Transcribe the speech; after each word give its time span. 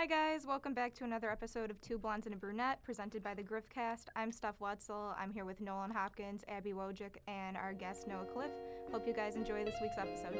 Hi 0.00 0.06
guys, 0.06 0.46
welcome 0.46 0.72
back 0.72 0.94
to 0.94 1.04
another 1.04 1.30
episode 1.30 1.70
of 1.70 1.78
Two 1.82 1.98
Blondes 1.98 2.24
and 2.24 2.34
a 2.34 2.38
Brunette, 2.38 2.82
presented 2.82 3.22
by 3.22 3.34
the 3.34 3.42
Griffcast. 3.42 4.06
I'm 4.16 4.32
Steph 4.32 4.58
Wetzel. 4.58 5.14
I'm 5.18 5.30
here 5.30 5.44
with 5.44 5.60
Nolan 5.60 5.90
Hopkins, 5.90 6.42
Abby 6.48 6.70
Wojcik, 6.72 7.16
and 7.28 7.54
our 7.54 7.74
guest 7.74 8.08
Noah 8.08 8.24
Cliff. 8.32 8.50
Hope 8.90 9.06
you 9.06 9.12
guys 9.12 9.36
enjoy 9.36 9.62
this 9.62 9.74
week's 9.82 9.98
episode. 9.98 10.34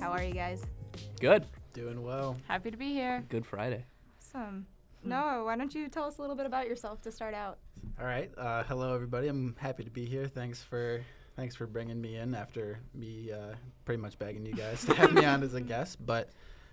How 0.00 0.12
are 0.12 0.22
you 0.22 0.32
guys? 0.32 0.62
Good. 1.20 1.44
Doing 1.72 2.04
well. 2.04 2.36
Happy 2.46 2.70
to 2.70 2.76
be 2.76 2.92
here. 2.92 3.24
Good 3.28 3.44
Friday. 3.44 3.84
Awesome. 4.20 4.64
Noah, 5.02 5.42
why 5.44 5.56
don't 5.56 5.74
you 5.74 5.88
tell 5.88 6.04
us 6.04 6.18
a 6.18 6.20
little 6.20 6.36
bit 6.36 6.46
about 6.46 6.68
yourself 6.68 7.02
to 7.02 7.10
start 7.10 7.34
out? 7.34 7.58
All 7.98 8.06
right. 8.06 8.30
Uh, 8.38 8.62
hello, 8.62 8.94
everybody. 8.94 9.26
I'm 9.26 9.56
happy 9.58 9.82
to 9.82 9.90
be 9.90 10.04
here. 10.04 10.28
Thanks 10.28 10.62
for 10.62 11.02
thanks 11.40 11.56
for 11.56 11.66
bringing 11.66 11.98
me 11.98 12.16
in 12.16 12.34
after 12.34 12.78
me 12.92 13.32
uh, 13.32 13.54
pretty 13.86 13.98
much 14.00 14.18
begging 14.18 14.44
you 14.44 14.52
guys 14.52 14.84
to 14.84 14.92
have 14.94 15.10
me 15.14 15.24
on 15.24 15.42
as 15.42 15.54
a 15.54 15.60
guest. 15.72 15.96
But 16.04 16.28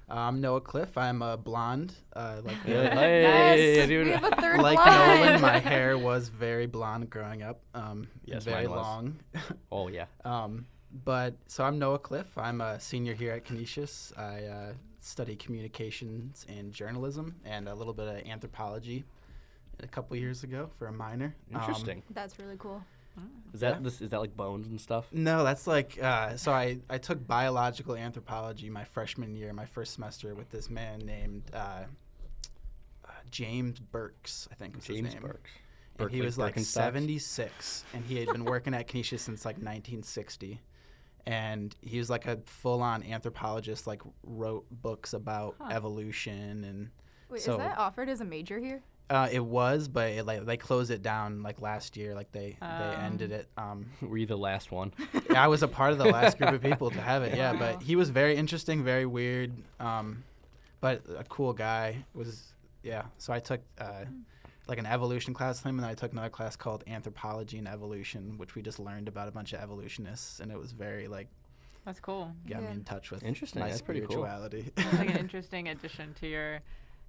uh, 0.10 0.16
I'm 0.16 0.42
Noah 0.42 0.60
Cliff. 0.60 0.98
I'm 0.98 1.22
a 1.22 1.38
blonde. 1.38 1.94
Uh, 2.14 2.42
like 2.44 2.58
Yeah, 2.66 2.84
Nolan. 2.84 2.98
hey, 2.98 3.76
yes, 3.78 3.88
dude. 3.88 4.08
we 4.08 4.12
have 4.12 4.26
a 4.26 4.36
third 4.42 4.60
like 4.60 4.76
blonde. 4.78 5.22
Nolan, 5.22 5.42
my 5.42 5.60
hair 5.72 5.98
was 5.98 6.28
very 6.28 6.66
blonde 6.66 7.10
growing 7.10 7.44
up. 7.44 7.62
Um, 7.74 8.10
Yes, 8.26 8.44
very 8.44 8.68
mine 8.68 8.76
was. 8.76 8.86
long. 8.86 9.20
Oh 9.72 9.88
yeah. 9.88 10.08
um, 10.26 10.66
but 11.06 11.36
so 11.48 11.64
I'm 11.64 11.80
Noah 11.80 12.00
Cliff. 12.00 12.38
I'm 12.38 12.60
a 12.60 12.78
senior 12.78 13.14
here 13.14 13.32
at 13.32 13.46
Canisius. 13.46 14.12
I 14.18 14.44
uh, 14.44 14.74
study 15.00 15.38
communications 15.38 16.46
and 16.50 16.74
journalism 16.74 17.36
and 17.46 17.70
a 17.70 17.74
little 17.74 17.94
bit 17.94 18.10
of 18.10 18.28
anthropology. 18.30 19.06
A 19.82 19.88
couple 19.88 20.18
years 20.18 20.44
ago 20.44 20.70
for 20.78 20.88
a 20.88 20.92
minor. 20.92 21.34
Um, 21.54 21.62
Interesting. 21.62 22.04
That's 22.10 22.38
really 22.40 22.56
cool. 22.58 22.84
Is 23.54 23.62
that 23.62 23.76
yeah. 23.76 23.80
this? 23.82 24.02
Is 24.02 24.12
that 24.12 24.20
like 24.20 24.36
bones 24.36 24.68
and 24.68 24.80
stuff? 24.80 25.08
No, 25.12 25.44
that's 25.44 25.68
like 25.68 25.98
uh, 26.02 26.36
so. 26.38 26.52
I, 26.52 26.80
I 26.90 26.98
took 26.98 27.26
biological 27.26 27.96
anthropology 27.96 28.70
my 28.70 28.84
freshman 28.84 29.36
year, 29.36 29.54
my 29.54 29.66
first 29.66 29.94
semester, 29.94 30.36
with 30.36 30.50
this 30.52 30.70
man 30.70 31.00
named 31.00 31.44
uh, 31.54 31.84
uh, 33.06 33.10
James 33.32 33.80
Burks. 33.80 34.48
I 34.52 34.56
think 34.56 34.76
was 34.76 34.86
James 34.86 34.98
his 34.98 35.14
name. 35.14 35.22
James 35.22 35.34
Burks. 35.34 35.50
And 36.00 36.12
he 36.12 36.22
was 36.22 36.38
like 36.38 36.56
Birkenstocks? 36.56 36.66
76, 36.66 37.84
and 37.94 38.06
he 38.06 38.18
had 38.20 38.28
been 38.28 38.46
working 38.54 38.76
at 38.76 38.88
Canisius 38.88 39.24
since 39.24 39.46
like 39.46 39.56
1960. 39.56 40.62
And 41.26 41.76
he 41.82 41.98
was 41.98 42.10
like 42.10 42.28
a 42.28 42.38
full-on 42.46 43.04
anthropologist. 43.04 43.88
Like 43.88 44.02
wrote 44.24 44.66
books 44.70 45.14
about 45.14 45.56
Huh. 45.60 45.70
evolution, 45.72 46.64
and 46.64 46.90
Wait, 47.30 47.42
So- 47.42 47.54
is 47.54 47.58
that 47.58 47.78
offered 47.78 48.10
as 48.10 48.22
a 48.22 48.26
major 48.26 48.60
here? 48.60 48.84
Uh, 49.10 49.30
it 49.32 49.44
was, 49.44 49.88
but 49.88 50.12
it, 50.12 50.26
like 50.26 50.46
they 50.46 50.58
closed 50.58 50.92
it 50.92 51.02
down 51.02 51.42
like 51.44 51.62
last 51.62 51.96
year. 51.96 52.14
Like 52.14 52.32
they 52.32 52.58
they 52.60 52.66
Um. 52.68 53.00
ended 53.06 53.32
it. 53.32 53.48
Um, 53.58 53.86
Were 54.02 54.18
you 54.18 54.26
the 54.26 54.38
last 54.38 54.72
one? 54.72 54.94
I 55.36 55.48
was 55.48 55.64
a 55.64 55.68
part 55.68 55.92
of 55.94 55.98
the 55.98 56.06
last 56.06 56.38
group 56.38 56.52
of 56.54 56.62
people 56.62 56.90
to 56.92 57.02
have 57.02 57.24
it. 57.24 57.36
Yeah, 57.38 57.54
Wow. 57.54 57.60
but 57.60 57.82
he 57.90 57.96
was 57.96 58.10
very 58.10 58.36
interesting, 58.36 58.84
very 58.84 59.06
weird, 59.06 59.52
um, 59.80 60.24
but 60.82 61.02
a 61.18 61.24
cool 61.26 61.54
guy. 61.54 62.04
Was 62.14 62.54
yeah. 62.84 63.04
So 63.18 63.32
I 63.34 63.40
took 63.40 63.62
uh, 63.80 64.06
like 64.68 64.78
an 64.78 64.86
evolution 64.86 65.34
class 65.34 65.60
with 65.60 65.68
him, 65.70 65.76
and 65.78 65.84
then 65.84 65.92
I 65.92 65.96
took 65.96 66.12
another 66.12 66.30
class 66.30 66.56
called 66.58 66.84
anthropology 66.88 67.58
and 67.58 67.68
evolution, 67.68 68.38
which 68.38 68.56
we 68.56 68.62
just 68.62 68.80
learned 68.80 69.08
about 69.08 69.28
a 69.28 69.32
bunch 69.32 69.54
of 69.54 69.62
evolutionists, 69.62 70.42
and 70.42 70.52
it 70.52 70.60
was 70.60 70.74
very 70.74 71.08
like 71.08 71.28
That's 71.86 72.02
cool. 72.02 72.34
got 72.50 72.62
Yeah. 72.62 72.68
me 72.68 72.72
in 72.74 72.84
touch 72.84 73.10
with 73.12 73.24
Interesting, 73.24 73.62
my 73.62 73.70
that's 73.70 73.82
pretty 73.82 74.02
cool. 74.02 74.10
spirituality. 74.10 74.72
It's 74.76 74.94
like 75.00 75.10
an 75.12 75.18
interesting 75.26 75.70
addition 75.70 76.14
to 76.20 76.28
your 76.28 76.60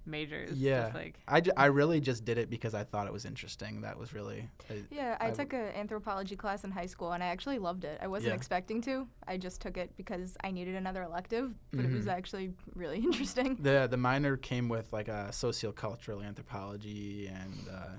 majors. 0.05 0.57
Yeah. 0.57 0.83
Just 0.83 0.95
like 0.95 1.19
I, 1.27 1.41
ju- 1.41 1.51
I 1.57 1.65
really 1.67 1.99
just 1.99 2.25
did 2.25 2.37
it 2.37 2.49
because 2.49 2.73
I 2.73 2.83
thought 2.83 3.05
it 3.07 3.13
was 3.13 3.25
interesting. 3.25 3.81
That 3.81 3.97
was 3.97 4.13
really 4.13 4.49
uh, 4.69 4.73
Yeah, 4.89 5.17
I, 5.19 5.27
I 5.27 5.31
took 5.31 5.53
an 5.53 5.67
anthropology 5.75 6.35
class 6.35 6.63
in 6.63 6.71
high 6.71 6.85
school 6.87 7.11
and 7.11 7.23
I 7.23 7.27
actually 7.27 7.59
loved 7.59 7.83
it. 7.83 7.99
I 8.01 8.07
wasn't 8.07 8.29
Yeah. 8.29 8.35
expecting 8.35 8.81
to. 8.83 9.07
I 9.27 9.37
just 9.37 9.61
took 9.61 9.77
it 9.77 9.91
because 9.97 10.35
I 10.43 10.51
needed 10.51 10.75
another 10.75 11.03
elective, 11.03 11.53
but 11.71 11.85
it 11.85 11.91
was 11.91 12.05
Mhm. 12.05 12.13
actually 12.13 12.53
really 12.75 12.97
interesting. 13.09 13.57
The 13.61 13.87
the 13.89 13.97
minor 13.97 14.37
came 14.37 14.69
with 14.69 14.91
like 14.93 15.07
a 15.07 15.27
sociocultural 15.31 16.25
anthropology, 16.25 17.27
and 17.27 17.67
uh, 17.71 17.95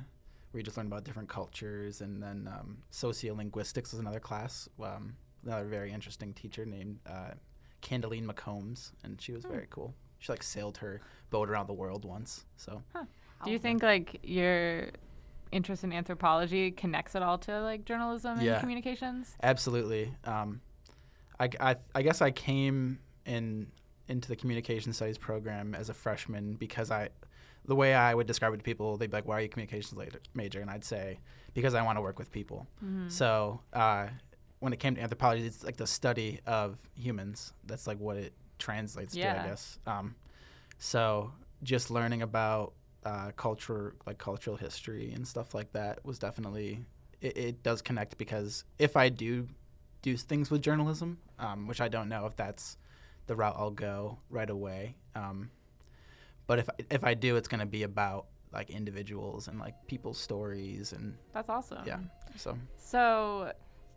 we 0.52 0.62
just 0.62 0.76
learned 0.76 0.88
about 0.92 1.04
different 1.04 1.28
cultures, 1.28 2.00
and 2.00 2.22
then 2.22 2.48
um, 2.52 2.78
sociolinguistics 2.92 3.92
was 3.92 4.00
another 4.00 4.20
class. 4.20 4.68
Um, 4.82 5.14
another 5.44 5.66
very 5.66 5.92
interesting 5.92 6.34
teacher 6.34 6.66
named 6.66 6.98
uh, 7.06 7.32
Candeline 7.82 8.26
McCombs, 8.26 8.92
and 9.04 9.20
she 9.20 9.32
was 9.32 9.44
Hmm. 9.44 9.52
very 9.52 9.66
cool. 9.70 9.94
She 10.20 10.30
like 10.32 10.42
sailed 10.42 10.76
her 10.78 11.00
boat 11.30 11.50
around 11.50 11.66
the 11.66 11.72
world 11.74 12.04
once. 12.04 12.44
So 12.56 12.82
do 13.44 13.50
you 13.50 13.58
think 13.58 13.82
like 13.82 14.20
your 14.22 14.88
interest 15.52 15.82
in 15.82 15.92
anthropology 15.92 16.70
connects 16.70 17.16
at 17.16 17.22
all 17.22 17.38
to 17.38 17.60
like 17.62 17.84
journalism 17.84 18.32
and 18.38 18.42
Yeah. 18.46 18.60
communications? 18.60 19.34
absolutely, 19.42 20.14
um, 20.24 20.60
I, 21.40 21.48
I 21.58 21.76
I 21.94 22.02
guess 22.02 22.20
I 22.22 22.30
came 22.30 23.00
in 23.26 23.66
into 24.08 24.28
the 24.28 24.36
communication 24.36 24.92
studies 24.92 25.18
program 25.18 25.74
as 25.74 25.88
a 25.88 25.94
freshman 25.94 26.54
because 26.54 26.90
I 26.90 27.08
the 27.64 27.74
way 27.76 27.94
I 27.94 28.14
would 28.14 28.26
describe 28.26 28.52
it 28.54 28.58
to 28.58 28.62
people, 28.62 28.96
they'd 28.96 29.10
be 29.10 29.16
like, 29.16 29.26
"Why 29.26 29.36
are 29.38 29.40
you 29.40 29.46
a 29.46 29.48
communications 29.48 29.94
major?" 30.34 30.60
And 30.60 30.70
I'd 30.70 30.84
say, 30.84 31.20
"Because 31.54 31.74
I 31.74 31.82
want 31.82 31.96
to 31.98 32.02
work 32.02 32.18
with 32.18 32.30
people." 32.32 32.66
Mm-hmm. 32.84 33.08
So 33.08 33.60
uh, 33.72 34.08
when 34.60 34.72
it 34.72 34.78
came 34.80 34.94
to 34.96 35.00
anthropology, 35.00 35.46
it's 35.46 35.62
like 35.64 35.76
the 35.76 35.86
study 35.86 36.40
of 36.46 36.78
humans. 36.94 37.52
That's 37.66 37.86
like 37.86 37.98
what 37.98 38.16
it 38.16 38.32
translates 38.60 39.14
to, 39.14 39.18
I 39.44 39.48
guess. 39.48 39.78
Um, 39.86 40.14
so 40.78 41.32
just 41.62 41.90
learning 41.90 42.22
about 42.22 42.74
uh, 43.04 43.32
culture, 43.36 43.94
like 44.06 44.18
cultural 44.18 44.56
history 44.56 45.12
and 45.12 45.26
stuff 45.26 45.54
like 45.54 45.72
that, 45.72 46.04
was 46.04 46.18
definitely 46.18 46.84
it, 47.20 47.36
it 47.36 47.62
does 47.62 47.82
connect 47.82 48.16
because 48.18 48.64
if 48.78 48.96
I 48.96 49.08
do 49.08 49.48
do 50.02 50.16
things 50.16 50.50
with 50.50 50.62
journalism, 50.62 51.18
um, 51.38 51.66
which 51.66 51.80
I 51.80 51.88
don't 51.88 52.08
know 52.08 52.26
if 52.26 52.36
that's 52.36 52.76
the 53.26 53.36
route 53.36 53.54
I'll 53.58 53.70
go 53.70 54.18
right 54.30 54.48
away. 54.48 54.96
Um, 55.14 55.50
but 56.46 56.58
if 56.58 56.68
if 56.90 57.04
I 57.04 57.14
do, 57.14 57.36
it's 57.36 57.48
going 57.48 57.60
to 57.60 57.66
be 57.66 57.82
about 57.82 58.26
like 58.52 58.70
individuals 58.70 59.48
and 59.48 59.58
like 59.58 59.74
people's 59.86 60.18
stories 60.18 60.92
and 60.92 61.16
That's 61.32 61.48
awesome. 61.48 61.84
yeah. 61.86 61.98
So 62.36 62.58
So 62.76 63.52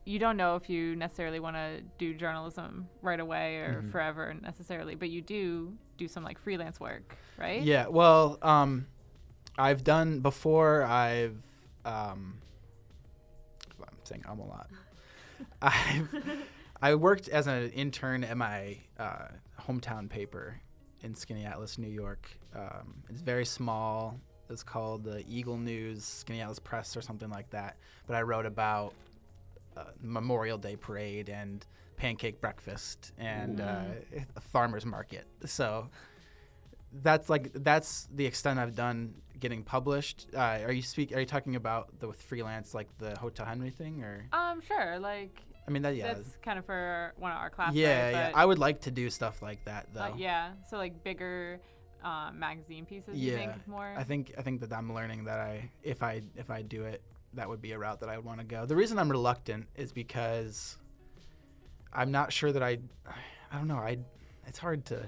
you 0.06 0.20
don't 0.20 0.36
know 0.38 0.56
if 0.56 0.70
you 0.70 0.96
necessarily 0.96 1.40
want 1.40 1.56
to 1.56 1.82
do 1.98 2.14
journalism 2.14 2.88
right 3.02 3.20
away 3.20 3.58
or 3.58 3.82
Mhm. 3.84 3.92
forever 3.92 4.34
necessarily, 4.42 4.96
but 4.96 5.10
you 5.10 5.22
do 5.22 5.78
do 5.98 6.08
some 6.08 6.24
like 6.24 6.38
freelance 6.40 6.80
work, 6.80 7.16
right? 7.38 7.62
Yeah, 7.62 7.88
well, 7.88 8.38
um, 8.42 8.88
I've 9.58 9.84
done 9.84 10.20
before. 10.20 10.84
I've, 10.84 11.38
um, 11.86 12.40
I'm 13.80 13.98
saying 14.04 14.24
I'm 14.28 14.40
a 14.40 14.46
lot. 14.46 14.70
I've, 15.62 16.10
I 16.82 16.96
worked 16.96 17.30
as 17.30 17.48
an 17.48 17.70
intern 17.72 18.24
at 18.24 18.36
my 18.38 18.78
uh, 19.00 19.28
hometown 19.62 20.10
paper 20.10 20.60
in 21.02 21.14
Skaneateles, 21.14 21.78
New 21.78 21.90
York. 21.90 22.30
Um, 22.56 22.96
it's 23.10 23.22
very 23.22 23.46
small. 23.46 24.20
It's 24.50 24.64
called 24.64 25.04
the 25.04 25.24
Eagle 25.28 25.58
News, 25.58 26.04
Skaneateles 26.28 26.62
Press, 26.64 26.98
or 26.98 27.02
something 27.02 27.30
like 27.30 27.50
that. 27.52 27.78
But 28.08 28.16
I 28.16 28.22
wrote 28.24 28.46
about 28.46 28.94
uh, 29.78 29.84
Memorial 30.02 30.58
Day 30.58 30.76
parade 30.76 31.30
and 31.30 31.66
pancake 31.96 32.42
breakfast 32.42 33.12
and 33.18 33.62
uh, 33.62 33.84
a 34.36 34.42
farmers 34.42 34.86
market. 34.86 35.26
So 35.46 35.90
that's 37.02 37.30
like 37.30 37.52
that's 37.54 38.08
the 38.14 38.26
extent 38.26 38.60
I've 38.60 38.76
done 38.76 39.16
getting 39.40 39.64
published. 39.64 40.28
Uh, 40.34 40.60
are 40.66 40.72
you 40.72 40.82
speak? 40.82 41.16
Are 41.16 41.20
you 41.20 41.26
talking 41.26 41.56
about 41.56 42.00
the 42.00 42.08
with 42.08 42.22
freelance 42.22 42.74
like 42.74 42.88
the 43.00 43.18
Hotel 43.18 43.46
Henry 43.46 43.72
thing, 43.72 44.04
or 44.04 44.28
Um, 44.32 44.62
sure. 44.62 45.00
Like 45.00 45.40
I 45.68 45.72
mean 45.72 45.82
that 45.84 45.96
yeah. 45.96 46.14
that's 46.14 46.38
kind 46.42 46.60
of 46.60 46.66
for 46.66 47.14
one 47.18 47.32
of 47.32 47.38
our 47.38 47.50
classes. 47.50 47.76
yeah, 47.78 48.10
yeah. 48.10 48.32
I 48.36 48.46
would 48.46 48.60
like 48.60 48.82
to 48.82 48.92
do 48.92 49.10
stuff 49.10 49.42
like 49.42 49.64
that 49.66 49.88
though. 49.94 50.02
Uh, 50.02 50.14
yeah. 50.18 50.52
So 50.70 50.78
like 50.78 51.04
bigger 51.04 51.60
um, 52.04 52.38
magazine 52.38 52.86
pieces. 52.86 53.18
You 53.18 53.32
Yeah, 53.32 53.38
think 53.38 53.68
more? 53.68 53.96
I 53.98 54.04
think 54.04 54.34
I 54.38 54.42
think 54.42 54.60
that 54.62 54.74
I'm 54.74 54.94
learning 54.94 55.24
that 55.26 55.40
I 55.40 55.70
if 55.84 56.04
I 56.04 56.22
if 56.36 56.50
I 56.52 56.62
do 56.62 56.84
it, 56.84 57.02
that 57.36 57.50
would 57.50 57.62
be 57.62 57.72
a 57.72 57.80
route 57.80 58.00
that 58.02 58.10
I 58.10 58.18
would 58.18 58.26
want 58.26 58.40
to 58.40 58.46
go. 58.46 58.66
The 58.66 58.76
reason 58.76 59.00
I'm 59.00 59.10
reluctant 59.10 59.68
is 59.76 59.92
because 59.92 60.78
I'm 61.92 62.12
not 62.12 62.32
sure 62.34 62.52
that 62.52 62.64
I 62.64 62.78
I 63.52 63.58
don't 63.58 63.68
know. 63.68 63.78
I 63.78 63.98
it's 64.48 64.60
hard 64.60 64.86
to 64.86 65.06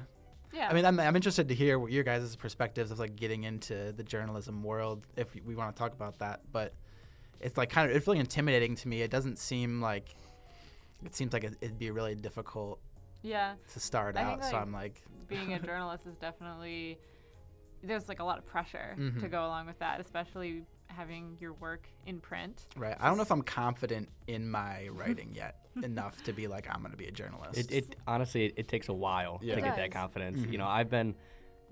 yeah. 0.53 0.69
I 0.69 0.73
mean, 0.73 0.85
I'm, 0.85 0.97
I'm 1.01 1.17
interested 1.17 1.49
to 1.49 1.55
hear 1.55 1.77
what 1.77 1.91
your 1.91 2.05
guys' 2.05 2.33
perspectives 2.37 2.89
of 2.89 2.97
like 2.97 3.17
getting 3.17 3.43
into 3.43 3.91
the 3.91 4.03
journalism 4.03 4.63
world, 4.63 5.05
if 5.17 5.35
we 5.45 5.53
want 5.53 5.75
to 5.75 5.77
talk 5.77 5.91
about 5.91 6.19
that. 6.19 6.39
But 6.51 6.73
it's 7.41 7.57
like 7.57 7.69
kind 7.69 7.89
of 7.89 7.95
it's 7.95 8.07
really 8.07 8.19
intimidating 8.19 8.75
to 8.75 8.87
me. 8.87 9.01
It 9.01 9.11
doesn't 9.11 9.37
seem 9.37 9.81
like 9.81 10.15
it 11.03 11.13
seems 11.13 11.33
like 11.33 11.43
it, 11.43 11.55
it'd 11.59 11.77
be 11.77 11.91
really 11.91 12.15
difficult 12.15 12.79
yeah. 13.21 13.55
to 13.73 13.79
start 13.81 14.15
I 14.15 14.21
out. 14.21 14.39
think, 14.39 14.51
so 14.51 14.57
I'm 14.57 14.71
like, 14.71 15.01
Being 15.27 15.53
a 15.53 15.59
journalist 15.65 16.05
is 16.07 16.15
definitely 16.15 16.99
there's 17.83 18.07
like 18.07 18.19
a 18.19 18.23
lot 18.23 18.37
of 18.37 18.45
pressure 18.45 18.95
to 18.95 19.01
Mhm. 19.01 19.29
go 19.29 19.45
along 19.45 19.67
with 19.67 19.77
that, 19.79 19.99
especially 19.99 20.63
having 20.87 21.37
your 21.39 21.53
work 21.53 21.87
in 22.05 22.19
print. 22.19 22.65
right. 22.77 22.95
I 22.99 23.07
don't 23.07 23.17
know 23.17 23.23
if 23.23 23.31
I'm 23.31 23.41
confident 23.41 24.09
in 24.27 24.49
my 24.49 24.87
writing 24.91 25.31
yet 25.33 25.57
enough 25.83 26.23
to 26.23 26.33
be 26.33 26.47
like 26.47 26.67
I'm 26.69 26.79
going 26.79 26.91
to 26.91 26.97
be 26.97 27.07
a 27.07 27.11
journalist. 27.11 27.59
It, 27.59 27.71
it 27.71 27.95
honestly 28.07 28.45
it, 28.45 28.53
it 28.57 28.67
takes 28.67 28.87
a 28.89 28.93
while 28.93 29.39
Yeah. 29.43 29.55
to 29.55 29.61
get 29.61 29.75
that 29.75 29.91
does. 29.91 29.93
confidence. 29.93 30.39
Mhm. 30.39 30.51
You 30.51 30.57
know, 30.59 30.67
I've 30.67 30.89
been 30.89 31.15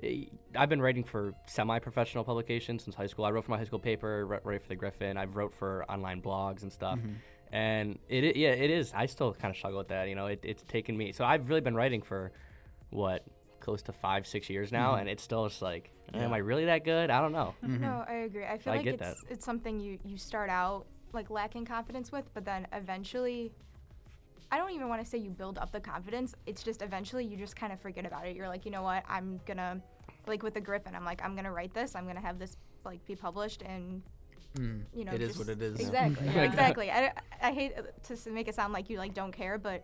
eh, 0.02 0.26
I've 0.56 0.70
been 0.70 0.82
writing 0.82 1.04
for 1.04 1.34
semi-professional 1.46 2.24
publications 2.24 2.84
since 2.84 2.96
high 2.96 3.08
school. 3.08 3.24
I 3.26 3.32
wrote 3.32 3.46
for 3.46 3.52
my 3.52 3.58
high 3.58 3.64
school 3.66 3.80
paper, 3.80 4.26
wrote, 4.26 4.42
wrote 4.44 4.62
for 4.62 4.68
the 4.68 4.76
Griffin. 4.76 5.16
I've 5.18 5.36
wrote 5.36 5.54
for 5.54 5.86
online 5.90 6.22
blogs 6.22 6.64
and 6.64 6.72
stuff. 6.72 7.00
Mhm. 7.00 7.16
and 7.52 8.00
it, 8.10 8.24
i- 8.36 8.40
yeah, 8.40 8.50
it 8.50 8.72
is. 8.72 8.92
I 8.96 9.06
still 9.06 9.34
kind 9.34 9.52
of 9.52 9.58
struggle 9.58 9.78
with 9.78 9.90
that. 9.90 10.10
You 10.10 10.16
know, 10.16 10.26
it, 10.28 10.40
it's 10.44 10.64
taken 10.64 10.98
me. 10.98 11.12
So 11.12 11.24
I've 11.24 11.48
really 11.48 11.62
been 11.62 11.76
writing 11.76 12.02
for 12.02 12.32
what 12.90 13.24
close 13.64 13.82
to 13.84 13.94
five, 13.94 14.28
six 14.28 14.50
years 14.50 14.72
now, 14.72 14.92
mm-hmm. 14.92 15.02
and 15.02 15.10
it's 15.10 15.24
still 15.24 15.48
just 15.48 15.62
like, 15.62 15.90
eh, 16.14 16.20
am 16.20 16.34
I 16.34 16.38
really 16.38 16.66
that 16.66 16.84
good? 16.84 17.10
I 17.10 17.22
don't 17.22 17.32
know. 17.32 17.56
Mm-hmm. 17.64 17.82
No, 17.82 18.04
I 18.08 18.14
agree. 18.26 18.46
I 18.46 18.58
feel 18.58 18.74
I 18.74 18.78
like 18.78 18.86
get 18.86 19.02
it's 19.02 19.24
it's 19.30 19.46
something 19.46 19.80
you 19.80 19.98
you 20.06 20.18
start 20.18 20.50
out 20.50 20.86
like 21.14 21.30
lacking 21.30 21.66
confidence 21.66 22.12
with, 22.12 22.26
but 22.34 22.46
then 22.46 22.68
eventually 22.74 23.52
I 24.52 24.58
don't 24.58 24.72
even 24.72 24.90
want 24.90 25.04
to 25.04 25.10
say 25.10 25.18
you 25.18 25.30
build 25.30 25.58
up 25.58 25.72
the 25.72 25.80
confidence. 25.80 26.36
It's 26.46 26.62
just 26.62 26.82
eventually 26.82 27.26
you 27.26 27.38
just 27.38 27.56
kind 27.56 27.74
of 27.74 27.80
forget 27.80 28.06
about 28.06 28.28
it. 28.28 28.36
You're 28.36 28.50
like, 28.50 28.66
you 28.66 28.72
know 28.72 28.84
what? 28.84 29.04
I'm 29.08 29.40
gonna 29.46 29.82
like 30.28 30.44
with 30.44 30.54
the 30.54 30.62
Griffin. 30.62 30.94
I'm 30.96 31.06
like, 31.06 31.24
I'm 31.24 31.36
gonna 31.36 31.52
write 31.52 31.74
this. 31.74 31.96
I'm 31.96 32.06
gonna 32.06 32.22
have 32.22 32.38
this 32.38 32.58
like 32.86 33.04
be 33.06 33.16
published, 33.16 33.62
and 33.64 34.04
Mm, 34.60 34.84
you 34.94 35.04
know, 35.04 35.14
it 35.14 35.22
is 35.22 35.30
just- 35.30 35.40
what 35.40 35.50
it 35.50 35.62
is. 35.62 35.80
Exactly. 35.80 36.28
Yeah. 36.36 36.44
exactly. 36.44 36.92
I, 36.92 37.12
I 37.42 37.52
hate 37.52 37.74
to 38.04 38.30
make 38.30 38.48
it 38.48 38.54
sound 38.54 38.72
like 38.72 38.88
you 38.88 39.00
like 39.00 39.16
don't 39.16 39.32
care, 39.32 39.58
but 39.58 39.84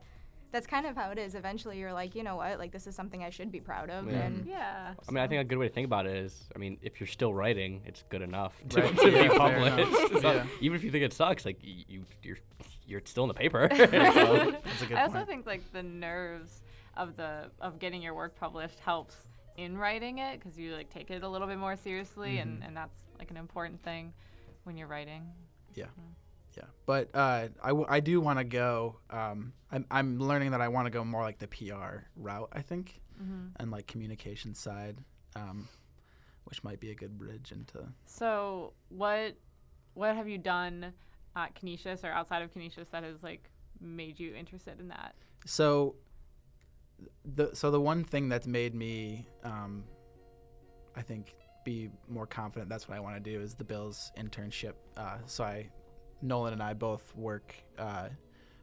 that's 0.51 0.66
kind 0.68 0.86
of 0.86 0.96
how 0.96 1.12
it 1.12 1.18
is. 1.19 1.36
Eventually, 1.36 1.78
you're 1.80 1.94
like, 1.94 2.16
you 2.16 2.24
know 2.24 2.36
what? 2.36 2.57
Like 2.60 2.72
this 2.72 2.88
is 2.88 2.96
something 2.96 3.24
I 3.24 3.30
should 3.30 3.51
be 3.51 3.60
proud 3.60 3.90
of, 3.90 4.10
Yeah. 4.12 4.18
and 4.19 4.46
Yeah. 4.46 4.94
I 5.07 5.12
mean, 5.12 5.24
I 5.24 5.28
think 5.28 5.42
a 5.42 5.44
good 5.44 5.57
way 5.57 5.68
to 5.68 5.74
think 5.74 5.86
about 5.86 6.06
it 6.07 6.16
is, 6.18 6.50
I 6.56 6.60
mean, 6.60 6.78
if 6.81 7.00
you're 7.00 7.07
still 7.07 7.34
writing, 7.34 7.81
it's 7.86 8.04
good 8.10 8.22
enough 8.22 8.54
to, 8.69 8.81
Right. 8.81 8.98
to 8.98 9.10
Yeah, 9.12 9.24
be 9.24 9.38
published. 9.38 10.22
So 10.22 10.31
Yeah. 10.34 10.46
Even 10.62 10.75
if 10.75 10.84
you 10.84 10.92
think 10.92 11.04
it 11.04 11.13
sucks, 11.13 11.46
like 11.46 11.57
you, 11.62 12.04
you're, 12.24 12.38
you're 12.88 13.01
still 13.06 13.24
in 13.25 13.28
the 13.30 13.34
paper. 13.34 13.68
So- 13.72 13.86
That's 13.88 14.81
a 14.81 14.86
good 14.88 14.98
I 14.98 15.01
also 15.04 15.13
point. 15.16 15.28
think 15.28 15.46
like 15.46 15.72
the 15.74 15.84
nerves 15.84 16.62
of 16.98 17.16
the 17.16 17.50
of 17.62 17.80
getting 17.80 18.01
your 18.01 18.13
work 18.13 18.36
published 18.36 18.80
helps 18.80 19.16
in 19.57 19.78
writing 19.78 20.18
it 20.18 20.40
because 20.40 20.57
you 20.57 20.74
like 20.75 20.90
take 20.90 21.12
it 21.12 21.24
a 21.24 21.28
little 21.30 21.48
bit 21.48 21.57
more 21.57 21.75
seriously 21.75 22.31
Mm-hmm. 22.38 22.42
and, 22.50 22.63
and 22.63 22.78
that's 22.78 22.98
like 23.19 23.30
an 23.31 23.38
important 23.38 23.81
thing 23.84 24.13
when 24.63 24.75
you're 24.78 24.88
writing. 24.88 25.24
Yeah. 25.75 25.86
Yeah. 26.59 26.65
But 26.85 27.09
uh, 27.13 27.47
I, 27.63 27.67
w- 27.69 27.85
I 27.89 28.00
do 28.00 28.19
want 28.19 28.39
to 28.39 28.44
go. 28.45 28.97
Um, 29.09 29.53
I'm, 29.71 29.85
I'm 29.89 30.19
learning 30.19 30.51
that 30.51 30.61
I 30.61 30.67
want 30.67 30.88
to 30.88 30.89
go 30.91 31.03
more 31.06 31.21
like 31.21 31.39
the 31.39 31.47
PR 31.47 32.06
route, 32.15 32.50
I 32.51 32.61
think, 32.61 33.01
and 33.59 33.69
like 33.69 33.85
communication 33.88 34.56
side, 34.56 34.97
um, 35.35 35.67
which 36.45 36.63
might 36.63 36.79
be 36.79 36.91
a 36.91 36.95
good 36.95 37.17
bridge 37.17 37.51
into. 37.51 37.85
So 38.06 38.73
what 38.89 39.35
what 39.94 40.15
have 40.15 40.27
you 40.29 40.38
done 40.38 40.94
at 41.35 41.53
Canisius 41.56 42.03
or 42.03 42.11
outside 42.11 42.41
of 42.41 42.51
Canisius 42.53 42.88
that 42.91 43.03
has 43.03 43.21
like 43.21 43.50
made 43.81 44.19
you 44.19 44.33
interested 44.35 44.79
in 44.79 44.88
that? 44.88 45.15
So, 45.45 45.95
the 47.25 47.50
so 47.53 47.71
the 47.71 47.81
one 47.81 48.03
thing 48.03 48.29
that's 48.29 48.47
made 48.47 48.73
me, 48.73 49.25
um, 49.44 49.83
I 50.95 51.01
think, 51.01 51.35
be 51.65 51.89
more 52.07 52.25
confident. 52.25 52.69
That's 52.69 52.88
what 52.88 52.95
I 52.97 53.00
want 53.00 53.21
to 53.21 53.31
do 53.31 53.41
is 53.41 53.53
the 53.55 53.63
Bills 53.63 54.12
internship. 54.17 54.73
Uh, 54.97 55.17
so 55.25 55.44
I, 55.44 55.69
Nolan 56.21 56.54
and 56.54 56.63
I 56.63 56.74
both 56.74 57.16
work 57.16 57.56
uh, 57.77 58.10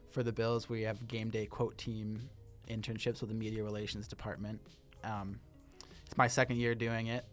for 0.09 0.23
the 0.23 0.31
Bills. 0.31 0.69
We 0.69 0.81
have 0.83 1.07
game 1.07 1.29
day 1.29 1.45
quote 1.45 1.77
team 1.77 2.29
internships 2.69 3.21
with 3.21 3.29
the 3.29 3.35
media 3.35 3.63
relations 3.63 4.07
department. 4.07 4.59
Um, 5.03 5.39
it's 6.05 6.17
my 6.17 6.27
second 6.27 6.57
year 6.57 6.75
doing 6.75 7.07
it, 7.07 7.25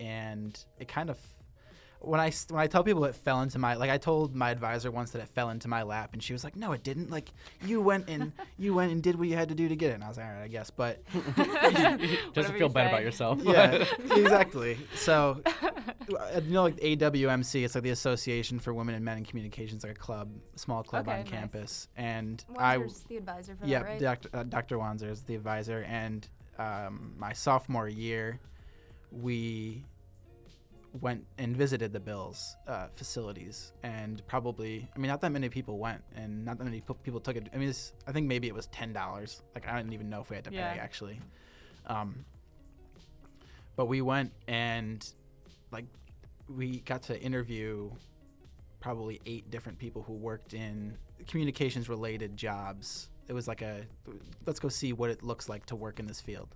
and 0.00 0.58
it 0.78 0.88
kind 0.88 1.10
of 1.10 1.18
when 2.04 2.20
I 2.20 2.28
s- 2.28 2.46
when 2.50 2.60
I 2.60 2.66
tell 2.66 2.82
people 2.84 3.04
it 3.04 3.14
fell 3.14 3.40
into 3.42 3.58
my 3.58 3.74
like 3.74 3.90
I 3.90 3.98
told 3.98 4.34
my 4.34 4.50
advisor 4.50 4.90
once 4.90 5.10
that 5.12 5.20
it 5.22 5.28
fell 5.28 5.50
into 5.50 5.68
my 5.68 5.82
lap, 5.82 6.10
and 6.12 6.22
she 6.22 6.32
was 6.32 6.44
like, 6.44 6.56
"No, 6.56 6.72
it 6.72 6.82
didn't. 6.82 7.10
Like 7.10 7.30
you 7.64 7.80
went 7.80 8.08
and 8.08 8.32
you 8.58 8.74
went 8.74 8.92
and 8.92 9.02
did 9.02 9.18
what 9.18 9.28
you 9.28 9.36
had 9.36 9.48
to 9.48 9.54
do 9.54 9.68
to 9.68 9.76
get 9.76 9.90
it." 9.90 9.94
And 9.94 10.04
I 10.04 10.08
was 10.08 10.16
like, 10.16 10.26
"All 10.26 10.32
right, 10.32 10.42
I 10.44 10.48
guess." 10.48 10.70
But 10.70 11.02
Just 11.12 11.36
Whatever 11.76 12.48
to 12.52 12.58
feel 12.58 12.68
bad 12.68 12.88
about 12.88 13.02
yourself. 13.02 13.40
yeah, 13.42 13.84
exactly. 14.16 14.78
So, 14.94 15.40
uh, 15.46 16.40
you 16.44 16.52
know, 16.52 16.62
like 16.64 16.76
AWMC, 16.76 17.64
it's 17.64 17.74
like 17.74 17.84
the 17.84 17.90
Association 17.90 18.58
for 18.58 18.72
Women 18.74 18.94
and 18.94 19.04
Men 19.04 19.18
in 19.18 19.24
Communications, 19.24 19.82
like 19.82 19.92
a 19.92 19.94
club, 19.94 20.30
small 20.56 20.82
club 20.82 21.06
Okay, 21.08 21.12
on 21.18 21.20
nice. 21.20 21.28
campus, 21.30 21.88
and 21.96 22.44
I 22.58 22.78
Wanzer's 22.78 23.00
the 23.08 23.16
advisor 23.16 23.54
for 23.56 23.66
yeah, 23.66 23.78
that, 23.80 23.84
right? 23.88 24.00
Dr. 24.00 24.28
Uh, 24.32 24.42
Dr. 24.44 24.76
Wanzer 24.78 25.10
is 25.10 25.22
the 25.22 25.34
advisor, 25.34 25.84
and 25.88 26.26
um, 26.58 27.14
my 27.18 27.32
sophomore 27.32 27.88
year, 27.88 28.38
we 29.10 29.84
went 31.00 31.24
and 31.38 31.56
visited 31.56 31.92
the 31.92 32.00
Bills 32.00 32.56
uh, 32.68 32.88
facilities, 32.94 33.72
and 33.82 34.22
probably, 34.26 34.88
I 34.94 34.98
mean, 34.98 35.08
not 35.08 35.20
that 35.22 35.32
many 35.32 35.48
people 35.48 35.78
went, 35.78 36.02
and 36.14 36.44
not 36.44 36.58
that 36.58 36.64
many 36.64 36.80
pe- 36.80 36.94
people 37.02 37.20
took 37.20 37.36
it. 37.36 37.48
I 37.54 37.56
mean, 37.56 37.68
it's, 37.70 37.92
I 38.06 38.12
think 38.12 38.26
maybe 38.26 38.46
it 38.48 38.54
was 38.54 38.66
ten 38.66 38.92
dollars. 38.92 39.42
Like 39.54 39.66
I 39.66 39.76
didn't 39.76 39.92
even 39.94 40.10
know 40.10 40.20
if 40.20 40.30
we 40.30 40.36
had 40.36 40.44
to 40.44 40.52
Yeah. 40.52 40.74
pay 40.74 40.78
actually. 40.78 41.20
Um, 41.86 42.24
but 43.74 43.86
we 43.86 44.02
went 44.02 44.32
and 44.48 45.08
like 45.70 45.86
we 46.48 46.80
got 46.80 47.02
to 47.04 47.18
interview 47.20 47.90
probably 48.80 49.20
eight 49.26 49.50
different 49.50 49.78
people 49.78 50.02
who 50.02 50.12
worked 50.12 50.52
in 50.54 50.96
communications 51.26 51.88
related 51.88 52.36
jobs. 52.36 53.08
It 53.28 53.32
was 53.32 53.48
like 53.48 53.62
a 53.62 53.86
let's 54.44 54.60
go 54.60 54.68
see 54.68 54.92
what 54.92 55.08
it 55.08 55.22
looks 55.22 55.48
like 55.48 55.64
to 55.66 55.76
work 55.76 56.00
in 56.00 56.06
this 56.06 56.20
field. 56.20 56.54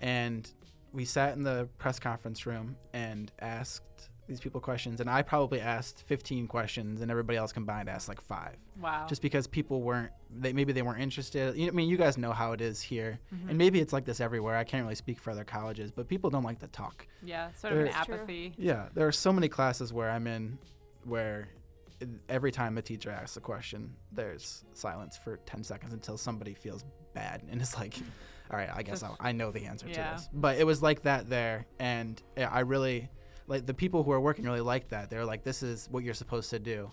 And 0.00 0.48
we 0.92 1.04
sat 1.04 1.36
in 1.36 1.42
the 1.42 1.68
press 1.78 1.98
conference 1.98 2.46
room 2.46 2.76
and 2.92 3.30
asked 3.40 3.82
these 4.26 4.40
people 4.40 4.60
questions 4.60 5.00
and 5.00 5.08
I 5.08 5.22
probably 5.22 5.58
asked 5.60 6.02
15 6.06 6.46
questions 6.48 7.00
and 7.00 7.10
everybody 7.10 7.38
else 7.38 7.50
combined 7.50 7.88
asked 7.88 8.08
like 8.08 8.20
5 8.20 8.56
Wow. 8.78 9.06
just 9.08 9.22
because 9.22 9.46
people 9.46 9.80
weren't 9.82 10.10
they 10.30 10.52
maybe 10.52 10.72
they 10.74 10.82
weren't 10.82 11.00
interested 11.00 11.56
you 11.56 11.66
know, 11.66 11.72
i 11.72 11.74
mean 11.74 11.88
you 11.88 11.96
guys 11.96 12.16
know 12.18 12.32
how 12.32 12.52
it 12.52 12.60
is 12.60 12.80
here 12.80 13.18
mm-hmm. 13.34 13.48
and 13.48 13.56
maybe 13.58 13.80
it's 13.80 13.92
like 13.92 14.04
this 14.04 14.20
everywhere 14.20 14.54
i 14.56 14.62
can't 14.64 14.84
really 14.84 14.94
speak 14.94 15.18
for 15.18 15.30
other 15.30 15.44
colleges 15.44 15.90
but 15.90 16.06
people 16.06 16.28
don't 16.30 16.44
like 16.44 16.58
to 16.60 16.68
talk 16.68 17.06
yeah, 17.22 17.50
sort 17.54 17.72
of 17.72 17.78
an 17.80 17.84
There's- 17.86 18.06
True. 18.06 18.14
apathy. 18.16 18.54
yeah 18.58 18.88
there 18.94 19.06
are 19.08 19.12
so 19.12 19.32
many 19.32 19.48
classes 19.48 19.92
where 19.94 20.10
i'm 20.10 20.26
in 20.26 20.58
where 21.04 21.48
every 22.28 22.52
time 22.52 22.76
a 22.78 22.82
teacher 22.82 23.10
asks 23.10 23.36
a 23.36 23.40
question 23.40 23.92
there's 24.12 24.62
silence 24.74 25.16
for 25.16 25.38
10 25.38 25.64
seconds 25.64 25.92
until 25.94 26.16
somebody 26.18 26.54
feels 26.54 26.84
bad 27.14 27.42
and 27.50 27.60
it's 27.60 27.76
like 27.76 27.94
all 28.50 28.58
right 28.58 28.70
i 28.74 28.82
guess 28.82 29.02
I'll, 29.02 29.16
i 29.20 29.32
know 29.32 29.50
the 29.50 29.64
answer 29.64 29.86
Yeah. 29.88 30.10
to 30.10 30.16
this 30.16 30.28
but 30.32 30.58
it 30.58 30.64
was 30.64 30.82
like 30.82 31.02
that 31.02 31.28
there 31.28 31.66
and 31.78 32.20
i 32.36 32.60
really 32.60 33.08
like 33.46 33.66
the 33.66 33.74
people 33.74 34.02
who 34.02 34.12
are 34.12 34.20
working 34.20 34.44
really 34.44 34.60
like 34.60 34.88
that 34.88 35.10
they're 35.10 35.24
like 35.24 35.42
this 35.44 35.62
is 35.62 35.88
what 35.90 36.04
you're 36.04 36.14
supposed 36.14 36.50
to 36.50 36.58
do 36.58 36.90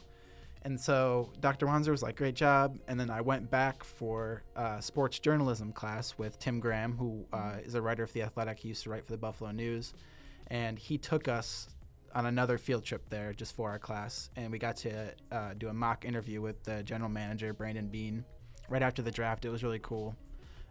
and 0.64 0.80
so 0.82 1.32
Dr. 1.42 1.68
Wanzer 1.68 1.90
was 1.92 2.02
like, 2.02 2.16
great 2.16 2.34
job. 2.34 2.80
And 2.88 3.00
then 3.00 3.12
I 3.12 3.22
went 3.22 3.52
back 3.52 3.84
for 3.84 4.42
uh, 4.56 4.80
sports 4.80 5.20
journalism 5.20 5.72
class 5.72 6.16
with 6.18 6.40
Tim 6.40 6.60
Graham, 6.60 6.98
who 6.98 7.24
uh, 7.32 7.58
is 7.64 7.76
a 7.76 7.82
writer 7.84 8.08
for 8.08 8.14
The 8.14 8.24
Athletic. 8.24 8.58
He 8.58 8.70
used 8.70 8.82
to 8.86 8.90
write 8.90 9.06
for 9.06 9.12
the 9.12 9.18
Buffalo 9.20 9.52
News. 9.52 9.94
And 10.48 10.80
he 10.80 10.98
took 10.98 11.28
us 11.28 11.70
on 12.16 12.26
another 12.26 12.58
field 12.58 12.84
trip 12.84 13.08
there 13.12 13.32
just 13.32 13.56
for 13.56 13.70
our 13.70 13.78
class. 13.78 14.32
And 14.38 14.52
we 14.52 14.58
got 14.58 14.76
to 14.78 15.14
uh, 15.32 15.54
do 15.56 15.68
a 15.68 15.74
mock 15.74 16.04
interview 16.04 16.42
with 16.42 16.64
the 16.64 16.82
general 16.82 17.12
manager, 17.12 17.54
Brandon 17.54 17.88
Beane, 17.88 18.26
right 18.68 18.82
after 18.82 19.04
the 19.04 19.12
draft. 19.12 19.46
It 19.46 19.50
was 19.50 19.64
really 19.64 19.80
cool. 19.84 20.16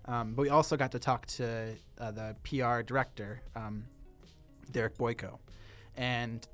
Um, 0.06 0.34
but 0.34 0.42
we 0.42 0.48
also 0.50 0.76
got 0.76 0.92
to 0.92 0.98
talk 0.98 1.26
to 1.26 1.74
uh, 1.98 2.10
the 2.10 2.36
PR 2.44 2.82
director, 2.82 3.40
um, 3.56 3.84
Derek 4.70 4.96
Boyko. 4.98 5.38
And 5.96 6.46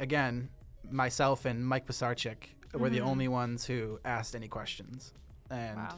again, 0.00 0.48
myself 0.90 1.44
and 1.44 1.64
Mike 1.64 1.86
Pisarchik 1.86 2.54
were 2.74 2.90
the 2.90 2.98
Mhm. 2.98 3.06
only 3.06 3.28
ones 3.28 3.64
who 3.64 4.00
asked 4.04 4.34
any 4.34 4.48
questions. 4.48 5.14
And 5.50 5.76
Wow. 5.78 5.96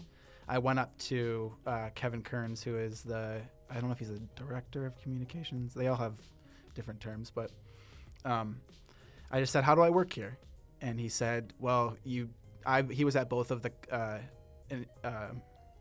I 0.49 0.59
went 0.59 0.79
up 0.79 0.97
to 0.99 1.55
uh, 1.67 1.91
Kevin 1.95 2.23
Kearns, 2.23 2.63
who 2.63 2.77
is 2.77 3.03
the 3.03 3.41
I 3.71 3.75
don't 3.75 3.85
know 3.85 3.93
if 3.93 4.01
he's 4.01 4.11
a 4.11 4.19
director 4.35 4.85
of 4.85 4.97
communications. 4.97 5.75
They 5.75 5.87
all 5.87 5.97
have 5.97 6.19
different 6.75 6.99
terms, 7.01 7.31
but 7.31 7.53
um, 8.25 8.61
I 9.31 9.39
just 9.39 9.53
said, 9.53 9.63
"How 9.63 9.77
do 9.77 9.81
I 9.81 9.91
work 9.91 10.13
here?" 10.13 10.39
And 10.81 10.99
he 10.99 11.09
said, 11.09 11.55
"Well, 11.61 11.97
you." 12.05 12.31
I 12.67 12.83
he 12.83 13.05
was 13.05 13.15
at 13.17 13.29
both 13.31 13.51
of 13.53 13.63
the 13.63 13.73
uh, 13.93 14.19
in, 14.71 14.87
uh, 15.05 15.31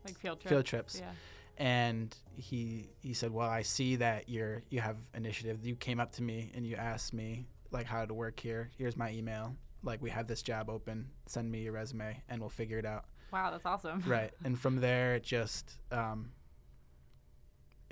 Like 0.04 0.18
field 0.18 0.40
trips. 0.40 0.50
field 0.50 0.64
trips, 0.66 1.00
Yeah. 1.00 1.12
and 1.58 2.16
he 2.36 2.88
he 3.00 3.12
said, 3.14 3.30
"Well, 3.32 3.48
I 3.48 3.62
see 3.62 3.96
that 3.96 4.28
you're 4.28 4.62
you 4.70 4.80
have 4.80 4.96
initiative. 5.14 5.64
You 5.64 5.76
came 5.76 6.00
up 6.00 6.12
to 6.12 6.22
me 6.22 6.50
and 6.54 6.66
you 6.66 6.76
asked 6.76 7.12
me 7.12 7.46
like 7.70 7.86
how 7.86 8.04
to 8.04 8.14
work 8.14 8.40
here. 8.40 8.70
Here's 8.78 8.96
my 8.96 9.12
email. 9.12 9.54
Like 9.82 10.00
we 10.02 10.10
have 10.10 10.26
this 10.26 10.42
job 10.42 10.68
open. 10.70 11.10
Send 11.26 11.50
me 11.50 11.62
your 11.62 11.72
resume, 11.72 12.22
and 12.28 12.40
we'll 12.40 12.50
figure 12.50 12.78
it 12.78 12.86
out." 12.86 13.04
Wow, 13.32 13.50
that's 13.52 13.64
awesome. 13.66 14.02
right 14.08 14.32
and 14.44 14.58
from 14.58 14.80
there 14.80 15.14
it 15.14 15.22
just 15.22 15.78
um 15.92 16.32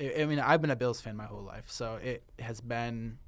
I 0.00 0.22
I 0.22 0.24
mean 0.26 0.40
i've 0.40 0.60
been 0.60 0.70
a 0.72 0.76
bills 0.76 1.00
fan 1.00 1.16
my 1.16 1.26
whole 1.26 1.42
life 1.44 1.66
so 1.68 1.94
it 1.96 2.24
has 2.40 2.60
been 2.60 3.18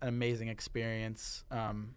an 0.00 0.08
amazing 0.08 0.48
experience 0.48 1.44
um 1.50 1.94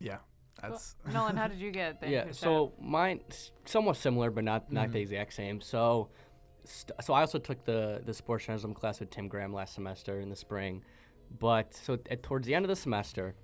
yeah 0.00 0.18
that's 0.60 0.96
Well, 1.04 1.14
Nolan, 1.14 1.36
how 1.36 1.48
did 1.48 1.58
you 1.58 1.70
get 1.70 2.00
the 2.00 2.08
yeah 2.10 2.24
so 2.32 2.72
mine 2.80 3.20
somewhat 3.64 3.96
similar 3.96 4.30
but 4.30 4.44
not 4.44 4.72
not 4.72 4.88
Mhm. 4.88 4.92
the 4.92 5.00
exact 5.00 5.32
same. 5.34 5.60
So 5.60 6.08
st- 6.64 6.92
so 7.04 7.14
i 7.14 7.20
also 7.20 7.38
took 7.38 7.64
the 7.64 8.02
the 8.04 8.14
sports 8.14 8.44
journalism 8.46 8.74
class 8.74 8.98
with 9.00 9.10
tim 9.10 9.28
graham 9.28 9.52
last 9.52 9.74
semester 9.74 10.20
in 10.20 10.28
the 10.30 10.36
spring. 10.36 10.82
But 11.38 11.74
so 11.74 11.98
at, 12.10 12.22
towards 12.22 12.46
the 12.46 12.54
end 12.54 12.64
of 12.64 12.68
the 12.68 12.76
semester 12.76 13.34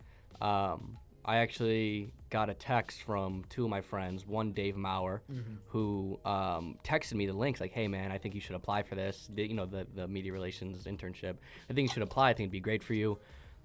um, 0.41 0.99
i 1.25 1.37
actually 1.37 2.13
got 2.31 2.49
a 2.51 2.55
text 2.55 3.03
from 3.03 3.45
two 3.49 3.65
of 3.65 3.71
my 3.71 3.81
friends 3.81 4.27
one 4.27 4.53
dave 4.53 4.77
maurer 4.77 5.23
who 5.67 6.19
um, 6.25 6.79
texted 6.83 7.15
me 7.15 7.27
the 7.27 7.33
links 7.33 7.61
like 7.61 7.73
hey 7.73 7.87
man 7.87 8.11
i 8.11 8.19
think 8.19 8.35
you 8.35 8.41
should 8.41 8.57
apply 8.57 8.83
for 8.83 8.95
this. 8.95 9.29
The, 9.35 9.47
you 9.47 9.55
know 9.55 9.67
the, 9.67 9.87
the 9.95 10.09
media 10.09 10.33
relations 10.33 10.85
internship. 10.85 11.35
I 11.69 11.75
think 11.75 11.89
you 11.89 11.93
should 11.93 12.03
apply. 12.03 12.31
I 12.31 12.33
think 12.35 12.47
it'd 12.47 12.53
be 12.53 12.61
great 12.61 12.83
for 12.83 12.95
you. 12.95 13.19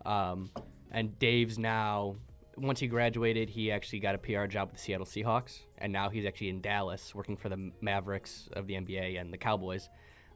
Um, 0.05 0.51
and 0.91 1.17
dave's 1.19 1.57
now 1.57 2.15
once 2.57 2.79
he 2.79 2.87
graduated, 2.87 3.49
he 3.49 3.71
actually 3.71 3.99
got 3.99 4.15
a 4.15 4.17
PR 4.17 4.45
job 4.45 4.69
with 4.69 4.77
the 4.77 4.81
Seattle 4.83 5.05
Seahawks, 5.05 5.59
and 5.77 5.93
now 5.93 6.09
he's 6.09 6.25
actually 6.25 6.49
in 6.49 6.61
Dallas 6.61 7.13
working 7.13 7.37
for 7.37 7.49
the 7.49 7.71
Mavericks 7.81 8.49
of 8.53 8.67
the 8.67 8.73
NBA 8.75 9.19
and 9.21 9.31
the 9.31 9.37
Cowboys. 9.37 9.89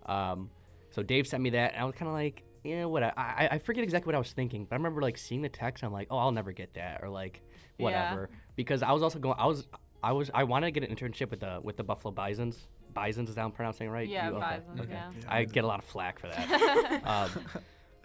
Um, 0.05 0.49
so 0.91 1.01
Dave 1.03 1.25
sent 1.27 1.41
me 1.41 1.49
that, 1.51 1.73
and 1.73 1.81
I 1.81 1.85
was 1.85 1.95
kind 1.95 2.07
of 2.07 2.13
like, 2.13 2.43
you 2.63 2.75
know 2.77 2.89
what? 2.89 3.01
I, 3.03 3.11
I 3.17 3.49
I 3.53 3.57
forget 3.59 3.83
exactly 3.83 4.07
what 4.09 4.15
I 4.15 4.19
was 4.19 4.31
thinking, 4.33 4.65
but 4.65 4.75
I 4.75 4.77
remember 4.77 5.01
like 5.01 5.17
seeing 5.17 5.41
the 5.41 5.49
text. 5.49 5.81
And 5.83 5.87
I'm 5.87 5.93
like, 5.93 6.07
oh, 6.11 6.17
I'll 6.17 6.31
never 6.31 6.51
get 6.51 6.73
that, 6.75 7.01
or 7.03 7.09
like 7.09 7.41
Yeah. 7.77 7.83
whatever, 7.85 8.29
because 8.55 8.83
I 8.83 8.91
was 8.91 9.01
also 9.01 9.17
going. 9.19 9.35
I 9.39 9.47
was 9.47 9.67
I 10.03 10.11
was 10.11 10.29
I 10.33 10.43
wanted 10.43 10.67
to 10.73 10.79
get 10.79 10.87
an 10.87 10.95
internship 10.95 11.31
with 11.31 11.39
the 11.39 11.59
with 11.63 11.75
the 11.77 11.83
Buffalo 11.83 12.11
Bisons. 12.13 12.67
Bisons 12.93 13.29
is 13.29 13.35
that 13.35 13.45
I'm 13.45 13.51
pronouncing 13.51 13.87
it 13.87 13.89
right? 13.89 14.07
Yeah, 14.07 14.29
You- 14.29 14.35
okay, 14.35 14.45
Bisons, 14.59 14.79
okay. 14.81 14.91
yeah. 14.91 15.11
I 15.27 15.45
get 15.45 15.63
a 15.63 15.67
lot 15.67 15.79
of 15.79 15.85
flack 15.85 16.19
for 16.19 16.27
that. 16.27 17.01
um, 17.07 17.29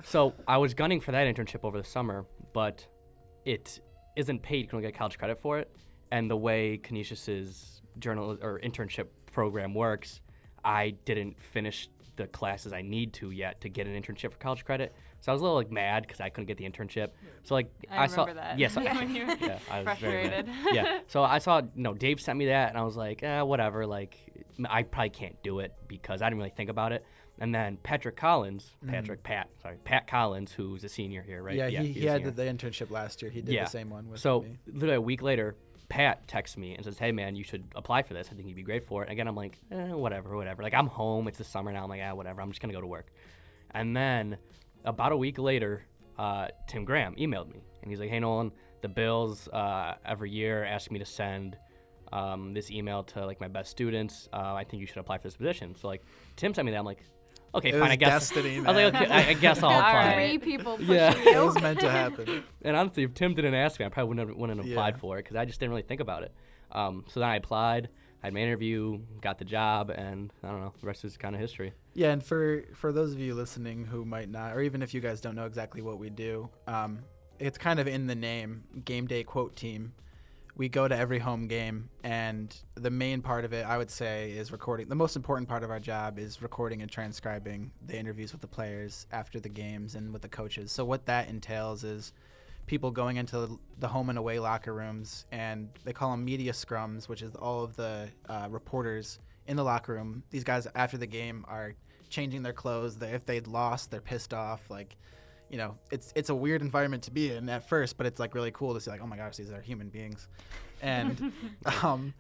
so 0.05 0.33
I 0.47 0.57
was 0.59 0.75
gunning 0.75 1.01
for 1.01 1.13
that 1.13 1.27
internship 1.35 1.65
over 1.65 1.77
the 1.77 1.85
summer, 1.85 2.25
but 2.53 2.87
it 3.45 3.81
isn't 4.17 4.43
paid. 4.43 4.57
You 4.63 4.67
can 4.67 4.77
only 4.79 4.89
get 4.89 4.99
college 4.99 5.19
credit 5.19 5.39
for 5.41 5.59
it. 5.59 5.71
And 6.11 6.31
the 6.31 6.37
way 6.37 6.79
Canisius's 6.79 7.83
journal 7.99 8.39
or 8.43 8.61
internship 8.61 9.07
program 9.33 9.75
works, 9.75 10.21
I 10.65 10.91
didn't 11.05 11.39
finish 11.41 11.89
the 12.17 12.27
classes 12.27 12.73
I 12.73 12.81
need 12.81 13.13
to 13.15 13.31
yet 13.31 13.61
to 13.61 13.69
get 13.69 13.87
an 13.87 14.01
internship 14.01 14.33
for 14.33 14.39
college 14.39 14.65
credit. 14.65 14.95
So 15.21 15.31
I 15.31 15.35
was 15.35 15.43
a 15.43 15.45
little 15.45 15.59
like 15.59 15.71
mad 15.71 16.03
because 16.05 16.21
I 16.21 16.31
couldn't 16.31 16.47
get 16.47 16.57
the 16.57 16.65
internship. 16.69 17.11
So 17.45 17.55
like 17.55 17.71
I 17.91 18.07
saw 18.07 18.25
that. 18.25 18.59
yes, 18.59 18.77
I- 18.77 18.85
When 18.95 19.15
you 19.15 19.27
were 19.27 19.37
yeah, 19.41 19.59
I 19.71 19.83
was 19.83 19.99
very 19.99 20.25
mad. 20.29 20.49
yeah. 20.73 21.01
So 21.09 21.23
I 21.25 21.39
saw, 21.39 21.59
you 21.59 21.83
know, 21.83 21.93
Dave 21.95 22.21
sent 22.21 22.39
me 22.39 22.47
that, 22.47 22.71
and 22.71 22.79
I 22.79 22.83
was 22.83 22.97
like, 22.97 23.23
eh, 23.23 23.43
whatever. 23.43 23.87
Like, 23.87 24.17
I 24.69 24.83
probably 24.85 25.11
can't 25.11 25.41
do 25.43 25.59
it 25.61 25.75
because 25.89 26.23
I 26.23 26.27
didn't 26.27 26.39
really 26.39 26.51
think 26.57 26.71
about 26.71 26.93
it. 26.93 27.05
And 27.39 27.55
then 27.55 27.77
Patrick 27.83 28.17
Collins, 28.17 28.71
Patrick 28.87 29.23
Pat, 29.23 29.49
sorry, 29.61 29.77
Pat 29.85 30.07
Collins, 30.07 30.53
who's 30.53 30.85
a 30.85 30.89
senior 30.89 31.21
here, 31.23 31.43
right? 31.43 31.55
Yeah, 31.55 31.69
he, 31.69 31.93
he 31.93 32.07
had 32.07 32.25
the, 32.25 32.31
the 32.31 32.43
internship 32.45 32.91
last 32.91 33.21
year. 33.21 33.31
He 33.31 33.43
did 33.43 33.55
Yeah. 33.55 33.65
the 33.65 33.71
same 33.71 33.91
one 33.91 34.09
with 34.09 34.21
So 34.21 34.41
me. 34.43 34.57
literally 34.67 34.95
a 34.97 35.01
week 35.01 35.21
later, 35.21 35.55
Pat 35.91 36.27
texts 36.27 36.57
me 36.57 36.75
and 36.75 36.85
says, 36.85 36.99
"Hey 36.99 37.13
man, 37.13 37.37
you 37.37 37.45
should 37.45 37.65
apply 37.77 38.03
for 38.03 38.15
this. 38.15 38.29
I 38.33 38.35
think 38.35 38.49
you'd 38.49 38.57
be 38.57 38.63
great 38.63 38.85
for 38.87 39.05
it." 39.05 39.11
Again, 39.11 39.29
I'm 39.29 39.37
like, 39.37 39.59
eh, 39.71 39.93
whatever, 39.93 40.35
whatever. 40.35 40.63
Like 40.63 40.75
I'm 40.75 40.87
home. 40.89 41.29
It's 41.29 41.39
the 41.39 41.45
summer 41.45 41.71
now. 41.73 41.85
I'm 41.85 41.89
like, 41.91 42.01
ah, 42.03 42.15
whatever. 42.15 42.41
I'm 42.41 42.51
just 42.51 42.61
gonna 42.63 42.73
go 42.73 42.81
to 42.81 42.87
work. 42.87 43.09
And 43.73 43.95
then 43.95 44.39
about 44.85 45.13
a 45.13 45.17
week 45.17 45.39
later, 45.39 45.85
uh, 46.19 46.49
Tim 46.69 46.85
Graham 46.87 47.15
emailed 47.17 47.51
me 47.53 47.61
and 47.83 47.91
he's 47.91 48.01
like, 48.01 48.09
"Hey 48.09 48.19
Nolan, 48.19 48.51
the 48.81 48.89
Bills 48.89 49.47
uh, 49.49 49.95
every 50.07 50.31
year 50.31 50.65
ask 50.65 50.91
me 50.91 50.99
to 51.01 51.05
send." 51.07 51.59
Um, 52.13 52.55
this 52.55 52.71
email 52.71 53.03
to 53.03 53.27
like 53.27 53.41
my 53.41 53.49
best 53.49 53.69
students. 53.73 54.29
Uh, 54.33 54.55
I 54.55 54.63
think 54.63 54.81
you 54.81 54.87
should 54.87 54.99
apply 54.99 55.19
for 55.19 55.25
this 55.25 55.37
position. 55.37 55.75
So 55.75 55.89
like 55.89 56.03
Tim 56.37 56.55
sent 56.55 56.65
me 56.65 56.71
that. 56.71 56.79
I'm 56.79 56.85
like, 56.85 57.03
okay, 57.57 57.69
It 57.71 57.73
fine. 57.73 57.81
was 57.81 57.91
I 57.91 57.97
guess. 57.97 58.11
destiny, 58.31 58.57
I 58.57 58.59
was 58.61 58.67
like, 58.67 58.93
man. 58.93 59.03
okay, 59.03 59.13
I, 59.13 59.29
I 59.29 59.33
guess 59.35 59.63
I'll 59.63 59.71
All 59.71 59.79
apply. 59.81 59.93
right. 59.95 60.15
Three 60.15 60.39
people 60.39 60.77
pushing 60.77 60.95
Yeah. 60.95 61.13
it 61.41 61.45
was 61.45 61.61
meant 61.61 61.81
to 61.81 61.91
happen. 61.91 62.45
And 62.63 62.77
honestly, 62.77 63.05
if 63.05 63.15
Tim 63.15 63.35
didn't 63.35 63.55
ask 63.55 63.79
me, 63.79 63.87
I 63.87 63.89
probably 63.89 64.09
wouldn't 64.09 64.29
have, 64.29 64.37
wouldn't 64.39 64.59
have 64.59 64.69
applied 64.71 64.95
Yeah. 64.95 65.01
for 65.01 65.19
it 65.19 65.23
because 65.25 65.37
I 65.37 65.45
just 65.45 65.61
didn't 65.61 65.71
really 65.71 65.83
think 65.83 66.01
about 66.01 66.23
it. 66.25 66.33
Um, 66.73 67.05
so 67.09 67.21
then 67.21 67.29
I 67.29 67.37
applied, 67.37 67.89
I 68.23 68.27
had 68.27 68.35
my 68.35 68.41
interview, 68.41 68.99
got 69.21 69.39
the 69.39 69.45
job, 69.45 69.91
and 69.91 70.33
I 70.43 70.49
don't 70.49 70.61
know. 70.61 70.73
The 70.81 70.87
rest 70.87 71.05
is 71.05 71.17
kind 71.17 71.35
of 71.35 71.41
history. 71.41 71.73
Yeah, 71.95 72.11
and 72.11 72.23
for 72.23 72.65
for 72.75 72.91
those 72.93 73.13
of 73.13 73.21
you 73.21 73.35
listening 73.35 73.85
who 73.85 74.05
might 74.05 74.29
not, 74.31 74.57
or 74.57 74.61
even 74.63 74.83
if 74.83 74.93
you 74.95 75.01
guys 75.01 75.21
don't 75.21 75.37
know 75.37 75.47
exactly 75.47 75.81
what 75.81 75.99
we 75.99 76.11
do, 76.11 76.49
um, 76.67 76.99
it's 77.39 77.57
kind 77.57 77.79
of 77.79 77.87
in 77.87 78.07
the 78.09 78.15
name, 78.17 78.65
game 78.85 79.07
day 79.07 79.23
quote 79.23 79.55
team. 79.55 79.93
We 80.59 80.71
go 80.71 80.89
to 80.89 80.97
every 80.97 81.19
home 81.19 81.49
game, 81.49 81.91
and 82.03 82.57
the 82.77 82.89
main 82.89 83.21
part 83.21 83.45
of 83.45 83.53
it, 83.53 83.67
I 83.67 83.77
would 83.77 83.91
say, 83.91 84.31
is 84.31 84.51
recording. 84.51 84.89
The 84.89 84.95
most 84.95 85.15
important 85.15 85.47
part 85.51 85.63
of 85.63 85.71
our 85.71 85.79
job 85.79 86.19
is 86.19 86.41
recording 86.41 86.81
and 86.81 86.91
transcribing 86.91 87.71
the 87.87 87.95
interviews 87.95 88.33
with 88.33 88.41
the 88.41 88.47
players 88.47 89.07
after 89.13 89.39
the 89.39 89.51
games 89.51 89.97
and 89.97 90.11
with 90.15 90.23
the 90.23 90.29
coaches. 90.29 90.73
So 90.73 90.83
what 90.83 91.05
that 91.05 91.29
entails 91.29 91.85
is 91.85 92.15
people 92.67 92.91
going 92.91 93.19
into 93.19 93.61
the 93.81 93.89
home 93.89 94.09
and 94.09 94.19
away 94.19 94.39
locker 94.39 94.73
rooms, 94.73 95.27
and 95.31 95.69
they 95.85 95.93
call 95.93 96.13
them 96.13 96.25
media 96.25 96.53
scrums, 96.53 97.07
which 97.07 97.21
is 97.21 97.35
all 97.35 97.63
of 97.63 97.77
the 97.77 98.09
uh, 98.27 98.49
reporters 98.51 99.19
in 99.47 99.57
the 99.57 99.65
locker 99.65 99.93
room. 99.93 100.23
These 100.31 100.45
guys 100.45 100.67
after 100.75 100.97
the 100.97 101.07
game 101.07 101.45
are 101.49 101.75
changing 102.09 102.43
their 102.43 102.55
clothes. 102.55 102.97
If 103.03 103.27
they'd 103.27 103.47
lost, 103.47 103.91
they're 103.91 104.01
pissed 104.01 104.33
off. 104.33 104.71
Like, 104.71 104.97
you 105.51 105.59
know, 105.59 105.77
it's 105.91 106.13
it's 106.17 106.31
a 106.31 106.35
weird 106.35 106.63
environment 106.63 107.05
to 107.05 107.11
be 107.11 107.31
in 107.31 107.49
at 107.49 107.69
first, 107.69 107.97
but 107.97 108.07
it's 108.07 108.19
like 108.19 108.35
really 108.35 108.51
cool 108.51 108.75
to 108.75 108.81
see. 108.81 108.91
Like, 108.91 109.01
oh 109.03 109.07
my 109.07 109.17
gosh, 109.17 109.37
these 109.37 109.51
are 109.51 109.61
human 109.61 109.89
beings, 109.89 110.29
and 110.83 111.33
um, 111.83 112.15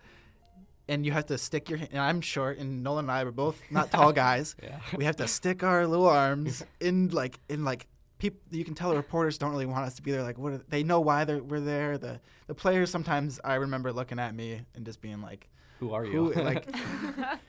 and 0.88 1.04
you 1.04 1.12
have 1.12 1.26
to 1.26 1.38
stick 1.38 1.68
your. 1.68 1.78
And 1.78 1.98
I'm 1.98 2.20
short, 2.20 2.58
and 2.58 2.82
Nolan 2.82 3.06
and 3.06 3.12
I 3.12 3.24
were 3.24 3.32
both 3.32 3.60
not 3.70 3.90
tall 3.90 4.12
guys. 4.26 4.54
Yeah. 4.62 4.78
We 4.96 5.04
have 5.04 5.16
to 5.16 5.28
stick 5.28 5.62
our 5.62 5.86
little 5.86 6.08
arms 6.08 6.64
in 6.80 7.08
like 7.08 7.38
in 7.48 7.64
like 7.64 7.86
people. 8.18 8.40
You 8.50 8.64
can 8.64 8.74
tell 8.74 8.90
the 8.90 8.96
reporters 8.96 9.38
don't 9.38 9.50
really 9.50 9.66
want 9.66 9.86
us 9.86 9.94
to 9.96 10.02
be 10.02 10.12
there. 10.12 10.22
Like, 10.22 10.38
what? 10.38 10.52
Are, 10.52 10.62
they 10.68 10.82
know 10.82 11.00
why 11.00 11.24
they're, 11.24 11.42
we're 11.42 11.60
there. 11.60 11.98
The 11.98 12.20
the 12.46 12.54
players 12.54 12.90
sometimes 12.90 13.40
I 13.42 13.56
remember 13.56 13.92
looking 13.92 14.18
at 14.18 14.34
me 14.34 14.62
and 14.74 14.84
just 14.84 15.00
being 15.00 15.20
like, 15.20 15.48
Who 15.80 15.92
are 15.92 16.04
you? 16.04 16.32
who 16.32 16.42
like. 16.42 16.66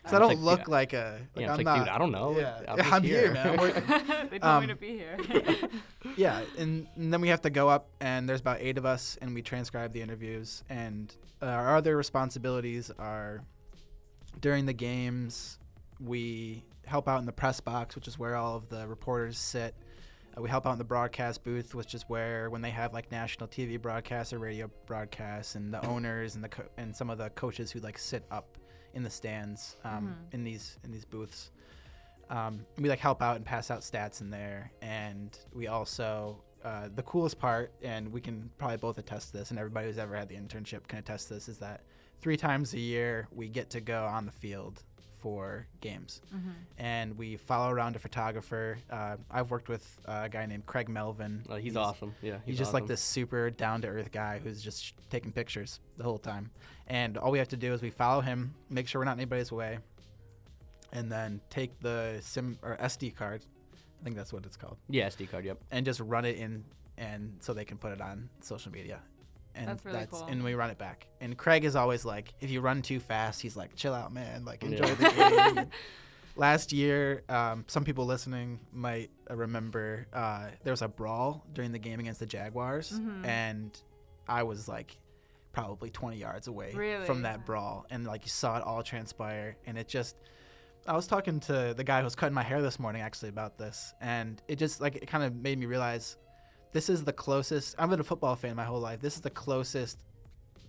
Because 0.07 0.15
I 0.15 0.19
don't 0.19 0.29
like, 0.29 0.37
look 0.39 0.59
yeah. 0.59 0.65
like 0.67 0.93
a. 0.93 1.19
Like 1.35 1.45
yeah, 1.45 1.51
I'm 1.51 1.57
like, 1.57 1.65
not, 1.65 1.77
dude, 1.79 1.87
I 1.89 1.97
don't 1.97 2.11
know. 2.11 2.37
Yeah, 2.37 2.61
I'm, 2.67 2.81
I'm 2.93 3.03
here, 3.03 3.31
man. 3.33 3.47
I'm 3.47 3.57
working. 3.57 3.83
they 4.29 4.39
told 4.39 4.43
Um, 4.43 4.61
me 4.61 4.67
to 4.67 4.75
be 4.75 4.97
here. 4.97 5.17
yeah, 6.15 6.41
and, 6.57 6.87
and 6.95 7.11
then 7.13 7.19
we 7.19 7.27
have 7.27 7.41
to 7.41 7.49
go 7.49 7.67
up, 7.67 7.89
and 7.99 8.27
there's 8.27 8.39
about 8.39 8.59
eight 8.61 8.77
of 8.77 8.85
us, 8.85 9.17
and 9.21 9.33
we 9.33 9.41
transcribe 9.41 9.91
the 9.91 10.01
interviews. 10.01 10.63
And 10.69 11.13
uh, 11.41 11.47
our 11.47 11.75
other 11.75 11.97
responsibilities 11.97 12.89
are 12.97 13.41
during 14.39 14.65
the 14.65 14.73
games, 14.73 15.59
we 15.99 16.63
help 16.85 17.07
out 17.09 17.19
in 17.19 17.25
the 17.25 17.33
press 17.33 17.59
box, 17.59 17.95
which 17.95 18.07
is 18.07 18.17
where 18.17 18.35
all 18.35 18.55
of 18.55 18.69
the 18.69 18.87
reporters 18.87 19.37
sit. 19.37 19.75
Uh, 20.37 20.41
we 20.41 20.49
help 20.49 20.65
out 20.65 20.73
in 20.73 20.77
the 20.77 20.83
broadcast 20.83 21.43
booth, 21.43 21.73
which 21.73 21.93
is 21.93 22.03
where 22.03 22.49
when 22.49 22.61
they 22.61 22.69
have 22.69 22.93
like 22.93 23.11
national 23.11 23.47
TV 23.47 23.81
broadcasts 23.81 24.33
or 24.33 24.39
radio 24.39 24.69
broadcasts, 24.85 25.55
and 25.55 25.73
the 25.73 25.83
owners 25.85 26.35
and 26.35 26.43
the 26.43 26.49
co- 26.49 26.69
and 26.77 26.95
some 26.95 27.09
of 27.09 27.17
the 27.17 27.29
coaches 27.31 27.71
who 27.71 27.79
like 27.79 27.97
sit 27.97 28.25
up 28.31 28.57
in 28.93 29.03
the 29.03 29.09
stands 29.09 29.77
um, 29.83 30.15
in 30.31 30.43
these 30.43 30.77
in 30.83 30.91
these 30.91 31.05
booths. 31.05 31.51
Um, 32.29 32.65
we 32.77 32.89
like 32.89 32.99
help 32.99 33.21
out 33.21 33.37
and 33.37 33.45
pass 33.45 33.71
out 33.71 33.81
stats 33.81 34.21
in 34.21 34.29
there, 34.29 34.71
and 34.81 35.37
we 35.53 35.67
also 35.67 36.43
uh, 36.63 36.89
the 36.93 37.03
coolest 37.03 37.39
part, 37.39 37.71
and 37.81 38.11
we 38.11 38.19
can 38.19 38.49
probably 38.57 38.77
both 38.77 38.97
attest 38.97 39.31
to 39.31 39.37
this, 39.37 39.51
and 39.51 39.59
everybody 39.59 39.87
who's 39.87 39.97
ever 39.97 40.15
had 40.15 40.27
the 40.27 40.35
internship 40.35 40.87
can 40.87 40.99
attest 40.99 41.29
to 41.29 41.35
this, 41.35 41.47
is 41.47 41.57
that 41.59 41.83
three 42.19 42.37
times 42.37 42.73
a 42.73 42.79
year 42.79 43.27
we 43.31 43.47
get 43.47 43.69
to 43.69 43.79
go 43.79 44.05
on 44.05 44.25
the 44.25 44.31
field 44.31 44.83
for 45.21 45.67
games, 45.81 46.21
and 46.77 47.17
we 47.17 47.37
follow 47.37 47.71
around 47.71 47.95
a 47.95 47.99
photographer. 47.99 48.77
Uh, 48.89 49.17
I've 49.29 49.51
worked 49.51 49.69
with 49.69 49.99
uh, 50.07 50.21
a 50.25 50.29
guy 50.29 50.45
named 50.45 50.65
Craig 50.65 50.89
Melvin. 50.89 51.43
Uh, 51.49 51.55
he's, 51.55 51.75
awesome. 51.75 52.13
Yeah, 52.21 52.37
He's, 52.45 52.57
just 52.57 52.73
like 52.73 52.87
this 52.87 53.01
super 53.01 53.49
down 53.49 53.81
to 53.81 53.87
earth 53.87 54.11
guy 54.11 54.39
who's 54.43 54.61
just 54.61 54.83
sh- 54.83 54.91
taking 55.09 55.31
pictures 55.31 55.79
the 55.97 56.03
whole 56.03 56.17
time. 56.17 56.51
And 56.87 57.17
all 57.17 57.31
we 57.31 57.39
have 57.39 57.49
to 57.49 57.57
do 57.57 57.73
is 57.73 57.81
we 57.81 57.89
follow 57.89 58.21
him, 58.21 58.53
make 58.69 58.87
sure 58.87 59.01
we're 59.01 59.05
not 59.05 59.13
in 59.13 59.19
anybody's 59.19 59.51
way, 59.51 59.79
and 60.93 61.11
then 61.11 61.41
take 61.49 61.79
the 61.79 62.17
sim 62.21 62.57
or 62.61 62.77
SD 62.77 63.15
card. 63.15 63.45
I 63.99 64.03
think 64.03 64.15
that's 64.15 64.31
what 64.31 64.45
it's 64.45 64.57
called. 64.57 64.77
Yeah, 64.89 65.07
SD 65.07 65.29
card. 65.31 65.45
Yep. 65.45 65.57
And 65.71 65.85
just 65.85 65.99
run 65.99 66.25
it 66.25 66.37
in 66.37 66.63
and 66.97 67.35
so 67.39 67.53
they 67.53 67.65
can 67.65 67.77
put 67.77 67.91
it 67.91 68.01
on 68.01 68.29
social 68.41 68.71
media. 68.71 68.99
And 69.57 69.67
That's 69.67 69.83
really 69.83 70.05
cool. 70.09 70.25
and 70.25 70.43
we 70.43 70.53
run 70.53 70.69
it 70.69 70.77
back. 70.77 71.07
And 71.19 71.37
Craig 71.37 71.65
is 71.65 71.75
always 71.75 72.05
like, 72.05 72.33
if 72.39 72.49
you 72.51 72.61
run 72.61 72.81
too 72.81 72.99
fast, 72.99 73.41
he's 73.41 73.57
like, 73.57 73.75
chill 73.75 73.93
out, 73.93 74.13
man. 74.13 74.45
Like 74.45 74.63
enjoy 74.63 74.85
Yeah. 74.87 74.93
the 74.95 75.53
game. 75.55 75.67
Last 76.35 76.71
year, 76.71 77.23
um, 77.29 77.65
some 77.67 77.83
people 77.83 78.05
listening 78.05 78.59
might 78.71 79.09
uh, 79.29 79.35
remember 79.35 80.05
uh, 80.13 80.49
there 80.63 80.71
was 80.71 80.83
a 80.83 80.87
brawl 80.87 81.43
during 81.53 81.71
the 81.71 81.79
game 81.79 81.99
against 81.99 82.19
the 82.19 82.27
Jaguars, 82.27 82.91
Mhm. 82.91 83.25
and 83.25 83.81
I 84.27 84.43
was 84.43 84.67
like 84.67 84.95
probably 85.51 85.89
20 85.89 86.17
yards 86.17 86.47
away 86.47 86.73
Really? 86.75 87.05
from 87.07 87.23
that 87.23 87.43
brawl, 87.47 87.87
and 87.89 88.05
like 88.05 88.23
you 88.23 88.29
saw 88.29 88.57
it 88.57 88.63
all 88.63 88.83
transpire, 88.83 89.57
and 89.65 89.77
it 89.79 89.87
just. 89.87 90.15
I 90.85 90.95
was 90.95 91.07
talking 91.07 91.39
to 91.41 91.73
the 91.75 91.83
guy 91.83 91.97
who 91.97 92.03
was 92.05 92.15
cutting 92.15 92.35
my 92.35 92.43
hair 92.43 92.61
this 92.61 92.79
morning 92.79 93.01
actually 93.01 93.29
about 93.29 93.57
this, 93.57 93.93
and 93.99 94.39
it 94.47 94.57
just 94.57 94.79
like 94.79 94.95
it 94.95 95.07
kind 95.07 95.23
of 95.23 95.35
made 95.35 95.57
me 95.57 95.65
realize 95.65 96.17
this 96.73 96.89
is 96.89 97.03
the 97.03 97.13
closest. 97.13 97.75
I've 97.79 97.89
been 97.89 97.99
a 97.99 98.03
football 98.03 98.35
fan 98.35 98.55
my 98.55 98.63
whole 98.65 98.79
life. 98.79 99.01
This 99.01 99.15
is 99.15 99.21
the 99.21 99.29
closest 99.29 99.97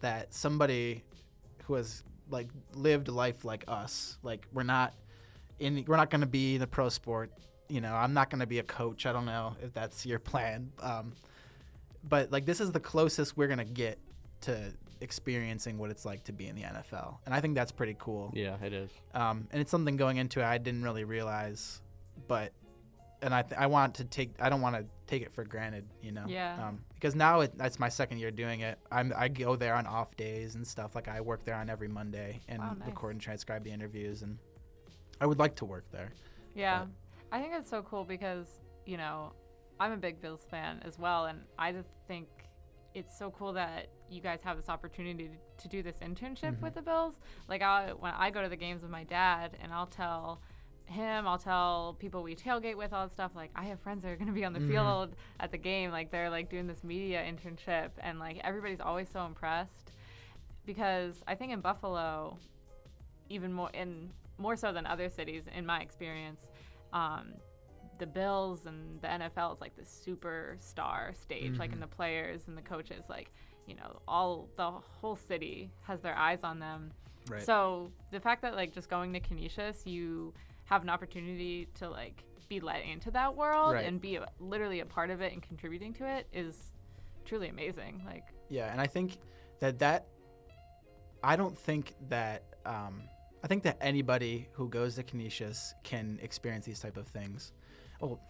that 0.01 0.33
somebody 0.33 1.03
who 1.65 1.75
has 1.75 2.05
like 2.31 2.49
lived 2.75 3.09
life 3.09 3.45
like 3.45 3.65
us, 3.69 4.19
like 4.23 4.47
we're 4.53 4.63
not 4.63 4.95
in, 5.59 5.85
we're 5.87 5.97
not 5.97 6.11
going 6.11 6.21
to 6.21 6.27
be 6.27 6.55
in 6.55 6.61
the 6.61 6.67
pro 6.67 6.89
sport. 6.89 7.31
You 7.69 7.81
know, 7.81 7.95
I'm 7.95 8.15
not 8.15 8.31
going 8.31 8.41
to 8.41 8.47
be 8.47 8.59
a 8.61 8.63
coach. 8.63 9.07
I 9.07 9.13
don't 9.13 9.27
know 9.27 9.57
if 9.63 9.73
that's 9.75 10.07
your 10.07 10.19
plan, 10.19 10.71
um, 10.81 11.13
but 12.09 12.31
like 12.31 12.47
this 12.47 12.61
is 12.61 12.73
the 12.73 12.81
closest 12.81 13.37
we're 13.37 13.47
going 13.49 13.59
to 13.59 13.65
get 13.65 13.99
to 14.43 14.73
experiencing 15.01 15.79
what 15.79 15.91
it's 15.91 16.05
like 16.05 16.25
to 16.25 16.33
be 16.33 16.47
in 16.49 16.57
the 16.57 16.63
NFL, 16.63 17.17
and 17.27 17.35
I 17.35 17.41
think 17.41 17.55
that's 17.55 17.71
pretty 17.73 17.97
cool 17.99 18.33
Yeah, 18.35 18.57
it 18.65 18.73
is. 18.73 18.91
um, 19.15 19.47
and 19.53 19.61
it's 19.61 19.71
something 19.71 19.97
going 19.97 20.17
into 20.17 20.41
it 20.41 20.45
I 20.45 20.59
didn't 20.59 20.83
really 20.83 21.05
realize, 21.05 21.81
but 22.27 22.53
and 23.23 23.35
I 23.35 23.43
th- 23.43 23.59
I 23.61 23.67
want 23.67 23.95
to 23.97 24.05
take 24.05 24.35
I 24.41 24.49
don't 24.49 24.61
want 24.61 24.77
to 24.77 24.85
take 25.07 25.23
it 25.23 25.33
for 25.33 25.45
granted, 25.45 25.85
you 26.03 26.13
know. 26.13 26.25
Yeah. 26.29 26.69
Um, 26.69 26.81
because 26.95 27.15
now 27.15 27.41
it, 27.41 27.57
that's 27.57 27.79
my 27.79 27.89
second 27.89 28.19
year 28.19 28.31
doing 28.31 28.61
it. 28.61 28.79
I'm 28.91 29.13
I 29.17 29.29
go 29.29 29.57
there 29.57 29.75
on 29.75 29.87
off 29.87 30.17
days 30.17 30.55
and 30.55 30.67
stuff. 30.67 30.95
Like 30.95 31.09
I 31.09 31.21
work 31.21 31.45
there 31.45 31.55
on 31.55 31.71
every 31.71 31.89
Monday 31.89 32.41
and 32.49 32.59
Wow, 32.61 32.77
nice. 32.79 32.89
record 32.89 33.13
and 33.13 33.21
transcribe 33.21 33.65
the 33.65 33.71
interviews, 33.71 34.23
and 34.23 34.39
I 35.21 35.27
would 35.27 35.39
like 35.39 35.55
to 35.57 35.65
work 35.65 35.85
there. 35.91 36.13
Yeah. 36.55 36.87
I 37.31 37.41
think 37.41 37.53
it's 37.55 37.69
so 37.69 37.83
cool 37.83 38.05
because, 38.05 38.47
you 38.87 38.97
know, 38.97 39.33
I'm 39.79 39.93
a 39.93 39.97
big 39.97 40.21
Bills 40.21 40.47
fan 40.51 40.81
as 40.85 40.99
well. 40.99 41.27
And 41.27 41.41
I 41.59 41.73
just 41.73 41.91
think 42.07 42.27
it's 42.95 43.17
so 43.19 43.31
cool 43.31 43.53
that 43.53 43.89
you 44.09 44.21
guys 44.23 44.41
have 44.43 44.57
this 44.57 44.69
opportunity 44.71 45.29
to, 45.29 45.63
to 45.63 45.69
do 45.69 45.83
this 45.83 45.97
internship 45.99 46.57
Mhm. 46.57 46.63
with 46.63 46.75
the 46.75 46.81
Bills. 46.83 47.21
Like 47.47 47.61
I, 47.63 47.93
when 47.93 48.13
I 48.15 48.31
go 48.31 48.43
to 48.43 48.49
the 48.49 48.57
games 48.57 48.81
with 48.83 48.91
my 48.91 49.05
dad, 49.05 49.57
and 49.63 49.73
I'll 49.73 49.87
tell 49.87 50.41
him, 50.89 51.27
I'll 51.29 51.39
tell 51.39 51.97
people 51.99 52.23
we 52.23 52.35
tailgate 52.35 52.77
with, 52.77 52.93
all 52.93 53.07
that 53.07 53.13
stuff. 53.13 53.33
Like 53.35 53.51
I 53.55 53.65
have 53.65 53.81
friends 53.81 54.03
that 54.03 54.09
are 54.11 54.17
gonna 54.17 54.33
be 54.33 54.45
on 54.45 54.53
the 54.53 54.61
Mhm. 54.61 54.69
field 54.69 55.17
at 55.41 55.51
the 55.51 55.59
game. 55.59 55.91
Like 55.91 56.11
they're 56.11 56.31
like 56.31 56.49
doing 56.49 56.67
this 56.67 56.83
media 56.85 57.23
internship, 57.23 57.91
and 57.99 58.19
like 58.19 58.39
everybody's 58.45 58.81
always 58.81 59.09
so 59.09 59.25
impressed 59.27 59.93
because 60.67 61.23
I 61.27 61.35
think 61.35 61.53
in 61.53 61.61
Buffalo, 61.61 62.39
even 63.29 63.53
more 63.53 63.71
in 63.75 64.11
more 64.39 64.57
so 64.57 64.73
than 64.73 64.87
other 64.87 65.09
cities, 65.09 65.45
in 65.53 65.67
my 65.67 65.81
experience, 65.81 66.47
um, 66.93 67.35
the 67.99 68.07
Bills 68.07 68.67
and 68.67 69.01
the 69.03 69.09
NFL 69.09 69.55
is 69.55 69.61
like 69.61 69.75
the 69.77 69.83
superstar 69.83 71.15
stage, 71.17 71.59
like 71.59 71.73
in 71.73 71.81
the 71.81 71.87
players 71.89 72.47
and 72.47 72.57
the 72.57 72.63
coaches, 72.63 73.05
like 73.09 73.33
you 73.67 73.75
know, 73.75 74.01
all 74.09 74.49
the 74.57 74.71
whole 74.71 75.17
city 75.17 75.71
has 75.83 76.01
their 76.01 76.17
eyes 76.17 76.39
on 76.43 76.59
them. 76.59 76.91
Right. 77.29 77.43
So 77.43 77.91
the 78.13 78.21
fact 78.21 78.41
that 78.43 78.55
like 78.55 78.73
just 78.73 78.89
going 78.89 79.13
to 79.13 79.21
Canisius, 79.21 79.87
you 79.87 80.33
have 80.69 80.83
an 80.83 80.91
opportunity 80.91 81.67
to 81.79 81.89
like 81.89 82.23
be 82.49 82.61
let 82.61 82.83
into 82.85 83.11
that 83.11 83.35
world 83.35 83.75
Right. 83.75 83.85
and 83.87 84.01
be 84.01 84.17
a, 84.17 84.27
literally 84.39 84.81
a 84.81 84.87
part 84.87 85.11
of 85.11 85.21
it 85.21 85.33
and 85.33 85.43
contributing 85.43 85.93
to 85.95 86.07
it 86.07 86.27
is 86.33 86.73
truly 87.25 87.49
amazing. 87.49 88.03
Like 88.07 88.25
Yeah, 88.49 88.71
and 88.71 88.81
I 88.81 88.87
think 88.87 89.19
that 89.61 89.79
that 89.81 90.07
I 91.23 91.37
don't 91.37 91.59
think 91.59 91.95
that 92.09 92.45
um, 92.65 93.03
I 93.43 93.47
think 93.49 93.63
that 93.65 93.79
anybody 93.81 94.49
who 94.53 94.69
goes 94.69 94.95
to 94.97 95.03
Canisius 95.03 95.75
can 95.85 96.19
experience 96.23 96.65
these 96.67 96.81
type 96.81 96.97
of 96.97 97.07
things. 97.09 97.53
Well, 98.01 98.21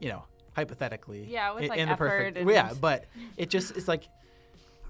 you 0.00 0.08
know, 0.08 0.24
hypothetically. 0.56 1.26
Yeah, 1.28 1.52
with, 1.54 1.64
i- 1.64 1.66
like, 1.68 1.78
in 1.78 1.88
the 1.88 1.96
perfect. 1.96 2.38
Yeah, 2.48 2.72
but 2.80 3.04
it 3.36 3.48
just 3.50 3.76
it's 3.76 3.86
like 3.88 4.08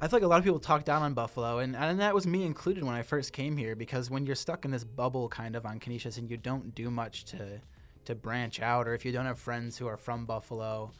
I 0.01 0.09
feel 0.09 0.17
like 0.19 0.23
a 0.25 0.29
lot 0.29 0.39
of 0.39 0.45
people 0.45 0.59
talk 0.61 0.85
down 0.85 1.03
on 1.03 1.13
Buffalo, 1.13 1.59
and, 1.59 1.77
and 1.77 2.01
that 2.01 2.15
was 2.15 2.27
me 2.27 2.45
included 2.45 2.83
when 2.85 2.95
I 2.95 3.03
first 3.03 3.33
came 3.35 3.57
here 3.57 3.77
because 3.77 4.11
when 4.11 4.25
you're 4.25 4.35
stuck 4.35 4.65
in 4.65 4.71
this 4.71 4.83
bubble 4.85 5.29
kind 5.29 5.55
of 5.55 5.67
on 5.67 5.79
Canisius 5.79 6.17
and 6.17 6.31
you 6.31 6.37
don't 6.39 6.75
do 6.75 6.91
much 6.91 7.25
to 7.27 7.61
to 8.07 8.15
branch 8.15 8.61
out, 8.63 8.89
or 8.89 8.95
if 8.95 9.05
you 9.05 9.13
don't 9.13 9.27
have 9.27 9.39
friends 9.39 9.77
who 9.77 9.87
are 9.87 9.99
from 9.99 10.25
Buffalo, 10.25 10.91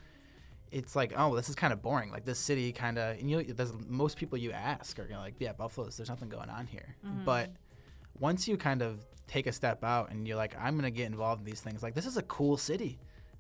it's 0.71 0.95
like, 0.95 1.15
oh, 1.17 1.35
this 1.35 1.49
is 1.49 1.55
kind 1.55 1.73
of 1.73 1.81
boring. 1.81 2.11
Like 2.11 2.27
this 2.27 2.39
city 2.39 2.73
kind 2.73 2.99
of, 2.99 3.19
and 3.19 3.31
you, 3.31 3.43
there's 3.43 3.73
most 3.89 4.19
people 4.19 4.37
you 4.37 4.53
ask 4.53 4.99
are 4.99 5.07
gonna 5.07 5.23
like, 5.23 5.35
yeah, 5.39 5.53
Buffalo's. 5.55 5.97
There's 5.97 6.11
nothing 6.11 6.29
going 6.29 6.51
on 6.51 6.67
here. 6.67 6.95
Mhm. 7.07 7.25
But 7.25 7.51
once 8.19 8.47
you 8.47 8.59
kind 8.59 8.83
of 8.83 9.01
take 9.27 9.47
a 9.47 9.53
step 9.53 9.83
out 9.83 10.11
and 10.11 10.29
you're 10.29 10.37
like, 10.37 10.55
I'm 10.61 10.77
gonna 10.77 10.91
get 10.91 11.07
involved 11.07 11.41
in 11.41 11.47
these 11.47 11.63
things. 11.63 11.83
Like 11.83 11.95
this 11.95 12.05
is 12.05 12.19
a 12.19 12.23
cool 12.25 12.59
city. 12.59 12.99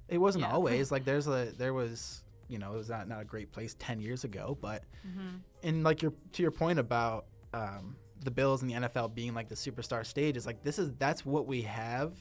It 0.09 0.17
wasn't 0.17 0.45
Yeah. 0.45 0.52
always 0.52 0.90
like 0.90 1.05
there's 1.05 1.26
a 1.29 1.52
there 1.59 1.75
was 1.75 2.23
you 2.50 2.59
know 2.59 2.75
it 2.75 2.76
was 2.76 2.90
not 2.90 3.09
not 3.09 3.23
a 3.23 3.25
great 3.25 3.52
place 3.52 3.76
ten 3.78 4.00
years 4.00 4.25
ago, 4.25 4.59
but 4.61 4.85
mhm. 5.07 5.40
and 5.62 5.85
like 5.85 6.02
your 6.02 6.12
to 6.33 6.42
your 6.42 6.50
point 6.50 6.78
about 6.78 7.26
um, 7.54 7.97
the 8.25 8.30
Bills 8.30 8.62
and 8.62 8.71
the 8.71 8.75
NFL 8.75 9.14
being 9.14 9.35
like 9.35 9.49
the 9.49 9.54
superstar 9.54 10.04
stage 10.04 10.37
is 10.37 10.47
like 10.47 10.62
this 10.62 10.78
is 10.78 10.90
that's 10.99 11.25
what 11.25 11.47
we 11.47 11.62
have. 11.62 12.12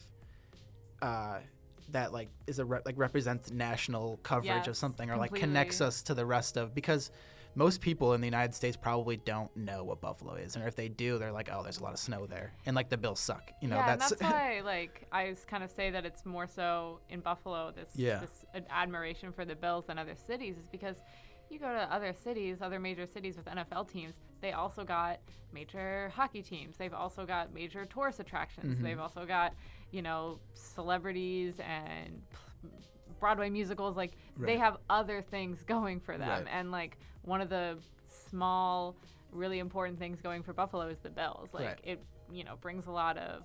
Uh, 1.02 1.40
that 1.92 2.14
like 2.14 2.30
is 2.46 2.60
a 2.60 2.66
re- 2.66 2.82
like 2.86 2.98
represents 2.98 3.52
national 3.52 4.18
coverage 4.24 4.68
of 4.68 4.78
something 4.78 5.10
or 5.10 5.18
like 5.18 5.34
connects 5.34 5.82
us 5.82 6.04
to 6.04 6.14
the 6.14 6.26
rest 6.26 6.58
of 6.58 6.76
because 6.76 7.10
most 7.56 7.82
people 7.82 8.14
in 8.14 8.22
the 8.22 8.28
United 8.28 8.54
States 8.54 8.78
probably 8.78 9.18
don't 9.18 9.56
know 9.58 9.84
what 9.84 10.00
Buffalo 10.02 10.36
is, 10.36 10.56
and 10.56 10.66
if 10.68 10.76
they 10.76 10.88
do, 10.88 11.18
they're 11.18 11.32
like, 11.32 11.50
oh, 11.52 11.64
there's 11.64 11.80
a 11.80 11.84
lot 11.84 11.94
of 11.94 12.00
snow 12.00 12.26
there, 12.26 12.54
and 12.66 12.76
like 12.76 12.90
the 12.90 12.98
Bills 12.98 13.20
suck. 13.20 13.52
You 13.62 13.68
know, 13.68 13.76
yeah, 13.78 13.96
that's, 13.98 14.12
and 14.12 14.22
that's 14.22 14.32
why 14.34 14.62
like 14.64 15.08
I 15.12 15.36
kind 15.48 15.64
of 15.64 15.72
say 15.72 15.90
that 15.90 16.06
it's 16.06 16.26
more 16.26 16.48
so 16.48 17.00
in 17.10 17.20
Buffalo 17.22 17.72
this 17.72 17.90
Yeah. 17.96 18.20
this 18.20 18.46
admiration 18.70 19.32
for 19.32 19.46
the 19.46 19.56
Bills 19.56 19.86
than 19.88 19.98
other 19.98 20.16
cities 20.16 20.58
is 20.58 20.68
because 20.70 20.98
you 21.50 21.58
go 21.60 21.68
to 21.68 21.92
other 21.92 22.14
cities, 22.14 22.58
other 22.62 22.80
major 22.80 23.08
cities 23.08 23.36
with 23.36 23.46
NFL 23.46 23.92
teams, 23.92 24.14
they 24.40 24.52
also 24.52 24.84
got 24.84 25.20
major 25.52 26.12
hockey 26.16 26.44
teams. 26.44 26.78
They've 26.78 26.94
also 26.94 27.26
got 27.26 27.52
major 27.52 27.86
tourist 27.86 28.20
attractions. 28.20 28.78
Mhm. 28.78 28.84
They've 28.84 29.00
also 29.00 29.26
got 29.26 29.54
you 29.92 30.04
know 30.04 30.40
celebrities 30.54 31.60
and 31.60 32.22
Broadway 33.20 33.50
musicals. 33.50 33.96
Like 33.98 34.14
they 34.38 34.58
have 34.58 34.78
other 34.90 35.22
things 35.22 35.64
going 35.64 36.00
for 36.00 36.18
them, 36.18 36.46
Right. 36.46 36.48
and 36.52 36.72
like 36.72 36.98
one 37.24 37.42
of 37.42 37.50
the 37.50 37.78
small 38.08 38.96
really 39.32 39.60
important 39.60 40.00
things 40.00 40.22
going 40.22 40.44
for 40.44 40.54
Buffalo 40.54 40.88
is 40.88 41.00
the 41.00 41.10
Bills. 41.10 41.50
Like 41.54 41.66
Right. 41.66 41.80
it, 41.84 42.04
you 42.32 42.44
know, 42.44 42.56
brings 42.62 42.88
a 42.88 42.92
lot 42.92 43.18
of 43.18 43.44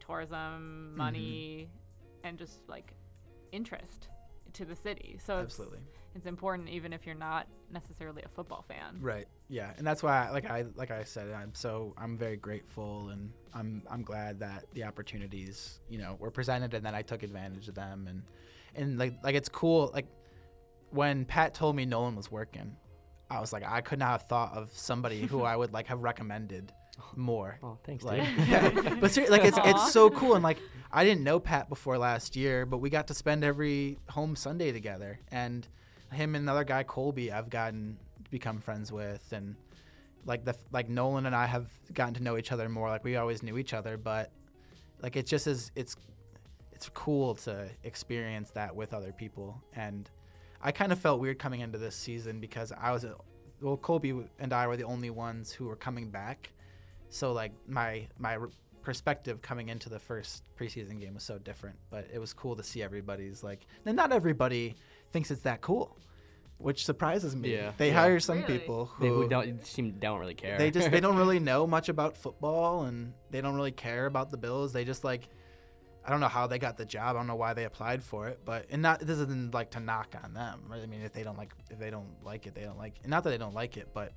tourism, 0.00 0.88
mm-hmm. 0.88 0.96
money, 0.96 1.68
and 2.24 2.38
just 2.38 2.68
like 2.68 2.94
interest 3.52 4.08
to 4.54 4.64
the 4.64 4.74
city. 4.74 5.18
So 5.24 5.38
absolutely. 5.38 5.80
it's 6.14 6.26
important 6.26 6.68
even 6.68 6.92
if 6.92 7.06
you're 7.06 7.14
not 7.14 7.46
necessarily 7.70 8.22
a 8.24 8.28
football 8.28 8.64
fan. 8.66 8.98
Right. 9.00 9.26
Yeah, 9.48 9.72
and 9.76 9.86
that's 9.86 10.02
why, 10.02 10.30
like 10.30 10.50
I 10.50 10.64
like 10.74 10.90
I 10.90 11.04
said, 11.04 11.30
I'm 11.32 11.54
so 11.54 11.94
I'm 11.96 12.18
very 12.18 12.36
grateful, 12.36 13.10
and 13.10 13.32
I'm 13.54 13.82
I'm 13.90 14.02
glad 14.02 14.40
that 14.40 14.66
the 14.74 14.84
opportunities 14.84 15.80
you 15.88 15.98
know 15.98 16.16
were 16.18 16.30
presented, 16.30 16.74
and 16.74 16.84
then 16.84 16.94
I 16.94 17.02
took 17.02 17.22
advantage 17.22 17.68
of 17.68 17.74
them, 17.74 18.06
and 18.08 18.22
and 18.74 18.98
like 18.98 19.14
like 19.22 19.34
it's 19.34 19.48
cool. 19.48 19.90
Like 19.94 20.06
when 20.90 21.24
Pat 21.24 21.54
told 21.54 21.76
me 21.76 21.84
Nolan 21.84 22.16
was 22.16 22.30
working, 22.30 22.76
I 23.30 23.40
was 23.40 23.52
like 23.52 23.64
I 23.64 23.80
could 23.80 23.98
not 23.98 24.10
have 24.12 24.22
thought 24.22 24.52
of 24.56 24.70
somebody 24.72 25.22
who 25.26 25.42
I 25.42 25.56
would 25.56 25.72
like 25.72 25.86
have 25.88 26.00
recommended 26.00 26.72
more. 27.16 27.58
Oh, 27.62 27.78
thanks, 27.84 28.04
Like, 28.04 28.22
dude. 28.36 28.48
yeah. 28.48 28.96
but 29.00 29.10
ser- 29.12 29.28
like 29.28 29.44
it's 29.44 29.58
Aw. 29.58 29.70
it's 29.70 29.92
so 29.92 30.10
cool, 30.10 30.34
and 30.34 30.42
like 30.42 30.58
I 30.90 31.04
didn't 31.04 31.24
know 31.24 31.38
Pat 31.40 31.68
before 31.68 31.98
last 31.98 32.36
year, 32.36 32.64
but 32.66 32.78
we 32.78 32.90
got 32.90 33.06
to 33.08 33.14
spend 33.14 33.44
every 33.44 33.98
home 34.08 34.34
Sunday 34.36 34.72
together, 34.72 35.18
and 35.30 35.66
him 36.12 36.34
and 36.34 36.42
another 36.42 36.64
guy 36.64 36.82
Colby 36.84 37.30
I've 37.30 37.50
gotten 37.50 37.98
become 38.30 38.60
friends 38.60 38.90
with, 38.90 39.32
and 39.32 39.54
like 40.24 40.44
the 40.44 40.56
like 40.72 40.88
Nolan 40.88 41.26
and 41.26 41.34
I 41.36 41.46
have 41.46 41.68
gotten 41.92 42.14
to 42.14 42.22
know 42.22 42.36
each 42.38 42.50
other 42.52 42.68
more. 42.68 42.88
Like 42.88 43.04
we 43.04 43.16
always 43.16 43.42
knew 43.42 43.58
each 43.58 43.74
other, 43.74 43.96
but 43.96 44.32
like 45.02 45.16
it 45.16 45.26
just 45.26 45.46
is 45.46 45.70
it's 45.76 45.94
it's 46.78 46.88
cool 46.90 47.34
to 47.34 47.68
experience 47.82 48.50
that 48.52 48.74
with 48.76 48.94
other 48.94 49.10
people, 49.10 49.60
and 49.74 50.08
I 50.62 50.70
kind 50.70 50.92
of 50.92 50.98
felt 51.00 51.18
weird 51.20 51.36
coming 51.40 51.58
into 51.60 51.76
this 51.76 51.96
season 51.96 52.38
because 52.38 52.70
I 52.70 52.92
was 52.92 53.04
well 53.60 53.76
Colby 53.76 54.14
and 54.38 54.52
I 54.52 54.68
were 54.68 54.76
the 54.76 54.84
only 54.84 55.10
ones 55.10 55.50
who 55.50 55.64
were 55.66 55.74
coming 55.74 56.08
back 56.10 56.52
so 57.10 57.32
like 57.32 57.52
my 57.66 58.06
my 58.18 58.38
perspective 58.82 59.42
coming 59.42 59.68
into 59.68 59.88
the 59.88 59.98
first 59.98 60.44
preseason 60.56 61.00
game 61.00 61.14
was 61.14 61.24
so 61.24 61.38
different 61.38 61.76
but 61.90 62.06
it 62.12 62.18
was 62.20 62.32
cool 62.32 62.54
to 62.54 62.62
see 62.62 62.80
everybody's 62.82 63.42
like 63.42 63.66
and 63.84 63.96
not 63.96 64.12
everybody 64.12 64.76
thinks 65.12 65.30
it's 65.32 65.40
that 65.42 65.60
cool 65.60 65.96
which 66.58 66.84
surprises 66.84 67.34
me 67.34 67.54
Yeah. 67.54 67.72
they 67.78 67.88
Yeah. 67.88 67.94
hire 68.02 68.20
some 68.20 68.38
Really? 68.42 68.58
people 68.58 68.90
They 69.00 69.08
who 69.08 69.22
who 69.22 69.28
don't 69.28 69.66
seem 69.66 69.92
don't 69.98 70.20
really 70.20 70.34
care. 70.34 70.56
they 70.58 70.70
just 70.70 70.90
they 70.92 71.00
don't 71.00 71.16
really 71.22 71.40
know 71.40 71.66
much 71.66 71.88
about 71.88 72.16
football 72.16 72.84
and 72.84 73.12
they 73.30 73.40
don't 73.40 73.56
really 73.56 73.72
care 73.72 74.06
about 74.06 74.30
the 74.30 74.36
bills 74.36 74.72
they 74.72 74.84
just 74.84 75.02
like 75.02 75.28
i 76.04 76.10
don't 76.10 76.20
know 76.20 76.28
how 76.28 76.46
they 76.46 76.58
got 76.58 76.76
the 76.76 76.84
job 76.84 77.14
i 77.16 77.18
don't 77.18 77.26
know 77.26 77.34
why 77.36 77.52
they 77.54 77.64
applied 77.64 78.02
for 78.02 78.28
it 78.28 78.40
but 78.44 78.66
and 78.70 78.80
not 78.82 79.00
this 79.00 79.18
isn't 79.18 79.52
like 79.54 79.70
to 79.70 79.80
knock 79.80 80.14
on 80.22 80.32
them 80.34 80.60
right? 80.68 80.82
i 80.82 80.86
mean 80.86 81.00
if 81.02 81.12
they 81.12 81.22
don't 81.22 81.38
like 81.38 81.52
if 81.70 81.78
they 81.78 81.90
don't 81.90 82.08
like 82.24 82.46
it 82.46 82.54
they 82.54 82.62
don't 82.62 82.78
like 82.78 82.94
it 83.02 83.08
not 83.08 83.24
that 83.24 83.30
they 83.30 83.38
don't 83.38 83.54
like 83.54 83.76
it 83.76 83.88
but 83.94 84.12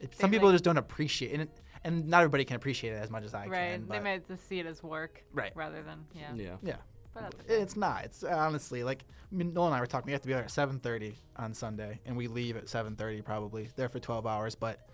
it, 0.00 0.14
some 0.18 0.30
They 0.30 0.36
people 0.38 0.50
just 0.52 0.64
don't 0.64 0.78
appreciate 0.78 1.40
it 1.40 1.50
and 1.84 2.08
not 2.08 2.18
everybody 2.18 2.44
can 2.44 2.56
appreciate 2.56 2.90
it 2.92 3.02
as 3.02 3.10
much 3.10 3.24
as 3.24 3.34
i 3.34 3.46
right. 3.46 3.50
can 3.50 3.86
Right? 3.86 3.88
they 3.88 4.00
might 4.00 4.26
just 4.28 4.48
see 4.48 4.58
it 4.60 4.66
as 4.66 4.82
work 4.82 5.22
Right. 5.32 5.52
rather 5.54 5.82
than 5.82 6.04
yeah. 6.14 6.32
yeah. 6.34 6.56
yeah 6.62 6.76
But 7.14 7.34
it's 7.48 7.76
not 7.76 8.04
it's 8.04 8.24
honestly 8.24 8.82
like 8.84 9.04
I 9.30 9.34
mean, 9.34 9.54
Noel 9.54 9.68
and 9.68 9.74
I 9.74 9.80
were 9.80 9.86
talking. 9.86 10.06
We 10.08 10.12
have 10.12 10.20
to 10.20 10.28
be 10.28 10.34
there 10.34 10.42
at 10.42 10.50
7:30 10.50 11.14
on 11.36 11.54
Sunday, 11.54 12.00
and 12.04 12.14
we 12.18 12.26
leave 12.26 12.54
at 12.58 12.66
7:30 12.66 13.24
probably. 13.24 13.70
There 13.76 13.88
for 13.88 13.98
12 13.98 14.26
hours, 14.26 14.54
but 14.54 14.86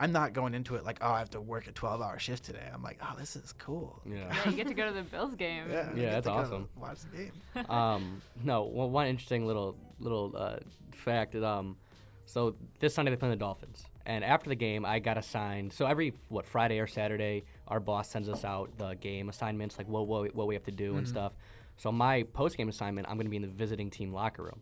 I'm 0.00 0.12
not 0.12 0.32
going 0.32 0.54
into 0.54 0.76
it 0.76 0.84
like, 0.84 0.98
oh, 1.00 1.10
I 1.10 1.18
have 1.18 1.30
to 1.30 1.40
work 1.40 1.66
a 1.66 1.72
12-hour 1.72 2.18
shift 2.20 2.44
today. 2.44 2.68
I'm 2.72 2.82
like, 2.82 2.98
oh, 3.02 3.14
this 3.18 3.34
is 3.34 3.52
cool. 3.58 4.00
Yeah. 4.06 4.32
yeah, 4.32 4.50
you 4.50 4.56
get 4.56 4.68
to 4.68 4.74
go 4.74 4.86
to 4.86 4.92
the 4.94 5.02
Bills 5.02 5.34
game. 5.34 5.64
Yeah, 5.70 5.90
I 5.92 5.98
Yeah, 5.98 6.10
that's 6.12 6.26
awesome. 6.28 6.68
Watch 6.76 6.98
the 7.10 7.16
game. 7.16 7.70
um, 7.70 8.22
no, 8.44 8.62
one, 8.62 8.92
one 8.92 9.06
interesting 9.08 9.46
little 9.46 9.76
little 9.98 10.34
uh, 10.36 10.56
fact. 10.92 11.34
is, 11.34 11.42
Um, 11.42 11.76
so 12.26 12.54
this 12.78 12.94
Sunday 12.94 13.10
they 13.10 13.16
play 13.16 13.30
the 13.30 13.36
Dolphins, 13.36 13.84
and 14.06 14.22
after 14.22 14.48
the 14.50 14.54
game, 14.54 14.84
I 14.84 14.98
got 15.00 15.18
assigned. 15.18 15.72
So 15.72 15.86
every 15.86 16.12
what 16.28 16.46
Friday 16.46 16.78
or 16.78 16.86
Saturday, 16.86 17.44
our 17.66 17.80
boss 17.80 18.08
sends 18.08 18.28
us 18.28 18.44
out 18.44 18.70
the 18.78 18.94
game 18.94 19.28
assignments, 19.30 19.78
like 19.78 19.88
what 19.88 20.06
what, 20.06 20.34
what 20.34 20.46
we 20.46 20.54
have 20.54 20.64
to 20.64 20.70
do 20.72 20.96
and 20.98 21.06
Mhm. 21.06 21.10
stuff. 21.10 21.32
So 21.76 21.90
my 21.90 22.22
post 22.22 22.56
game 22.56 22.68
assignment, 22.68 23.08
I'm 23.08 23.16
going 23.16 23.26
to 23.26 23.30
be 23.30 23.36
in 23.36 23.42
the 23.42 23.48
visiting 23.48 23.88
team 23.90 24.12
locker 24.12 24.42
room. 24.42 24.60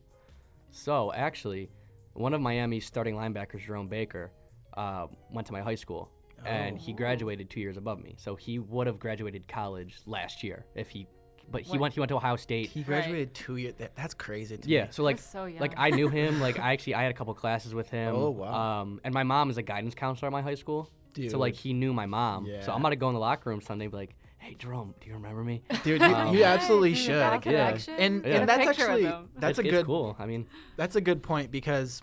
So 0.70 1.12
actually, 1.12 1.70
one 2.12 2.32
of 2.34 2.40
Miami's 2.40 2.86
starting 2.86 3.14
linebackers, 3.16 3.60
Jerome 3.66 3.88
Baker, 3.88 4.30
uh, 4.76 5.06
went 5.30 5.46
to 5.46 5.52
my 5.52 5.60
high 5.62 5.74
school, 5.74 6.10
and 6.44 6.78
he 6.78 6.92
Oh. 6.92 6.96
graduated 6.96 7.48
two 7.50 7.60
years 7.60 7.76
above 7.76 7.98
me. 8.02 8.14
So 8.18 8.36
he 8.36 8.58
would 8.58 8.86
have 8.86 8.98
graduated 8.98 9.48
college 9.48 9.98
last 10.06 10.42
year 10.44 10.66
if 10.74 10.88
he, 10.90 11.06
but 11.50 11.62
he 11.62 11.70
What? 11.72 11.80
went 11.80 11.94
he 11.94 12.00
went 12.00 12.10
to 12.10 12.16
Ohio 12.16 12.36
State. 12.36 12.68
He 12.70 12.80
Right. 12.80 12.86
graduated 12.86 13.34
two 13.34 13.56
years. 13.56 13.74
That, 13.78 13.94
that's 13.96 14.14
crazy. 14.14 14.56
To 14.58 14.68
Yeah, 14.68 14.84
me. 14.84 14.88
so 14.92 15.02
like 15.02 15.18
so 15.18 15.46
young. 15.46 15.60
like 15.60 15.74
I 15.76 15.90
knew 15.90 16.08
him. 16.20 16.40
Like 16.40 16.58
I 16.58 16.72
actually 16.72 16.94
I 16.94 17.02
had 17.02 17.10
a 17.10 17.14
couple 17.14 17.32
classes 17.34 17.74
with 17.74 17.88
him. 17.90 18.14
Oh, 18.14 18.30
wow. 18.30 18.80
Um, 18.82 19.00
and 19.04 19.12
my 19.14 19.22
mom 19.22 19.50
is 19.50 19.56
a 19.58 19.62
guidance 19.62 19.94
counselor 19.94 20.26
at 20.28 20.32
my 20.32 20.42
high 20.42 20.54
school. 20.56 20.90
Dude. 21.14 21.30
So 21.30 21.38
like 21.38 21.54
he 21.54 21.72
knew 21.72 21.92
my 21.94 22.06
mom. 22.06 22.44
Yeah. 22.46 22.60
So 22.62 22.72
I'm 22.72 22.82
gonna 22.82 22.96
go 22.96 23.08
in 23.08 23.14
the 23.14 23.20
locker 23.20 23.48
room 23.50 23.60
Sunday 23.62 23.86
and 23.86 23.92
be 23.92 23.96
like, 23.96 24.14
Hey 24.38 24.54
Jerome, 24.58 24.94
do 25.00 25.08
you 25.08 25.14
remember 25.14 25.42
me? 25.42 25.62
dude, 25.82 26.00
you, 26.02 26.06
Um, 26.06 26.34
you 26.36 26.44
absolutely 26.44 26.90
Dude, 26.92 26.98
should. 26.98 27.14
that 27.14 27.32
Yeah. 27.32 27.38
connection. 27.70 27.94
And 27.94 28.24
Yeah. 28.24 28.40
and 28.40 28.48
that's 28.48 28.66
actually 28.68 29.04
that's 29.04 29.24
It's- 29.36 29.58
a 29.58 29.60
it's 29.62 29.70
good 29.70 29.86
cool. 29.86 30.14
I 30.18 30.26
mean, 30.26 30.46
that's 30.76 30.94
a 30.94 31.00
good 31.00 31.22
point 31.22 31.50
because 31.50 32.02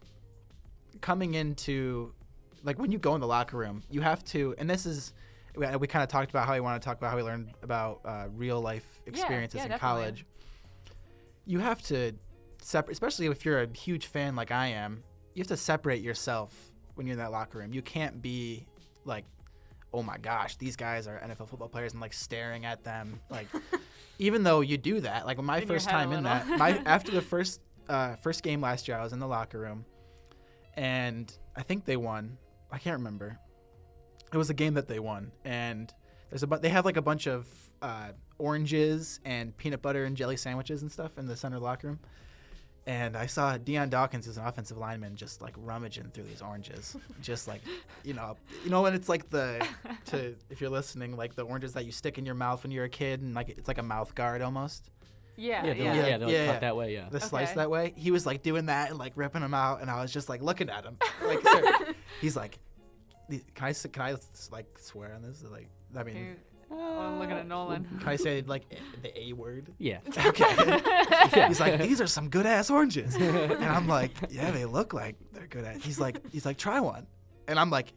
coming 1.02 1.34
into 1.34 2.14
like 2.64 2.80
when 2.80 2.92
you 2.92 2.98
go 2.98 3.16
in 3.16 3.22
the 3.22 3.28
locker 3.28 3.58
room, 3.58 3.84
you 3.90 4.02
have 4.02 4.24
to, 4.26 4.56
and 4.58 4.70
this 4.70 4.86
is 4.86 5.14
we, 5.56 5.68
we 5.78 5.88
kind 5.88 6.04
of 6.04 6.10
talked 6.10 6.32
about 6.32 6.48
how 6.48 6.54
we 6.54 6.60
want 6.60 6.82
to 6.82 6.86
talk 6.86 6.98
about 6.98 7.12
how 7.12 7.18
we 7.18 7.24
learned 7.24 7.52
about 7.62 8.02
uh, 8.06 8.26
real 8.34 8.62
life 8.62 9.02
experiences 9.06 9.58
yeah, 9.58 9.64
in 9.66 9.70
definitely. 9.70 10.02
college. 10.02 10.26
You 11.46 11.60
have 11.60 11.82
to 11.84 12.14
separate, 12.62 12.94
especially 12.94 13.28
if 13.28 13.46
you're 13.46 13.62
a 13.62 13.78
huge 13.78 14.08
fan 14.08 14.36
like 14.36 14.52
I 14.52 14.68
am. 14.68 15.04
You 15.34 15.42
have 15.42 15.48
to 15.48 15.58
separate 15.58 16.02
yourself 16.02 16.54
when 16.96 17.06
you're 17.06 17.14
in 17.14 17.20
that 17.20 17.32
locker 17.32 17.60
room. 17.60 17.74
You 17.74 17.82
can't 17.82 18.22
be 18.22 18.66
like, 19.06 19.26
oh 19.94 20.02
my 20.02 20.18
gosh, 20.18 20.56
these 20.56 20.76
guys 20.76 21.08
are 21.08 21.20
NFL 21.20 21.50
football 21.50 21.70
players, 21.70 21.94
and 21.94 22.02
like 22.02 22.14
staring 22.14 22.66
at 22.66 22.84
them. 22.84 23.20
Like, 23.30 23.48
even 24.20 24.44
though 24.44 24.62
you 24.62 24.78
do 24.78 25.02
that, 25.02 25.26
like 25.26 25.42
my 25.42 25.60
In 25.60 25.68
first 25.68 25.90
time 25.90 26.12
in 26.14 26.24
that, 26.24 26.48
my 26.48 26.78
after 26.86 27.12
the 27.12 27.22
first 27.22 27.62
uh, 27.90 28.16
first 28.16 28.44
game 28.44 28.62
last 28.62 28.88
year, 28.88 28.98
I 28.98 29.04
was 29.04 29.14
in 29.14 29.20
the 29.20 29.28
locker 29.28 29.60
room, 29.60 29.86
and 30.76 31.32
I 31.56 31.62
think 31.62 31.86
they 31.86 31.98
won. 31.98 32.38
I 32.74 32.80
can't 32.80 32.98
remember. 32.98 33.38
It 34.34 34.38
was 34.38 34.50
a 34.50 34.54
game 34.56 34.74
that 34.74 34.88
they 34.88 35.00
won, 35.00 35.32
and 35.46 35.94
there's 36.32 36.42
a 36.42 36.48
bu- 36.48 36.58
they 36.58 36.70
have 36.70 36.86
like 36.86 36.98
a 36.98 37.04
bunch 37.04 37.28
of 37.28 37.48
uh, 37.84 38.14
oranges 38.40 39.20
and 39.24 39.56
peanut 39.58 39.84
butter 39.84 40.06
and 40.06 40.18
jelly 40.18 40.38
sandwiches 40.38 40.82
and 40.82 40.92
stuff 40.92 41.20
in 41.20 41.28
the 41.28 41.36
center 41.38 41.60
locker 41.60 41.88
room. 41.88 42.00
And 42.88 43.16
I 43.16 43.28
saw 43.28 43.58
Dion 43.58 43.90
Dawkins, 43.90 44.26
who's 44.26 44.38
an 44.38 44.46
offensive 44.46 44.78
lineman, 44.78 45.16
just 45.16 45.40
like 45.40 45.54
rummaging 45.58 46.10
through 46.14 46.26
these 46.26 46.42
oranges, 46.42 46.98
just 47.22 47.48
like, 47.48 47.62
you 48.04 48.16
know, 48.16 48.36
you 48.64 48.72
know 48.72 48.82
when 48.82 48.96
it's 48.96 49.08
like 49.08 49.30
the, 49.30 49.66
to 50.06 50.36
if 50.50 50.60
you're 50.60 50.72
listening, 50.72 51.16
like 51.16 51.36
the 51.36 51.44
oranges 51.44 51.74
that 51.74 51.86
you 51.86 51.92
stick 51.92 52.18
in 52.18 52.26
your 52.26 52.36
mouth 52.36 52.64
when 52.64 52.72
you're 52.72 52.86
a 52.86 52.90
kid, 52.90 53.22
and 53.22 53.36
like 53.36 53.50
it's 53.50 53.68
like 53.68 53.78
a 53.78 53.84
mouth 53.84 54.16
guard 54.16 54.42
almost. 54.42 54.90
Yeah, 55.36 55.66
Yeah, 55.66 55.72
yeah. 55.72 55.74
they're, 55.74 55.76
Yeah, 55.76 55.94
yeah, 55.94 56.18
they're 56.18 56.28
like 56.28 56.34
yeah, 56.34 56.46
cut 56.46 56.54
yeah. 56.54 56.60
that 56.60 56.76
way. 56.76 56.94
Yeah. 56.94 57.10
the 57.10 57.20
slice 57.20 57.50
Okay. 57.50 57.56
that 57.56 57.70
way. 57.70 57.94
He 57.96 58.12
was 58.12 58.26
like 58.26 58.44
doing 58.44 58.68
that 58.68 58.90
and 58.90 59.00
like 59.00 59.14
ripping 59.16 59.42
them 59.42 59.54
out, 59.54 59.82
and 59.82 59.90
I 59.90 60.02
was 60.02 60.12
just 60.12 60.30
like 60.30 60.42
looking 60.42 60.70
at 60.70 60.84
him. 60.86 60.98
Like, 61.26 61.42
sir, 61.42 61.94
he's 62.22 62.36
like, 62.36 62.60
can 63.30 63.66
I 63.66 63.70
s- 63.70 63.86
can 63.92 64.02
I 64.02 64.16
like 64.52 64.78
swear 64.78 65.14
on 65.16 65.22
this? 65.24 65.44
Like, 65.50 65.70
I 65.98 66.04
mean, 66.04 66.16
You- 66.18 66.36
uh, 66.72 66.76
oh, 66.76 67.00
I'm 67.02 67.20
looking 67.20 67.36
at 67.38 67.48
Nolan. 67.48 67.86
can 68.00 68.10
I 68.10 68.16
say 68.16 68.44
like 68.46 68.64
the 69.02 69.18
A 69.20 69.34
word? 69.34 69.72
Yeah. 69.80 70.00
Okay. 70.26 71.48
He's 71.48 71.60
like, 71.60 71.80
these 71.80 72.02
are 72.02 72.08
some 72.08 72.30
good 72.30 72.46
ass 72.46 72.70
oranges, 72.70 73.16
and 73.16 73.64
I'm 73.64 73.88
like, 73.88 74.12
yeah, 74.30 74.52
they 74.52 74.66
look 74.66 74.94
like 74.94 75.16
they're 75.34 75.48
good 75.48 75.64
at. 75.66 75.78
He's 75.78 76.00
like, 76.00 76.18
he's 76.32 76.46
like, 76.46 76.58
try 76.58 76.80
one, 76.80 77.08
and 77.48 77.60
I'm 77.60 77.70
like. 77.70 77.94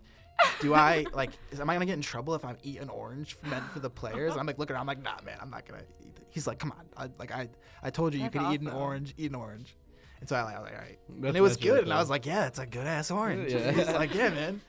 Do 0.60 0.74
I 0.74 1.06
like? 1.12 1.30
Is, 1.50 1.60
am 1.60 1.68
I 1.70 1.74
gonna 1.74 1.86
get 1.86 1.94
in 1.94 2.02
trouble 2.02 2.34
if 2.34 2.44
I'm 2.44 2.56
eating 2.62 2.88
orange 2.88 3.36
meant 3.44 3.64
for 3.72 3.80
the 3.80 3.90
players? 3.90 4.32
And 4.32 4.40
I'm 4.40 4.46
like 4.46 4.58
looking. 4.58 4.76
I'm 4.76 4.86
like, 4.86 5.02
nah, 5.02 5.16
man, 5.24 5.38
I'm 5.40 5.50
not 5.50 5.66
gonna. 5.66 5.82
eat 6.00 6.16
it. 6.16 6.26
He's 6.30 6.46
like, 6.46 6.58
come 6.58 6.72
on, 6.72 6.84
I, 6.96 7.10
like 7.18 7.32
I, 7.32 7.48
I 7.82 7.90
told 7.90 8.12
you 8.14 8.20
you 8.20 8.30
That's 8.30 8.44
could 8.44 8.54
eat 8.54 8.60
an 8.60 8.68
orange, 8.68 9.14
eat 9.16 9.30
an 9.30 9.36
orange. 9.36 9.76
And 10.20 10.28
so 10.28 10.36
I, 10.36 10.40
I 10.40 10.42
was 10.44 10.52
like, 10.62 10.72
all 10.72 10.78
right. 10.78 10.98
That's- 11.08 11.28
and 11.28 11.36
it 11.36 11.40
was 11.40 11.52
that's 11.56 11.64
really 11.64 11.76
good, 11.78 11.84
and 11.84 11.92
I 11.92 11.98
was 12.00 12.10
like, 12.10 12.26
yeah, 12.26 12.46
it's 12.46 12.58
a 12.58 12.66
good 12.66 12.86
ass 12.86 13.10
orange. 13.10 13.52
Yeah. 13.52 13.70
He's 13.72 13.88
like, 13.88 14.14
yeah, 14.14 14.30
man. 14.30 14.60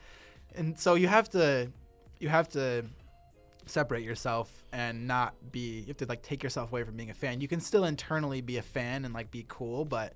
And 0.54 0.78
so 0.78 0.94
you 0.94 1.08
have 1.08 1.28
to, 1.30 1.70
you 2.18 2.28
have 2.28 2.48
to 2.50 2.84
separate 3.66 4.02
yourself 4.04 4.64
and 4.72 5.06
not 5.06 5.34
be. 5.52 5.80
You 5.80 5.86
have 5.88 5.96
to 5.98 6.06
like 6.06 6.22
take 6.22 6.42
yourself 6.42 6.70
away 6.72 6.84
from 6.84 6.96
being 6.96 7.10
a 7.10 7.14
fan. 7.14 7.40
You 7.40 7.48
can 7.48 7.60
still 7.60 7.84
internally 7.84 8.40
be 8.40 8.56
a 8.58 8.62
fan 8.62 9.04
and 9.04 9.12
like 9.14 9.30
be 9.30 9.44
cool, 9.48 9.84
but 9.84 10.14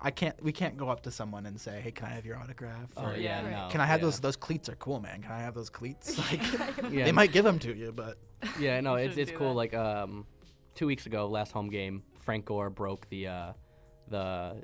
I 0.00 0.10
can't. 0.12 0.40
We 0.42 0.52
can't 0.52 0.76
go 0.76 0.88
up 0.88 1.02
to 1.02 1.10
someone 1.10 1.44
and 1.46 1.60
say, 1.60 1.80
hey, 1.80 1.90
can 1.90 2.06
I 2.06 2.10
have 2.10 2.24
your 2.24 2.36
autograph? 2.38 2.90
Oh 2.96 3.06
Or, 3.06 3.16
yeah, 3.16 3.42
right. 3.42 3.50
no. 3.50 3.68
Can 3.70 3.80
I 3.80 3.86
have 3.86 4.00
yeah. 4.00 4.06
those? 4.06 4.20
Those 4.20 4.36
cleats 4.36 4.68
are 4.68 4.76
cool, 4.76 5.00
man. 5.00 5.22
Can 5.22 5.32
I 5.32 5.40
have 5.40 5.54
those 5.54 5.70
cleats? 5.70 6.16
Like, 6.30 6.42
Yeah. 6.92 7.04
they 7.04 7.12
might 7.12 7.32
give 7.32 7.44
them 7.44 7.58
to 7.60 7.74
you, 7.74 7.90
but 7.92 8.16
Yeah, 8.60 8.80
no, 8.80 8.94
it's 8.94 9.16
it's 9.16 9.32
cool. 9.32 9.48
that. 9.50 9.54
Like 9.54 9.74
um, 9.74 10.24
two 10.76 10.86
weeks 10.86 11.06
ago, 11.06 11.26
last 11.26 11.50
home 11.52 11.68
game, 11.68 12.02
Frank 12.20 12.44
Gore 12.44 12.70
broke 12.70 13.08
the 13.08 13.26
uh, 13.26 13.52
the. 14.08 14.62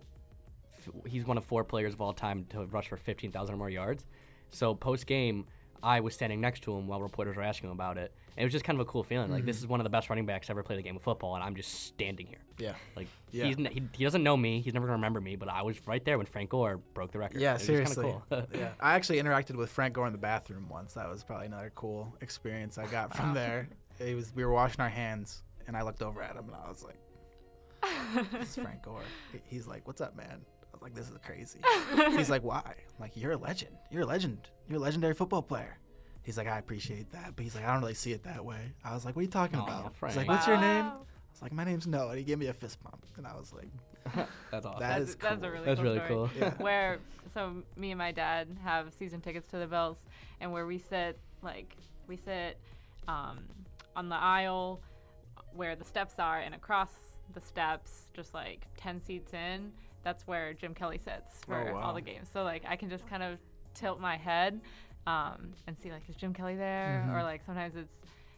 f- 0.78 0.88
He's 1.10 1.26
one 1.26 1.36
of 1.38 1.44
four 1.44 1.64
players 1.64 1.94
of 1.94 2.00
all 2.00 2.12
time 2.12 2.46
to 2.50 2.66
rush 2.66 2.88
for 2.88 2.96
15,000 2.96 3.54
or 3.54 3.58
more 3.58 3.70
yards. 3.70 4.04
So 4.50 4.74
post 4.74 5.06
game, 5.06 5.46
I 5.82 5.98
was 6.00 6.14
standing 6.14 6.40
next 6.40 6.62
to 6.64 6.76
him 6.76 6.86
while 6.86 7.00
reporters 7.02 7.36
were 7.36 7.42
asking 7.42 7.70
him 7.70 7.72
about 7.72 7.96
it. 7.98 8.14
And 8.36 8.42
it 8.42 8.46
was 8.46 8.52
just 8.52 8.64
kind 8.64 8.80
of 8.80 8.86
a 8.86 8.90
cool 8.90 9.04
feeling. 9.04 9.30
Like 9.30 9.44
this 9.44 9.56
mm-hmm. 9.56 9.64
is 9.64 9.68
one 9.68 9.80
of 9.80 9.84
the 9.84 9.90
best 9.90 10.08
running 10.08 10.26
backs 10.26 10.50
ever 10.50 10.62
played 10.62 10.78
the 10.78 10.82
game 10.82 10.96
of 10.96 11.02
football, 11.02 11.36
and 11.36 11.44
I'm 11.44 11.54
just 11.54 11.86
standing 11.86 12.26
here. 12.26 12.40
yeah. 12.58 12.74
Like 12.96 13.06
Yeah. 13.30 13.44
he's 13.44 13.58
n- 13.58 13.66
he, 13.70 13.82
he 13.92 14.04
doesn't 14.04 14.22
know 14.22 14.36
me. 14.36 14.60
He's 14.60 14.74
never 14.74 14.86
gonna 14.86 14.96
remember 14.96 15.20
me, 15.20 15.36
but 15.36 15.48
I 15.48 15.62
was 15.62 15.86
right 15.86 16.04
there 16.04 16.18
when 16.18 16.26
Frank 16.26 16.50
Gore 16.50 16.78
broke 16.94 17.12
the 17.12 17.18
record. 17.18 17.40
Yeah, 17.40 17.56
seriously. 17.58 18.04
Cool. 18.04 18.46
yeah, 18.54 18.72
I 18.80 18.94
actually 18.94 19.22
interacted 19.22 19.56
with 19.56 19.70
Frank 19.70 19.94
Gore 19.94 20.06
in 20.06 20.12
the 20.12 20.18
bathroom 20.18 20.68
once. 20.68 20.94
That 20.94 21.08
was 21.08 21.22
probably 21.22 21.46
another 21.46 21.70
cool 21.74 22.16
experience 22.20 22.76
I 22.76 22.86
got 22.86 23.16
from 23.16 23.34
there. 23.34 23.68
It 24.00 24.16
was 24.16 24.34
we 24.34 24.44
were 24.44 24.52
washing 24.52 24.80
our 24.80 24.88
hands, 24.88 25.44
and 25.68 25.76
I 25.76 25.82
looked 25.82 26.02
over 26.02 26.20
at 26.20 26.34
him, 26.34 26.46
and 26.46 26.56
I 26.56 26.68
was 26.68 26.82
like, 26.84 28.30
"This 28.32 28.56
is 28.56 28.62
Frank 28.62 28.82
Gore." 28.82 29.02
He's 29.44 29.68
like, 29.68 29.86
"What's 29.86 30.00
up, 30.00 30.16
man?" 30.16 30.40
I 30.40 30.66
was 30.72 30.82
like, 30.82 30.94
"This 30.94 31.08
is 31.08 31.16
crazy." 31.24 31.60
He's 32.16 32.30
like, 32.30 32.42
"Why?" 32.42 32.62
I'm 32.66 33.00
like, 33.00 33.16
"You're 33.16 33.32
a 33.32 33.36
legend. 33.36 33.76
You're 33.92 34.02
a 34.02 34.06
legend. 34.06 34.48
You're 34.68 34.78
a 34.78 34.82
legendary 34.82 35.14
football 35.14 35.42
player." 35.42 35.78
He's 36.24 36.36
like, 36.36 36.48
"I 36.48 36.58
appreciate 36.58 37.12
that," 37.12 37.36
but 37.36 37.42
he's 37.44 37.54
like, 37.54 37.64
"I 37.64 37.72
don't 37.72 37.82
really 37.82 37.94
see 37.94 38.12
it 38.12 38.24
that 38.24 38.44
way." 38.44 38.72
I 38.84 38.94
was 38.94 39.04
like, 39.04 39.14
"What 39.14 39.20
are 39.20 39.24
you 39.24 39.30
talking 39.30 39.58
Aw, 39.60 39.64
about?" 39.64 39.94
He's 40.06 40.16
like, 40.16 40.28
"What's 40.28 40.46
your 40.46 40.56
name?" 40.58 40.86
I 40.86 40.98
was 41.32 41.42
like, 41.42 41.52
"My 41.52 41.64
name's 41.64 41.86
Noah." 41.86 42.10
And 42.10 42.18
he 42.18 42.24
gave 42.24 42.38
me 42.38 42.46
a 42.46 42.52
fist 42.54 42.82
bump, 42.82 43.04
and 43.16 43.26
I 43.26 43.34
was 43.36 43.52
like, 43.52 43.68
That's 44.50 44.66
awesome. 44.66 44.80
That 44.80 44.98
That's, 44.98 45.10
is 45.10 45.16
that's 45.16 45.36
a 45.36 45.40
cool. 45.40 45.50
really 45.50 45.64
That's 45.66 45.80
cool 45.80 45.84
really 45.84 45.96
story. 45.98 46.08
cool. 46.08 46.30
Yeah. 46.38 46.54
Where 46.58 46.98
so 47.32 47.62
me 47.76 47.90
and 47.90 47.98
my 47.98 48.12
dad 48.12 48.48
have 48.62 48.92
season 48.92 49.20
tickets 49.20 49.48
to 49.48 49.58
the 49.58 49.66
Bills, 49.66 49.98
and 50.40 50.52
where 50.52 50.66
we 50.66 50.78
sit 50.78 51.18
like 51.42 51.76
we 52.06 52.16
sit 52.16 52.58
um, 53.08 53.40
on 53.96 54.08
the 54.08 54.16
aisle 54.16 54.80
where 55.54 55.76
the 55.76 55.84
steps 55.84 56.14
are, 56.18 56.40
and 56.40 56.54
across 56.54 56.90
the 57.34 57.40
steps, 57.40 58.04
just 58.14 58.34
like 58.34 58.66
ten 58.76 59.00
seats 59.00 59.32
in, 59.34 59.72
that's 60.02 60.26
where 60.26 60.52
Jim 60.54 60.74
Kelly 60.74 60.98
sits 60.98 61.40
for 61.46 61.70
Oh, 61.74 61.76
all 61.78 61.94
the 61.94 62.00
games. 62.00 62.28
So 62.32 62.44
like 62.44 62.64
I 62.68 62.76
can 62.76 62.88
just 62.90 63.06
kind 63.08 63.22
of 63.22 63.38
tilt 63.74 64.00
my 64.00 64.16
head 64.16 64.60
um, 65.06 65.52
and 65.66 65.76
see 65.78 65.90
like 65.92 66.02
is 66.08 66.16
Jim 66.16 66.32
Kelly 66.34 66.56
there, 66.56 67.08
or 67.12 67.18
Mhm. 67.20 67.22
like 67.24 67.42
sometimes 67.44 67.74
it's 67.76 67.92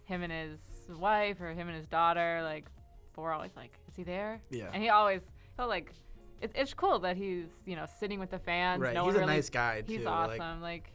him 0.05 0.23
and 0.23 0.33
his 0.33 0.59
wife 0.99 1.41
or 1.41 1.51
him 1.53 1.69
and 1.69 1.77
his 1.77 1.87
daughter. 1.87 2.41
Like, 2.43 2.67
but 3.15 3.23
we're 3.23 3.33
always 3.33 3.55
like, 3.57 3.73
is 3.89 3.97
he 3.97 4.03
there? 4.03 4.41
"Yeah." 4.51 4.71
And 4.73 4.83
he 4.83 4.89
always 4.89 5.23
felt 5.57 5.69
like 5.69 5.93
it, 6.41 6.53
it's 6.55 6.75
cool 6.75 6.99
that 7.01 7.17
he's 7.17 7.49
you 7.65 7.77
know 7.77 7.87
sitting 7.99 8.21
with 8.21 8.31
the 8.31 8.39
fans. 8.39 8.81
Right, 8.83 8.95
No 8.95 9.07
he's 9.07 9.15
a 9.15 9.21
really, 9.21 9.33
nice 9.35 9.49
guy 9.51 9.83
He's 9.87 10.03
too. 10.03 10.07
awesome. 10.09 10.61
Like, 10.61 10.85
Like, 10.85 10.93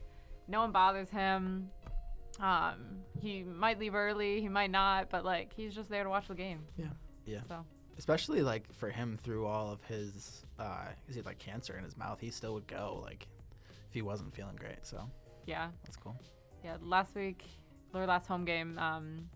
no 0.47 0.61
one 0.61 0.71
bothers 0.71 1.09
him. 1.09 1.69
Um, 2.39 3.01
he 3.19 3.43
might 3.43 3.77
leave 3.79 3.93
early, 3.93 4.41
he 4.41 4.49
might 4.49 4.71
not, 4.71 5.09
but 5.09 5.23
like 5.25 5.53
he's 5.53 5.75
just 5.75 5.89
there 5.89 6.03
to 6.03 6.09
watch 6.09 6.27
the 6.27 6.35
game. 6.35 6.65
Yeah, 6.77 6.85
yeah. 7.25 7.41
So 7.47 7.65
especially 7.97 8.41
like 8.41 8.71
for 8.73 8.89
him 8.89 9.17
through 9.21 9.45
all 9.45 9.71
of 9.71 9.83
his 9.83 10.43
uh 10.57 10.85
he 11.07 11.15
had 11.15 11.25
like 11.25 11.37
cancer 11.39 11.77
in 11.77 11.83
his 11.83 11.95
mouth 11.97 12.19
he 12.19 12.31
still 12.31 12.53
would 12.53 12.65
go 12.65 12.99
like 13.03 13.27
if 13.87 13.93
he 13.93 14.01
wasn't 14.01 14.33
feeling 14.33 14.55
great 14.55 14.83
so 14.87 15.07
yeah, 15.45 15.69
that's 15.83 15.97
cool 15.97 16.15
yeah. 16.63 16.77
Last 16.81 17.15
week, 17.15 17.43
or 17.93 18.05
last 18.05 18.27
home 18.27 18.45
game, 18.45 18.77
um, 18.77 19.29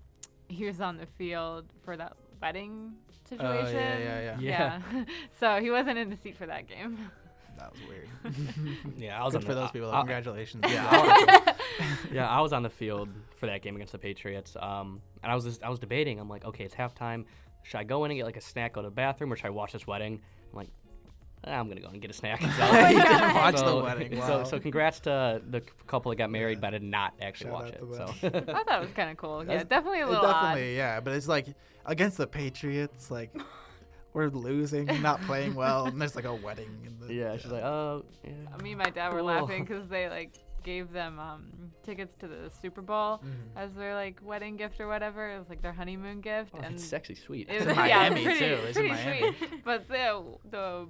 he 0.48 0.66
was 0.66 0.82
on 0.82 0.98
the 0.98 1.06
field 1.06 1.66
for 1.84 1.98
that 1.98 2.14
wedding 2.42 2.94
situation. 3.28 3.48
Oh, 3.48 3.70
yeah, 3.72 3.98
yeah, 3.98 4.38
yeah. 4.40 4.82
Yeah. 4.94 5.04
so 5.40 5.60
he 5.62 5.72
wasn't 5.72 5.98
in 5.98 6.10
the 6.10 6.18
seat 6.18 6.38
for 6.38 6.46
that 6.46 6.68
game. 6.68 6.98
that 7.58 7.72
was 7.72 7.80
weird 7.88 8.10
yeah, 8.98 9.20
I 9.20 9.24
was 9.24 9.32
good 9.34 9.38
on 9.38 9.46
for 9.46 9.54
the, 9.54 9.62
those 9.62 9.72
people 9.72 9.90
I- 9.90 9.96
I- 9.96 10.00
congratulations 10.02 10.66
Yeah, 10.68 11.24
yeah, 11.26 11.54
yeah, 12.12 12.30
I 12.30 12.42
was 12.42 12.52
on 12.52 12.64
the 12.64 12.70
field 12.70 13.08
for 13.38 13.46
that 13.46 13.62
game 13.62 13.76
against 13.76 13.94
the 13.94 13.98
Patriots, 13.98 14.58
um, 14.60 15.02
and 15.24 15.32
I 15.32 15.36
was 15.36 15.46
just, 15.46 15.64
I 15.64 15.70
was 15.70 15.80
debating. 15.80 16.20
I'm 16.20 16.28
like, 16.28 16.44
okay, 16.44 16.66
it's 16.66 16.76
halftime. 16.76 17.24
Should 17.64 17.78
I 17.78 17.84
go 17.86 18.04
in 18.04 18.12
and 18.12 18.18
get 18.18 18.26
like 18.26 18.36
a 18.38 18.42
snack, 18.42 18.74
go 18.74 18.82
to 18.82 18.90
the 18.90 18.94
bathroom, 18.94 19.32
or 19.32 19.38
should 19.38 19.46
I 19.48 19.52
watch 19.52 19.72
this 19.72 19.88
wedding? 19.88 20.22
I'm 20.52 20.58
like, 20.58 20.68
"Ah, 20.70 20.85
I'm 21.46 21.68
gonna 21.68 21.82
go 21.82 21.88
and 21.90 22.02
get 22.02 22.10
a 22.12 22.14
snack. 22.14 22.42
So, 22.58 22.88
you 22.90 23.02
didn't 23.02 23.34
watch 23.36 23.58
so- 23.58 23.78
the 23.78 23.84
wedding 23.84 24.18
wow. 24.18 24.44
So, 24.44 24.50
so 24.52 24.60
congrats 24.60 25.00
to 25.02 25.42
the 25.50 25.62
couple 25.88 26.10
that 26.10 26.18
got 26.18 26.30
married, 26.32 26.58
Yeah. 26.58 26.62
but 26.62 26.68
I 26.68 26.72
did 26.80 26.84
not 26.84 27.14
actually 27.22 27.52
Shout 27.52 27.54
watch 27.54 27.70
it. 27.70 27.82
So. 28.22 28.28
I 28.54 28.64
thought 28.64 28.82
it 28.82 28.86
was 28.88 28.92
kind 28.96 29.10
of 29.12 29.18
cool. 29.18 29.40
Yeah, 29.42 29.48
That's- 29.48 29.66
definitely 29.66 30.02
a 30.02 30.06
It 30.08 30.10
little 30.10 30.24
definitely 30.24 30.76
yeah 30.76 31.00
but 31.00 31.14
it's 31.14 31.28
like 31.28 31.48
against 31.86 32.18
the 32.18 32.28
patriots 32.28 33.12
like 33.12 33.32
we're 34.14 34.30
losing 34.30 34.86
not 35.02 35.22
playing 35.22 35.54
well 35.56 35.86
and 35.86 36.02
there's 36.02 36.16
like 36.16 36.26
a 36.26 36.34
wedding 36.34 36.70
in 36.86 37.08
the, 37.08 37.14
yeah, 37.14 37.36
she's 37.38 37.52
like, 37.52 37.64
oh, 37.64 38.06
yeah. 38.24 38.32
Me 38.64 38.72
and 38.72 38.80
my 38.80 38.90
dad 38.90 39.12
were 39.12 39.20
Cool. 39.20 39.28
laughing 39.28 39.66
because 39.66 39.88
they 39.90 40.08
like 40.10 40.32
gave 40.64 40.92
them 40.94 41.20
um, 41.20 41.44
tickets 41.84 42.16
to 42.20 42.28
the 42.28 42.50
Super 42.62 42.82
Bowl 42.82 43.22
Mhm. 43.24 43.34
as 43.58 43.72
their 43.74 43.94
like 43.94 44.18
wedding 44.24 44.56
gift 44.56 44.80
or 44.80 44.88
whatever. 44.88 45.30
It 45.36 45.38
was 45.38 45.50
like 45.50 45.62
their 45.62 45.74
honeymoon 45.74 46.22
gift, 46.22 46.52
Oh, 46.56 46.60
and 46.62 46.76
it's 46.76 46.84
sexy 46.84 47.14
sweet. 47.14 47.50
it 47.50 47.62
in 47.62 47.68
was 47.68 47.76
Miami, 47.76 48.22
yeah, 48.24 48.26
pretty, 48.26 48.40
too. 48.40 48.46
It's 48.68 48.78
in 48.78 48.88
pretty 48.88 49.04
Miami. 49.06 49.36
sweet. 49.38 49.64
But 49.66 49.88
the 49.90 50.24
the 50.50 50.88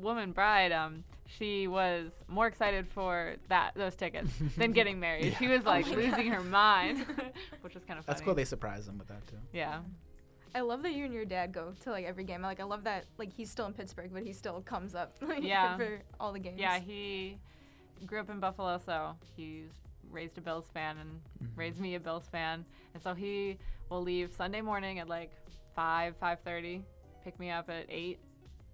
woman 0.00 0.32
bride, 0.32 0.72
um, 0.72 1.04
she 1.26 1.66
was 1.68 2.10
more 2.26 2.46
excited 2.46 2.86
for 2.88 3.34
that 3.48 3.72
those 3.74 3.94
tickets 3.94 4.30
than 4.56 4.72
getting 4.78 4.98
married. 4.98 5.26
Yeah. 5.32 5.38
She 5.38 5.46
was 5.48 5.64
like 5.64 5.86
my 5.86 5.94
losing 5.94 6.28
her 6.32 6.42
mind, 6.42 7.04
which 7.62 7.74
was 7.74 7.84
kind 7.84 7.98
of 7.98 8.04
funny. 8.04 8.14
that's 8.14 8.20
cool 8.24 8.34
they 8.34 8.44
surprised 8.44 8.88
him 8.88 8.98
with 8.98 9.08
that 9.08 9.26
too 9.26 9.36
Yeah. 9.52 9.80
I 10.54 10.60
love 10.62 10.82
that 10.84 10.94
you 10.94 11.04
and 11.04 11.12
your 11.12 11.26
dad 11.26 11.52
go 11.52 11.74
to 11.82 11.90
like 11.90 12.06
every 12.06 12.24
game. 12.24 12.40
Like 12.40 12.58
I 12.60 12.64
love 12.64 12.84
that 12.84 13.04
like 13.18 13.30
he's 13.32 13.50
still 13.50 13.66
in 13.66 13.74
Pittsburgh, 13.74 14.10
but 14.12 14.22
he 14.22 14.32
still 14.32 14.62
comes 14.62 14.94
up 14.94 15.16
like, 15.20 15.42
Yeah. 15.42 15.76
for 15.76 16.00
all 16.18 16.32
the 16.32 16.38
games. 16.38 16.58
Yeah, 16.58 16.78
he 16.78 17.38
grew 18.06 18.20
up 18.20 18.30
in 18.30 18.40
Buffalo, 18.40 18.80
so 18.84 19.14
he's 19.36 19.68
raised 20.10 20.38
a 20.38 20.40
Bills 20.40 20.64
fan 20.72 20.96
and 20.98 21.10
Mm-hmm. 21.44 21.60
raised 21.60 21.78
me 21.78 21.94
a 21.96 22.00
Bills 22.00 22.24
fan. 22.32 22.64
And 22.94 23.02
so 23.02 23.12
he 23.14 23.58
will 23.90 24.02
leave 24.02 24.32
Sunday 24.32 24.60
morning 24.62 24.98
at 24.98 25.08
like 25.08 25.30
five, 25.76 26.16
five 26.16 26.40
thirty, 26.40 26.82
pick 27.22 27.38
me 27.38 27.50
up 27.50 27.68
at 27.68 27.84
eight, 27.90 28.18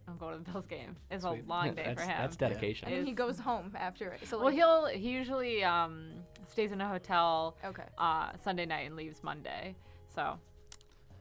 and 0.07 0.19
go 0.19 0.31
to 0.31 0.39
the 0.39 0.51
Bills 0.51 0.67
game. 0.67 0.97
It's 1.11 1.25
a 1.25 1.31
long 1.47 1.75
day 1.75 1.83
that's, 1.87 2.03
for 2.03 2.09
him. 2.09 2.17
That's 2.19 2.37
dedication. 2.37 2.89
And 2.89 2.99
then 2.99 3.07
he 3.07 3.13
goes 3.13 3.39
home 3.39 3.73
after 3.75 4.13
it. 4.13 4.27
So 4.27 4.39
well, 4.39 4.47
like, 4.47 4.55
he'll 4.55 4.87
he 4.87 5.11
usually 5.11 5.65
um, 5.65 6.11
stays 6.47 6.73
in 6.73 6.81
a 6.81 6.89
hotel 6.89 7.57
okay. 7.65 7.85
uh, 7.99 8.31
Sunday 8.43 8.67
night 8.67 8.87
and 8.87 8.97
leaves 8.97 9.23
Monday. 9.23 9.75
So 10.15 10.39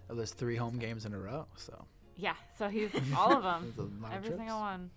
Oh, 0.09 0.15
there's 0.15 0.31
three 0.31 0.55
home 0.55 0.77
games 0.77 1.05
in 1.05 1.13
a 1.13 1.19
row, 1.19 1.47
so 1.55 1.85
yeah, 2.17 2.35
so 2.57 2.67
he's 2.67 2.89
all 3.17 3.35
of 3.35 3.43
them, 3.43 3.73
There's 3.75 3.89
a 3.89 4.01
lot 4.03 4.11
of 4.11 4.17
every 4.17 4.37
single 4.37 4.59
one. 4.59 4.89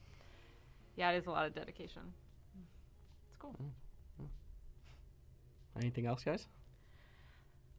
Yeah, 0.97 1.11
it 1.13 1.19
is 1.19 1.27
a 1.27 1.31
lot 1.31 1.47
of 1.47 1.55
dedication. 1.55 2.03
It's 3.29 3.37
cool. 3.39 3.55
Anything 5.81 6.07
else, 6.07 6.25
guys? 6.25 6.47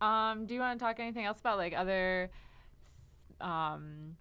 Um, 0.02 0.46
do 0.46 0.54
you 0.54 0.60
want 0.60 0.80
to 0.80 0.86
talk 0.86 1.00
anything 1.00 1.26
else 1.26 1.40
about 1.40 1.58
like 1.58 1.74
other 1.76 2.30
um, 3.42 4.16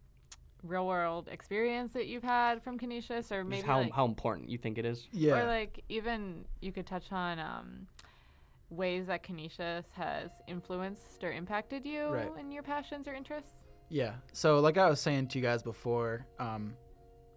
real 0.62 0.87
world 0.87 1.29
experience 1.31 1.92
that 1.92 2.07
you've 2.07 2.23
had 2.23 2.62
from 2.62 2.79
Canisius, 2.79 3.31
or 3.33 3.45
maybe 3.45 3.59
Just 3.62 3.66
how 3.66 3.81
like, 3.81 3.92
how 3.92 4.05
important 4.05 4.49
you 4.49 4.59
think 4.59 4.79
it 4.79 4.85
is? 4.85 5.07
Yeah. 5.12 5.38
or 5.38 5.47
like 5.47 5.83
even 5.88 6.45
you 6.61 6.73
could 6.73 6.87
touch 6.87 7.12
on 7.12 7.38
um, 7.38 7.87
ways 8.71 9.07
that 9.07 9.23
Canisius 9.23 9.87
has 9.92 10.31
influenced 10.49 11.23
or 11.23 11.31
impacted 11.33 11.85
you 11.87 12.07
Right. 12.09 12.31
in 12.38 12.51
your 12.51 12.62
passions 12.62 13.07
or 13.07 13.14
interests. 13.14 13.53
Yeah. 13.88 14.14
So 14.33 14.59
like 14.61 14.79
I 14.79 14.88
was 14.88 15.01
saying 15.01 15.29
to 15.29 15.38
you 15.38 15.45
guys 15.45 15.62
before, 15.62 16.27
um, 16.38 16.75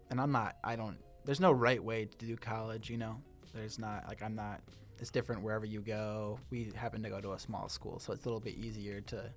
and 0.09 0.19
I'm 0.19 0.31
not. 0.31 0.55
I 0.63 0.75
don't. 0.75 0.97
There's 1.25 1.39
no 1.39 1.51
right 1.51 1.83
way 1.83 2.05
to 2.05 2.25
do 2.25 2.35
college. 2.35 2.89
You 2.89 2.97
know. 2.97 3.17
There's 3.53 3.77
not. 3.77 4.05
Like 4.07 4.23
I'm 4.23 4.35
not. 4.35 4.61
It's 4.99 5.11
different 5.11 5.43
wherever 5.43 5.65
you 5.65 5.81
go. 5.81 6.39
We 6.49 6.71
happen 6.75 7.03
to 7.03 7.09
go 7.09 7.21
to 7.21 7.33
a 7.33 7.39
small 7.39 7.69
school, 7.69 7.99
so 7.99 8.11
it's 8.13 8.25
a 8.25 8.27
little 8.27 8.39
bit 8.41 8.55
easier 8.55 9.01
to 9.01 9.29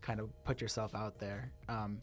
kind 0.00 0.18
of 0.18 0.30
put 0.44 0.60
yourself 0.60 0.94
out 0.94 1.18
there. 1.18 1.52
Um, 1.68 1.98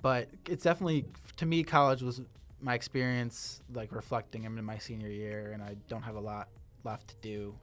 but 0.00 0.28
it's 0.48 0.64
definitely 0.64 1.04
to 1.36 1.46
me, 1.46 1.62
college 1.62 2.02
was 2.02 2.20
my 2.60 2.74
experience. 2.74 3.60
Like 3.72 3.92
reflecting, 3.92 4.44
I'm 4.44 4.58
in 4.58 4.64
my 4.64 4.78
senior 4.78 5.08
year, 5.08 5.52
and 5.52 5.62
I 5.62 5.76
don't 5.88 6.02
have 6.02 6.16
a 6.16 6.20
lot 6.20 6.48
left 6.84 7.08
to 7.08 7.16
do. 7.20 7.54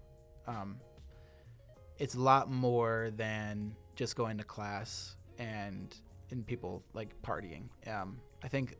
Um, 0.47 0.77
it's 1.97 2.15
a 2.15 2.19
lot 2.19 2.51
more 2.51 3.11
than 3.15 3.75
just 3.95 4.15
going 4.15 4.37
to 4.37 4.43
class 4.43 5.15
and 5.37 5.95
and 6.31 6.45
people 6.45 6.83
like 6.93 7.09
partying. 7.21 7.63
Um, 7.87 8.19
I 8.43 8.47
think 8.47 8.77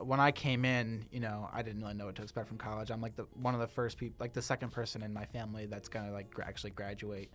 when 0.00 0.20
I 0.20 0.30
came 0.30 0.64
in, 0.64 1.06
you 1.10 1.20
know, 1.20 1.48
I 1.52 1.62
didn't 1.62 1.80
really 1.80 1.94
know 1.94 2.06
what 2.06 2.16
to 2.16 2.22
expect 2.22 2.48
from 2.48 2.58
college. 2.58 2.90
I'm 2.90 3.00
like 3.00 3.16
the 3.16 3.26
one 3.34 3.54
of 3.54 3.60
the 3.60 3.66
first 3.66 3.98
people, 3.98 4.16
like 4.20 4.32
the 4.32 4.42
second 4.42 4.70
person 4.70 5.02
in 5.02 5.12
my 5.12 5.24
family 5.24 5.66
that's 5.66 5.88
gonna 5.88 6.12
like 6.12 6.30
gra- 6.30 6.46
actually 6.46 6.70
graduate, 6.70 7.30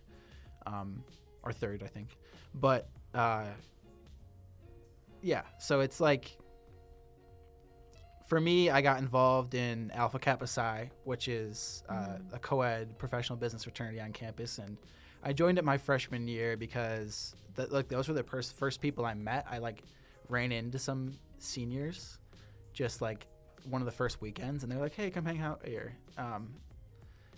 um, 0.66 1.02
or 1.42 1.52
third, 1.52 1.82
I 1.82 1.88
think. 1.88 2.16
But 2.54 2.88
uh, 3.14 3.46
yeah, 5.24 5.42
so 5.58 5.80
it's 5.80 6.00
like 6.00 6.36
for 8.26 8.40
me, 8.40 8.68
I 8.68 8.82
got 8.82 8.98
involved 8.98 9.54
in 9.54 9.90
Alpha 9.92 10.18
Kappa 10.18 10.46
Psi, 10.46 10.90
which 11.04 11.28
is 11.28 11.82
uh, 11.88 12.18
a 12.32 12.38
co-ed 12.38 12.98
professional 12.98 13.38
business 13.38 13.64
fraternity 13.64 14.00
on 14.00 14.12
campus, 14.12 14.58
and 14.58 14.76
I 15.22 15.32
joined 15.32 15.58
it 15.58 15.64
my 15.64 15.78
freshman 15.78 16.28
year 16.28 16.56
because 16.58 17.34
th- 17.56 17.70
like 17.70 17.88
those 17.88 18.06
were 18.06 18.14
the 18.14 18.22
pers- 18.22 18.52
first 18.52 18.82
people 18.82 19.06
I 19.06 19.14
met. 19.14 19.46
I 19.50 19.58
like 19.58 19.82
ran 20.28 20.52
into 20.52 20.78
some 20.78 21.14
seniors, 21.38 22.18
just 22.74 23.00
like 23.00 23.26
one 23.68 23.80
of 23.80 23.86
the 23.86 23.92
first 23.92 24.20
weekends, 24.20 24.62
and 24.62 24.70
they 24.70 24.76
were 24.76 24.82
like, 24.82 24.94
"Hey, 24.94 25.10
come 25.10 25.24
hang 25.24 25.40
out 25.40 25.62
here." 25.64 25.96
Um, 26.18 26.54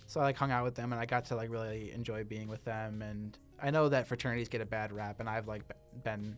so 0.09 0.21
I 0.21 0.25
like 0.25 0.37
hung 0.37 0.51
out 0.51 0.65
with 0.65 0.75
them, 0.75 0.93
and 0.93 1.01
I 1.01 1.07
got 1.07 1.25
to 1.27 1.37
like 1.37 1.51
really 1.51 1.93
enjoy 1.93 2.25
being 2.25 2.49
with 2.49 2.65
them. 2.65 3.03
And 3.03 3.39
I 3.63 3.71
know 3.71 3.89
that 3.89 4.09
fraternities 4.09 4.49
get 4.49 4.61
a 4.61 4.67
bad 4.67 4.93
rap, 4.93 5.21
and 5.21 5.29
I've 5.29 5.47
like 5.47 5.63
been, 6.05 6.37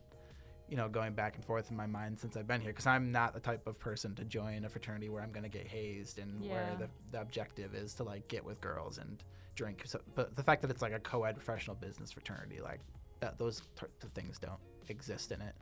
you 0.69 0.77
know, 0.77 0.89
going 0.89 1.15
back 1.15 1.37
and 1.37 1.45
forth 1.45 1.71
in 1.71 1.77
my 1.77 1.87
mind 1.87 2.19
since 2.19 2.37
I've 2.37 2.47
been 2.47 2.61
here 2.61 2.73
because 2.73 2.87
I'm 2.87 3.11
not 3.11 3.33
the 3.35 3.41
type 3.41 3.67
of 3.67 3.79
person 3.79 4.15
to 4.17 4.25
join 4.25 4.65
a 4.65 4.69
fraternity 4.69 5.09
where 5.09 5.23
I'm 5.23 5.33
gonna 5.33 5.49
get 5.49 5.67
hazed 5.67 6.19
and 6.19 6.41
where 6.51 6.77
the, 6.79 6.89
the 7.13 7.21
objective 7.21 7.75
is 7.75 7.95
to 7.95 8.05
like 8.05 8.29
get 8.29 8.45
with 8.45 8.61
girls 8.61 8.99
and 8.99 9.23
drink. 9.55 9.83
So, 9.87 10.01
but 10.15 10.37
the 10.37 10.43
fact 10.43 10.63
that 10.63 10.71
it's 10.71 10.83
like 10.83 10.93
a 10.93 11.01
co-ed 11.01 11.35
professional 11.37 11.77
business 11.77 12.13
fraternity, 12.13 12.61
like 12.63 12.81
that, 13.21 13.39
those 13.39 13.63
t- 13.79 13.87
things 14.15 14.39
don't 14.39 14.61
exist 14.89 15.33
in 15.33 15.41
it. 15.41 15.55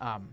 Um, 0.00 0.30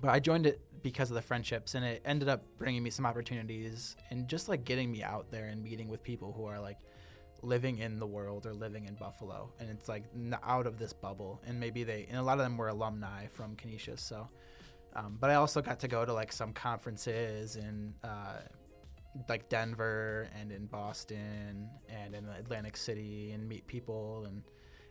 but 0.00 0.10
I 0.10 0.20
joined 0.20 0.46
it 0.46 0.60
because 0.82 1.10
of 1.10 1.14
the 1.14 1.22
friendships, 1.22 1.74
and 1.74 1.84
it 1.84 2.02
ended 2.04 2.28
up 2.28 2.44
bringing 2.58 2.82
me 2.82 2.90
some 2.90 3.06
opportunities 3.06 3.96
and 4.10 4.28
just 4.28 4.48
like 4.48 4.64
getting 4.64 4.90
me 4.90 5.02
out 5.02 5.30
there 5.30 5.46
and 5.46 5.62
meeting 5.62 5.88
with 5.88 6.02
people 6.02 6.32
who 6.32 6.44
are 6.44 6.60
like 6.60 6.78
living 7.46 7.78
in 7.78 7.98
the 7.98 8.06
world 8.06 8.44
or 8.46 8.52
living 8.52 8.84
in 8.86 8.94
Buffalo, 8.94 9.52
and 9.60 9.70
it's 9.70 9.88
like 9.88 10.04
n- 10.14 10.36
out 10.42 10.66
of 10.66 10.78
this 10.78 10.92
bubble. 10.92 11.40
And 11.46 11.58
maybe 11.60 11.84
they, 11.84 12.06
and 12.08 12.18
a 12.18 12.22
lot 12.22 12.38
of 12.38 12.44
them 12.44 12.56
were 12.56 12.68
alumni 12.68 13.26
from 13.28 13.56
Canisius, 13.56 14.00
so. 14.02 14.28
Um, 14.94 15.16
but 15.20 15.30
I 15.30 15.34
also 15.34 15.60
got 15.60 15.78
to 15.80 15.88
go 15.88 16.04
to 16.04 16.12
like 16.12 16.32
some 16.32 16.52
conferences 16.52 17.56
in 17.56 17.94
uh, 18.02 18.40
like 19.28 19.48
Denver 19.48 20.28
and 20.38 20.50
in 20.50 20.66
Boston 20.66 21.68
and 21.88 22.14
in 22.14 22.26
Atlantic 22.28 22.76
City 22.76 23.32
and 23.32 23.46
meet 23.48 23.66
people, 23.66 24.24
and 24.26 24.42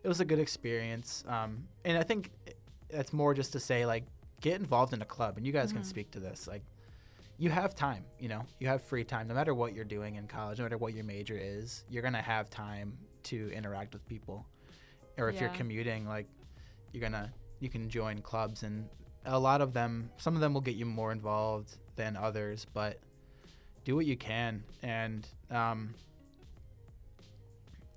it 0.03 0.07
was 0.07 0.19
a 0.21 0.25
good 0.25 0.39
experience. 0.39 1.23
Um, 1.27 1.67
and 1.85 1.97
I 1.97 2.03
think 2.03 2.31
that's 2.89 3.13
more 3.13 3.33
just 3.33 3.51
to 3.53 3.59
say 3.59 3.85
like 3.85 4.03
get 4.41 4.59
involved 4.59 4.93
in 4.93 5.01
a 5.01 5.05
club, 5.05 5.37
and 5.37 5.45
you 5.45 5.51
guys 5.51 5.71
can 5.73 5.81
Mhm. 5.81 5.85
speak 5.85 6.11
to 6.11 6.19
this. 6.19 6.47
Like 6.47 6.63
you 7.37 7.49
have 7.49 7.75
time, 7.75 8.05
you 8.19 8.29
know, 8.29 8.43
you 8.59 8.67
have 8.67 8.81
free 8.81 9.03
time. 9.03 9.27
No 9.27 9.33
matter 9.33 9.53
what 9.53 9.73
you're 9.73 9.83
doing 9.85 10.15
in 10.15 10.27
college, 10.27 10.57
no 10.59 10.63
matter 10.65 10.77
what 10.77 10.93
your 10.93 11.03
major 11.03 11.37
is, 11.37 11.83
you're 11.89 12.03
gonna 12.03 12.21
have 12.21 12.49
time 12.49 12.97
to 13.23 13.51
interact 13.51 13.93
with 13.93 14.07
people. 14.07 14.45
Or 15.17 15.29
if 15.29 15.39
you're 15.39 15.49
commuting, 15.49 16.07
like 16.07 16.27
you're 16.91 17.01
gonna 17.01 17.31
you 17.59 17.69
can 17.69 17.89
join 17.89 18.21
clubs, 18.21 18.63
and 18.63 18.87
a 19.25 19.39
lot 19.39 19.61
of 19.61 19.73
them, 19.73 20.09
some 20.17 20.35
of 20.35 20.41
them 20.41 20.53
will 20.53 20.61
get 20.61 20.75
you 20.75 20.85
more 20.85 21.11
involved 21.11 21.77
than 21.95 22.15
others, 22.15 22.65
but 22.73 22.99
do 23.85 23.95
what 23.95 24.05
you 24.05 24.17
can 24.17 24.63
and 24.81 25.27
um, 25.51 25.93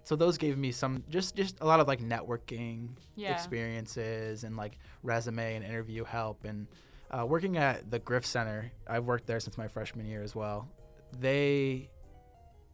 so 0.05 0.15
those 0.17 0.37
gave 0.39 0.59
me 0.59 0.71
some 0.71 1.03
just 1.09 1.35
just 1.35 1.59
a 1.61 1.67
lot 1.67 1.81
of 1.81 1.89
like 1.89 2.01
networking 2.01 2.89
Yeah. 3.17 3.31
experiences 3.33 4.45
and 4.45 4.57
like 4.57 4.79
resume 5.03 5.57
and 5.57 5.65
interview 5.65 6.05
help 6.05 6.45
and 6.45 6.67
uh, 7.11 7.25
working 7.27 7.57
at 7.57 7.91
the 7.91 7.99
griff 7.99 8.27
center 8.27 8.71
i've 8.87 9.05
worked 9.05 9.27
there 9.27 9.41
since 9.41 9.57
my 9.57 9.69
freshman 9.69 10.07
year 10.07 10.23
as 10.23 10.35
well. 10.35 10.69
They 11.19 11.89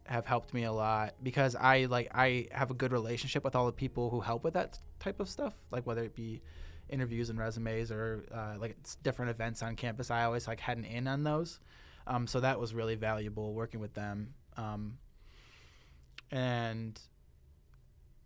have 0.07 0.25
helped 0.25 0.53
me 0.53 0.65
a 0.65 0.71
lot 0.71 1.15
because 1.23 1.55
i 1.55 1.85
like 1.85 2.07
i 2.13 2.47
have 2.51 2.69
a 2.69 2.75
good 2.75 2.91
relationship 2.91 3.43
with 3.43 3.55
all 3.55 3.65
the 3.65 3.71
people 3.71 4.11
who 4.11 4.19
help 4.19 4.43
with 4.43 4.53
that 4.53 4.77
type 4.99 5.19
of 5.19 5.27
stuff 5.27 5.55
like 5.71 5.87
whether 5.87 6.03
it 6.03 6.13
be 6.13 6.43
interviews 6.89 7.29
and 7.29 7.39
resumes 7.39 7.91
or 7.91 8.25
uh, 8.33 8.55
like 8.59 8.77
different 9.03 9.31
events 9.31 9.61
on 9.63 9.75
campus. 9.75 10.11
I 10.11 10.23
always 10.23 10.47
like 10.47 10.59
had 10.59 10.77
an 10.77 10.85
in 10.85 11.07
on 11.07 11.23
those. 11.23 11.59
Um, 12.07 12.27
so 12.27 12.39
that 12.41 12.59
was 12.59 12.73
really 12.73 12.95
valuable 12.95 13.53
working 13.53 13.79
with 13.79 13.93
them. 13.93 14.33
Um, 14.57 14.97
and 16.31 16.99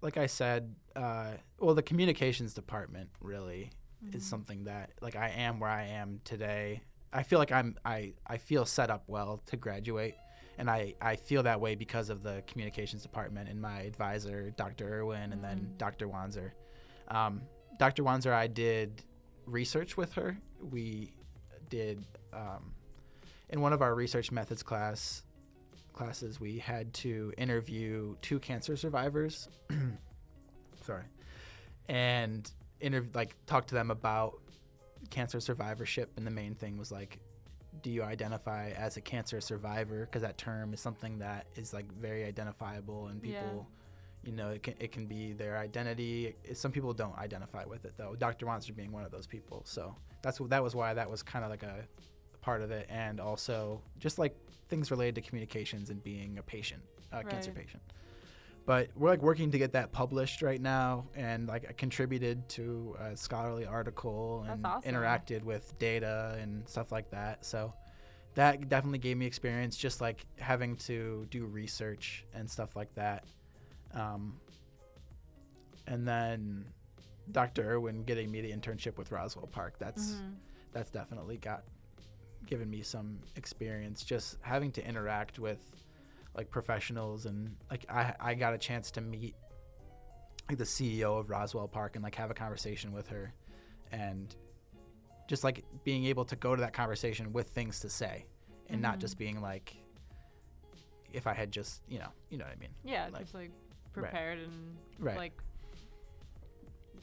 like 0.01 0.17
I 0.17 0.25
said, 0.25 0.75
uh, 0.95 1.31
well, 1.59 1.75
the 1.75 1.83
communications 1.83 2.53
department 2.53 3.09
really 3.21 3.71
is 4.13 4.25
something 4.25 4.63
that 4.65 4.91
like 5.01 5.15
I 5.15 5.29
am 5.29 5.59
where 5.59 5.69
I 5.69 5.85
am 5.85 6.21
today. 6.23 6.81
I 7.11 7.23
feel 7.23 7.39
like 7.39 7.51
I'm 7.51 7.77
I, 7.85 8.13
I 8.27 8.37
feel 8.37 8.65
set 8.65 8.89
up 8.89 9.03
well 9.07 9.41
to 9.47 9.57
graduate, 9.57 10.15
and 10.57 10.69
I, 10.69 10.93
I 11.01 11.15
feel 11.15 11.43
that 11.43 11.59
way 11.59 11.75
because 11.75 12.09
of 12.09 12.23
the 12.23 12.43
communications 12.47 13.01
department 13.03 13.49
and 13.49 13.61
my 13.61 13.81
advisor, 13.81 14.51
Dr. 14.51 14.87
Irwin, 14.99 15.33
and 15.33 15.43
then 15.43 15.59
Mhm. 15.73 15.77
Dr. 15.77 16.07
Wanzer. 16.07 16.51
Um, 17.09 17.41
Dr. 17.79 18.03
Wanzer, 18.03 18.31
I 18.33 18.47
did 18.47 19.03
research 19.45 19.97
with 19.97 20.13
her. 20.13 20.37
We 20.61 21.11
did 21.69 22.03
um, 22.33 22.73
in 23.49 23.61
one 23.61 23.73
of 23.73 23.81
our 23.81 23.95
research 23.95 24.31
methods 24.31 24.61
class 24.63 25.23
classes 25.93 26.39
we 26.39 26.57
had 26.59 26.93
to 26.93 27.33
interview 27.37 28.15
two 28.21 28.39
cancer 28.39 28.77
survivors 28.77 29.49
sorry 30.85 31.03
and 31.89 32.51
interview 32.81 33.09
like 33.13 33.35
talk 33.45 33.67
to 33.67 33.75
them 33.75 33.91
about 33.91 34.39
cancer 35.09 35.39
survivorship 35.39 36.11
and 36.17 36.25
the 36.27 36.31
main 36.31 36.55
thing 36.55 36.77
was 36.77 36.91
like 36.91 37.19
do 37.81 37.89
you 37.91 38.03
identify 38.03 38.71
as 38.71 38.97
a 38.97 39.01
cancer 39.01 39.39
survivor? 39.39 40.01
Because 40.05 40.23
that 40.23 40.37
term 40.37 40.73
is 40.73 40.81
something 40.81 41.19
that 41.19 41.45
is 41.55 41.71
like 41.71 41.89
very 41.93 42.25
identifiable 42.25 43.07
and 43.07 43.21
Yeah. 43.23 43.31
people 43.31 43.67
you 44.23 44.33
know 44.33 44.49
it 44.49 44.63
can, 44.63 44.73
it 44.79 44.91
can 44.91 45.05
be 45.05 45.31
their 45.31 45.57
identity. 45.57 46.35
Some 46.53 46.71
people 46.73 46.93
don't 46.93 47.17
identify 47.17 47.63
with 47.65 47.85
it 47.85 47.93
though. 47.95 48.15
Dr 48.17 48.45
Wanzer 48.45 48.75
being 48.75 48.91
one 48.91 49.05
of 49.05 49.11
those 49.11 49.27
people. 49.27 49.61
So 49.65 49.95
that's 50.21 50.39
that 50.39 50.61
was 50.63 50.75
why 50.75 50.93
that 50.93 51.09
was 51.09 51.23
kind 51.23 51.45
of 51.45 51.51
like 51.51 51.63
a 51.63 51.87
part 52.41 52.61
of 52.61 52.71
it. 52.71 52.87
And 52.89 53.19
also 53.21 53.81
just 53.97 54.19
like 54.19 54.35
things 54.67 54.91
related 54.91 55.15
to 55.15 55.21
communications 55.21 55.89
and 55.89 56.03
being 56.03 56.37
a 56.37 56.43
patient 56.43 56.81
a 57.11 57.23
cancer 57.23 57.51
Right. 57.51 57.65
patient 57.65 57.81
but 58.69 58.87
we're 58.95 59.09
like 59.09 59.23
working 59.23 59.49
to 59.49 59.57
get 59.57 59.71
that 59.73 59.91
published 59.91 60.43
right 60.43 60.61
now 60.61 61.03
and 61.15 61.47
like 61.47 61.65
I 61.67 61.73
contributed 61.73 62.47
to 62.49 62.95
a 62.99 63.17
scholarly 63.17 63.65
article 63.65 64.45
and 64.47 64.63
awesome. 64.63 64.93
interacted 64.93 65.41
with 65.41 65.73
data 65.79 66.37
and 66.39 66.69
stuff 66.69 66.91
like 66.91 67.09
that 67.09 67.43
so 67.43 67.73
that 68.35 68.69
definitely 68.69 68.99
gave 68.99 69.17
me 69.17 69.25
experience 69.25 69.75
just 69.75 70.01
like 70.01 70.23
having 70.37 70.75
to 70.75 71.25
do 71.31 71.47
research 71.47 72.25
and 72.35 72.47
stuff 72.47 72.75
like 72.75 72.93
that 72.93 73.23
um, 73.95 74.39
and 75.87 76.07
then 76.07 76.63
dr 77.31 77.59
irwin 77.59 78.03
getting 78.03 78.29
me 78.29 78.39
the 78.39 78.51
internship 78.51 78.99
with 78.99 79.11
roswell 79.11 79.47
park 79.47 79.79
that's 79.79 80.11
Mhm. 80.11 80.35
that's 80.73 80.91
definitely 80.91 81.37
got 81.37 81.63
given 82.45 82.69
me 82.69 82.83
some 82.83 83.17
experience 83.35 84.03
just 84.03 84.37
having 84.41 84.71
to 84.73 84.87
interact 84.87 85.39
with 85.39 85.59
like 86.35 86.49
professionals 86.49 87.25
and 87.25 87.55
like 87.69 87.85
I 87.89 88.13
I 88.19 88.33
got 88.35 88.53
a 88.53 88.57
chance 88.57 88.91
to 88.91 89.01
meet 89.01 89.35
like 90.47 90.57
the 90.57 90.63
CEO 90.63 91.19
of 91.19 91.29
Roswell 91.29 91.67
Park 91.67 91.95
and 91.95 92.03
like 92.03 92.15
have 92.15 92.31
a 92.31 92.33
conversation 92.33 92.91
with 92.91 93.07
her 93.09 93.33
and 93.91 94.35
just 95.27 95.43
like 95.43 95.63
being 95.83 96.05
able 96.05 96.25
to 96.25 96.35
go 96.35 96.55
to 96.55 96.61
that 96.61 96.73
conversation 96.73 97.31
with 97.33 97.49
things 97.49 97.79
to 97.81 97.89
say 97.89 98.25
and 98.67 98.81
not 98.81 98.97
Mhm. 98.97 99.01
just 99.01 99.17
being 99.17 99.41
like 99.41 99.75
if 101.13 101.27
I 101.27 101.33
had 101.33 101.51
just 101.51 101.81
you 101.87 101.99
know 101.99 102.09
you 102.29 102.37
know 102.37 102.45
what 102.45 102.53
I 102.53 102.59
mean 102.59 102.69
Yeah, 102.83 103.09
Like- 103.11 103.21
just 103.21 103.33
like 103.33 103.51
prepared 103.93 104.39
and 104.39 104.77
Right. 104.99 105.17
like 105.17 105.33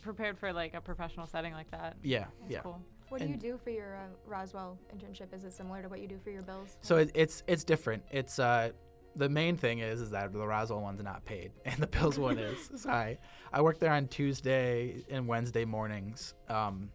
prepared 0.03 0.39
for 0.39 0.53
like 0.53 0.75
a 0.75 0.81
professional 0.81 1.27
setting 1.27 1.53
like 1.53 1.71
that. 1.73 1.97
yeah 2.03 2.27
That's 2.41 2.53
yeah 2.53 2.61
cool. 2.61 2.81
What 3.09 3.21
do 3.21 3.29
you 3.29 3.37
do 3.37 3.57
for 3.63 3.71
your 3.71 3.97
uh, 3.97 4.09
Roswell 4.27 4.77
internship? 4.93 5.33
Is 5.33 5.45
it 5.45 5.53
similar 5.53 5.81
to 5.81 5.89
what 5.89 6.01
you 6.01 6.09
do 6.09 6.19
for 6.19 6.31
your 6.31 6.43
bills? 6.43 6.77
So 6.81 6.97
it, 6.97 7.11
it's 7.15 7.45
it's 7.47 7.63
different. 7.63 8.03
It's 8.11 8.39
uh 8.41 8.73
the 9.17 9.29
main 9.29 9.57
thing 9.57 9.79
is 9.79 10.01
is 10.01 10.11
that 10.11 10.33
the 10.33 10.47
Roswell 10.47 10.81
one's 10.81 11.03
not 11.03 11.25
paid 11.25 11.53
and 11.65 11.77
the 11.81 11.87
Bills 11.87 12.19
one 12.19 12.39
is. 12.39 12.71
So 12.77 12.91
I 12.91 13.19
I 13.53 13.63
work 13.63 13.79
there 13.79 13.93
on 13.93 14.09
Tuesday 14.09 15.05
and 15.11 15.27
Wednesday 15.27 15.65
mornings. 15.65 16.35
Um 16.49 16.91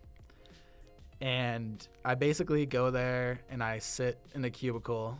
and 1.19 1.88
I 2.03 2.15
basically 2.15 2.65
go 2.65 2.89
there 2.89 3.41
and 3.49 3.63
I 3.63 3.77
sit 3.79 4.19
in 4.34 4.41
the 4.41 4.49
cubicle. 4.49 5.17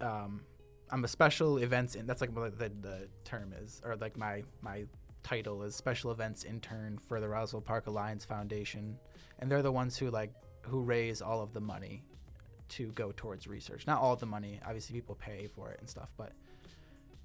Um 0.00 0.42
I'm 0.90 1.04
a 1.04 1.08
special 1.08 1.58
events 1.58 1.96
and 1.96 2.08
that's 2.08 2.20
like 2.20 2.34
what 2.34 2.58
the, 2.58 2.70
the 2.80 3.08
term 3.24 3.52
is 3.60 3.80
or 3.84 3.96
like 3.96 4.16
my 4.16 4.42
my 4.60 4.84
title 5.22 5.64
is 5.64 5.74
special 5.74 6.12
events 6.12 6.44
intern 6.44 6.98
for 6.98 7.20
the 7.20 7.28
Roswell 7.28 7.60
Park 7.60 7.88
Alliance 7.88 8.24
Foundation 8.24 8.96
and 9.40 9.50
they're 9.50 9.62
the 9.62 9.72
ones 9.72 9.96
who 9.96 10.10
like 10.10 10.32
who 10.62 10.82
raise 10.82 11.20
all 11.22 11.42
of 11.42 11.52
the 11.52 11.60
money 11.60 12.02
to 12.70 12.88
go 12.92 13.12
towards 13.16 13.46
research. 13.46 13.86
Not 13.86 14.00
all 14.00 14.12
of 14.14 14.20
the 14.20 14.26
money, 14.26 14.60
obviously 14.64 14.94
people 14.94 15.14
pay 15.14 15.46
for 15.46 15.70
it 15.70 15.80
and 15.80 15.88
stuff, 15.88 16.10
but 16.16 16.32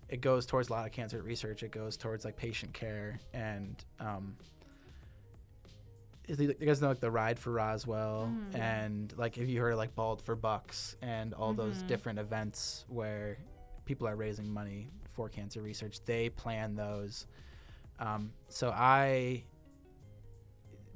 it 0.09 0.21
goes 0.21 0.45
towards 0.45 0.69
a 0.69 0.73
lot 0.73 0.85
of 0.85 0.91
cancer 0.91 1.21
research. 1.21 1.63
It 1.63 1.71
goes 1.71 1.97
towards 1.97 2.25
like 2.25 2.35
patient 2.37 2.73
care 2.73 3.19
and 3.33 3.83
um, 3.99 4.35
is 6.27 6.37
the- 6.37 6.45
you 6.45 6.53
guys 6.65 6.81
know 6.81 6.89
like 6.89 6.99
the 6.99 7.11
ride 7.11 7.39
for 7.39 7.51
Roswell 7.51 8.27
Mhm. 8.31 8.55
and 8.59 9.17
like 9.17 9.35
have 9.35 9.47
you 9.49 9.59
heard 9.59 9.71
of 9.73 9.77
like 9.77 9.95
Bald 9.95 10.21
for 10.21 10.35
Bucks 10.35 10.95
and 11.01 11.33
all 11.33 11.53
those 11.53 11.81
Mhm. 11.83 11.87
different 11.87 12.19
events 12.19 12.85
where 12.87 13.37
people 13.85 14.07
are 14.07 14.15
raising 14.15 14.49
money 14.49 14.87
for 15.13 15.27
cancer 15.27 15.61
research. 15.61 15.99
They 16.05 16.29
plan 16.29 16.75
those. 16.75 17.25
Um, 17.99 18.31
so 18.49 18.71
I 18.71 19.43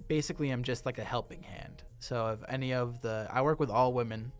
basically 0.07 0.51
am 0.51 0.63
just 0.63 0.85
like 0.85 0.97
a 0.97 1.03
helping 1.03 1.43
hand. 1.43 1.83
So 1.99 2.27
if 2.27 2.39
any 2.49 2.73
of 2.73 3.01
the 3.01 3.27
I 3.31 3.41
work 3.41 3.59
with 3.59 3.69
all 3.69 3.93
women, 3.93 4.31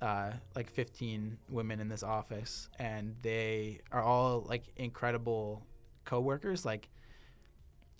uh, 0.00 0.32
like 0.54 0.70
15 0.70 1.38
women 1.48 1.80
in 1.80 1.88
this 1.88 2.02
office, 2.02 2.68
and 2.78 3.16
they 3.22 3.80
are 3.92 4.02
all 4.02 4.44
like 4.48 4.64
incredible 4.76 5.66
coworkers. 6.04 6.64
Like 6.64 6.88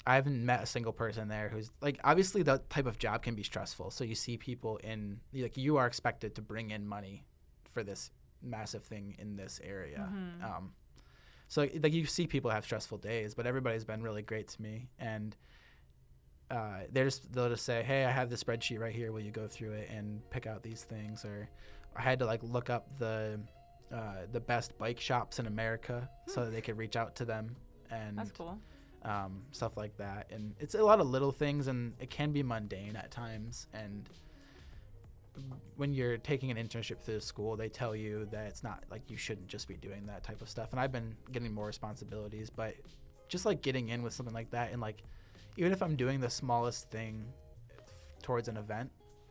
I 0.06 0.14
haven't 0.14 0.44
met 0.44 0.62
a 0.62 0.66
single 0.66 0.92
person 0.92 1.28
there 1.28 1.48
who's 1.48 1.70
like 1.80 1.98
obviously 2.04 2.42
that 2.44 2.70
type 2.70 2.86
of 2.86 2.98
job 2.98 3.22
can 3.22 3.34
be 3.34 3.42
stressful. 3.42 3.90
So 3.90 4.04
you 4.04 4.14
see 4.14 4.36
people 4.36 4.76
in 4.78 5.20
like 5.34 5.56
you 5.56 5.76
are 5.78 5.86
expected 5.86 6.34
to 6.36 6.42
bring 6.42 6.70
in 6.70 6.86
money 6.86 7.24
for 7.72 7.82
this 7.82 8.10
massive 8.42 8.84
thing 8.84 9.16
in 9.18 9.36
this 9.36 9.60
area. 9.64 10.08
Mhm. 10.12 10.44
Um, 10.44 10.72
so 11.48 11.62
like 11.62 11.92
you 11.92 12.06
see 12.06 12.26
people 12.26 12.50
have 12.50 12.64
stressful 12.64 12.98
days, 12.98 13.34
but 13.34 13.46
everybody's 13.46 13.84
been 13.84 14.02
really 14.02 14.22
great 14.22 14.48
to 14.48 14.62
me 14.62 14.88
and 14.98 15.36
uh, 16.50 16.80
they're 16.92 17.04
just 17.04 17.32
they'll 17.32 17.48
just 17.48 17.64
say, 17.64 17.82
"Hey, 17.82 18.04
I 18.04 18.10
have 18.10 18.30
the 18.30 18.36
spreadsheet 18.36 18.78
right 18.78 18.94
here. 18.94 19.12
Will 19.12 19.20
you 19.20 19.32
go 19.32 19.46
through 19.48 19.72
it 19.72 19.88
and 19.90 20.20
pick 20.30 20.46
out 20.46 20.62
these 20.62 20.84
things?" 20.84 21.24
Or 21.24 21.48
I 21.96 22.02
had 22.02 22.18
to 22.20 22.26
like 22.26 22.42
look 22.42 22.70
up 22.70 22.86
the 22.98 23.40
uh, 23.92 24.26
the 24.32 24.40
best 24.40 24.76
bike 24.78 25.00
shops 25.00 25.38
in 25.38 25.46
America 25.46 26.08
so 26.26 26.44
that 26.44 26.50
they 26.52 26.60
could 26.60 26.76
reach 26.76 26.96
out 26.96 27.14
to 27.16 27.24
them 27.24 27.54
and 27.90 28.18
That's 28.18 28.32
cool. 28.32 28.58
um, 29.04 29.42
stuff 29.52 29.76
like 29.76 29.96
that. 29.96 30.26
And 30.30 30.54
it's 30.58 30.74
a 30.74 30.82
lot 30.84 31.00
of 31.00 31.08
little 31.08 31.30
things, 31.32 31.68
and 31.68 31.92
it 32.00 32.10
can 32.10 32.32
be 32.32 32.42
mundane 32.42 32.96
at 32.96 33.10
times. 33.10 33.66
And 33.72 34.08
when 35.76 35.92
you're 35.92 36.16
taking 36.16 36.50
an 36.50 36.56
internship 36.56 37.00
through 37.00 37.14
the 37.14 37.20
school, 37.20 37.56
they 37.56 37.68
tell 37.68 37.94
you 37.94 38.26
that 38.32 38.46
it's 38.46 38.62
not 38.62 38.84
like 38.90 39.02
you 39.10 39.16
shouldn't 39.16 39.48
just 39.48 39.68
be 39.68 39.74
doing 39.76 40.06
that 40.06 40.22
type 40.24 40.40
of 40.40 40.48
stuff. 40.48 40.68
And 40.72 40.80
I've 40.80 40.92
been 40.92 41.14
getting 41.30 41.52
more 41.52 41.66
responsibilities, 41.66 42.50
but 42.50 42.74
just 43.28 43.44
like 43.44 43.60
getting 43.62 43.90
in 43.90 44.02
with 44.02 44.14
something 44.14 44.34
like 44.34 44.50
that, 44.52 44.72
and 44.72 44.80
like 44.80 45.02
even 45.56 45.72
if 45.72 45.82
I'm 45.82 45.96
doing 45.96 46.20
the 46.20 46.30
smallest 46.30 46.90
thing 46.90 47.24
towards 48.22 48.48
an 48.48 48.56
event, 48.56 48.90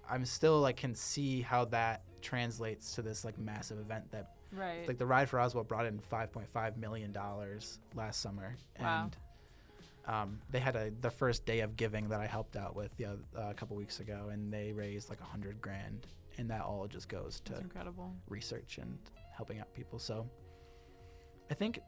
I'm 0.09 0.25
still 0.25 0.59
like 0.59 0.77
can 0.77 0.95
see 0.95 1.41
how 1.41 1.65
that 1.65 2.03
translates 2.21 2.93
to 2.95 3.01
this 3.01 3.23
like 3.25 3.38
massive 3.38 3.79
event 3.79 4.11
that 4.11 4.31
Right. 4.51 4.88
like 4.88 4.97
the 4.97 5.05
ride 5.05 5.27
for 5.29 5.38
Roswell 5.38 5.63
brought 5.65 5.85
in 5.85 5.99
5.5 5.99 6.77
million 6.77 7.11
dollars 7.11 7.79
last 7.93 8.21
summer, 8.21 8.55
Wow. 8.79 9.03
and 9.05 9.17
um, 10.07 10.39
they 10.51 10.59
had 10.59 10.75
a 10.75 10.91
the 11.01 11.09
first 11.09 11.45
day 11.45 11.59
of 11.61 11.75
giving 11.75 12.07
that 12.09 12.21
I 12.21 12.27
helped 12.27 12.55
out 12.55 12.75
with 12.75 12.95
the, 12.97 13.05
uh, 13.05 13.15
a 13.35 13.53
couple 13.53 13.75
weeks 13.75 13.99
ago, 13.99 14.29
and 14.31 14.53
they 14.53 14.71
raised 14.71 15.09
like 15.09 15.19
a 15.19 15.25
hundred 15.25 15.59
grand, 15.61 16.07
and 16.38 16.49
that 16.51 16.61
all 16.61 16.88
just 16.88 17.09
goes 17.09 17.41
to 17.45 17.53
That's 17.53 17.63
incredible. 17.63 18.13
research 18.29 18.77
and 18.77 18.97
helping 19.35 19.59
out 19.59 19.73
people. 19.73 19.99
So 19.99 20.29
I 21.51 21.53
think 21.55 21.79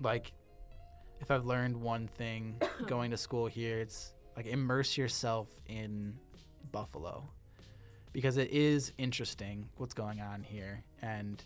like 0.00 0.32
if 1.20 1.30
I've 1.30 1.44
learned 1.44 1.76
one 1.76 2.08
thing 2.08 2.60
going 2.86 3.10
to 3.10 3.16
school 3.16 3.46
here, 3.46 3.78
it's 3.80 4.12
like 4.36 4.46
immerse 4.46 4.96
yourself 4.96 5.48
in 5.66 6.18
Buffalo 6.72 7.28
because 8.12 8.36
it 8.36 8.50
is 8.50 8.92
interesting 8.98 9.68
what's 9.76 9.94
going 9.94 10.20
on 10.20 10.42
here 10.42 10.82
and 11.02 11.42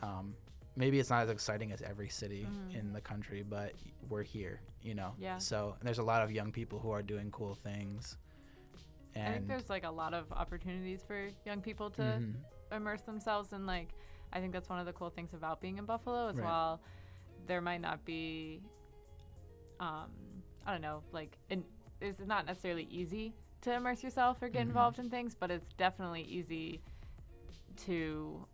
um, 0.00 0.34
maybe 0.76 0.98
it's 0.98 1.10
not 1.10 1.22
as 1.24 1.30
exciting 1.30 1.72
as 1.72 1.82
every 1.82 2.08
city 2.08 2.46
Mhm. 2.48 2.74
in 2.78 2.92
the 2.92 3.00
country 3.00 3.42
but 3.42 3.74
we're 4.08 4.22
here 4.22 4.60
you 4.82 4.94
know 4.94 5.14
Yeah. 5.18 5.38
so 5.38 5.74
and 5.78 5.86
there's 5.86 5.98
a 5.98 6.02
lot 6.02 6.22
of 6.22 6.30
young 6.32 6.52
people 6.52 6.78
who 6.78 6.90
are 6.90 7.02
doing 7.02 7.30
cool 7.30 7.54
things 7.54 8.16
and 9.14 9.28
I 9.28 9.32
think 9.32 9.48
there's 9.48 9.68
like 9.68 9.84
a 9.84 9.90
lot 9.90 10.14
of 10.14 10.30
opportunities 10.32 11.02
for 11.06 11.28
young 11.44 11.60
people 11.60 11.90
to 11.90 12.02
Mhm. 12.02 12.34
immerse 12.72 13.02
themselves 13.02 13.52
in 13.52 13.66
like 13.66 13.88
I 14.32 14.40
think 14.40 14.52
that's 14.52 14.68
one 14.68 14.78
of 14.78 14.86
the 14.86 14.92
cool 14.92 15.10
things 15.10 15.34
about 15.34 15.60
being 15.60 15.78
in 15.78 15.84
Buffalo 15.84 16.28
as 16.28 16.36
Right. 16.36 16.44
well. 16.44 16.80
There 17.50 17.60
might 17.60 17.80
not 17.80 18.04
be 18.04 18.62
um 19.80 20.08
I 20.64 20.70
don't 20.70 20.82
know, 20.82 21.02
like 21.10 21.36
in, 21.48 21.64
it's 22.00 22.20
not 22.20 22.46
necessarily 22.46 22.86
easy 22.92 23.34
to 23.62 23.74
immerse 23.74 24.04
yourself 24.04 24.40
or 24.40 24.48
get 24.48 24.60
Mhm. 24.60 24.68
involved 24.68 25.00
in 25.00 25.10
things, 25.10 25.34
but 25.34 25.50
it's 25.50 25.66
definitely 25.76 26.22
easy 26.22 26.80
to 27.86 28.46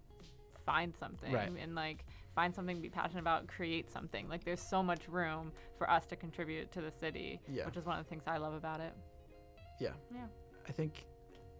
find 0.65 0.97
something 0.97 1.31
Right. 1.31 1.53
and 1.61 1.75
like 1.75 2.07
find 2.35 2.55
something 2.55 2.77
to 2.77 2.81
be 2.83 2.89
passionate 2.89 3.21
about, 3.21 3.47
create 3.49 3.91
something. 3.91 4.31
Like 4.31 4.45
there's 4.45 4.63
so 4.63 4.83
much 4.83 5.07
room 5.09 5.53
for 5.77 5.91
us 5.91 6.07
to 6.07 6.17
contribute 6.17 6.73
to 6.73 6.81
the 6.81 6.91
city, 6.91 7.39
Yeah. 7.49 7.67
which 7.67 7.77
is 7.77 7.85
one 7.85 7.99
of 7.99 8.05
the 8.07 8.09
things 8.09 8.23
I 8.27 8.39
love 8.39 8.55
about 8.55 8.81
it. 8.81 8.95
Yeah. 9.79 9.93
Yeah. 10.11 10.27
I 10.67 10.73
think 10.73 11.05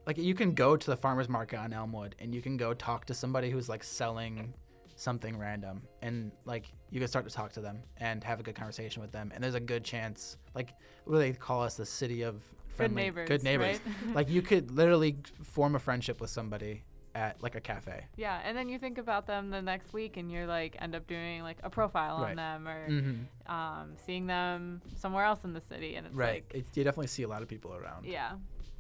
like 0.07 0.17
you 0.17 0.35
can 0.35 0.55
go 0.55 0.75
to 0.75 0.87
the 0.91 0.97
farmers 0.97 1.29
market 1.29 1.59
on 1.59 1.75
Elmwood 1.75 2.15
and 2.19 2.35
you 2.35 2.41
can 2.41 2.57
go 2.57 2.73
talk 2.73 3.05
to 3.07 3.15
somebody 3.15 3.51
who's 3.51 3.69
like 3.69 3.85
selling 3.85 4.55
something 4.97 5.39
random 5.39 5.83
and 6.03 6.33
like 6.47 6.73
you 6.91 6.99
can 6.99 7.09
start 7.09 7.29
to 7.29 7.33
talk 7.33 7.53
to 7.53 7.61
them 7.61 7.83
and 7.99 8.25
have 8.25 8.41
a 8.41 8.43
good 8.43 8.55
conversation 8.55 9.03
with 9.03 9.13
them 9.13 9.31
and 9.35 9.45
there's 9.45 9.55
a 9.55 9.61
good 9.61 9.85
chance 9.85 10.39
like 10.55 10.73
what 11.05 11.15
do 11.15 11.19
they 11.19 11.33
call 11.33 11.63
us 11.63 11.77
the 11.77 11.87
city 11.87 12.23
of 12.23 12.43
friendly 12.75 13.03
neighbors, 13.03 13.29
good 13.29 13.43
neighbors 13.43 13.79
right? 13.85 14.15
like 14.15 14.29
you 14.31 14.41
could 14.43 14.71
literally 14.77 15.17
form 15.43 15.75
a 15.75 15.79
friendship 15.79 16.21
with 16.21 16.31
somebody 16.31 16.83
at 17.15 17.43
like 17.43 17.55
a 17.55 17.61
cafe 17.61 18.05
Yeah, 18.17 18.41
and 18.45 18.57
then 18.57 18.69
you 18.69 18.79
think 18.79 18.99
about 18.99 19.27
them 19.27 19.49
the 19.49 19.63
next 19.63 19.95
week, 19.95 20.19
and 20.19 20.31
you're 20.31 20.47
like 20.47 20.77
end 20.81 20.95
up 20.95 21.07
doing 21.07 21.43
like 21.43 21.57
a 21.63 21.71
profile 21.71 22.21
Right. 22.21 22.31
on 22.31 22.37
them, 22.37 22.69
or 22.69 22.89
mm-hmm. 22.91 23.53
um, 23.53 23.95
seeing 24.05 24.27
them 24.27 24.83
somewhere 24.99 25.25
else 25.25 25.45
in 25.45 25.55
the 25.55 25.61
city, 25.63 25.95
and 25.95 26.07
it's 26.07 26.15
right 26.15 26.45
like, 26.53 26.55
it, 26.55 26.67
you 26.77 26.85
definitely 26.85 27.07
see 27.07 27.23
a 27.23 27.29
lot 27.29 27.41
of 27.41 27.49
people 27.49 27.75
around 27.75 28.05
yeah, 28.05 28.33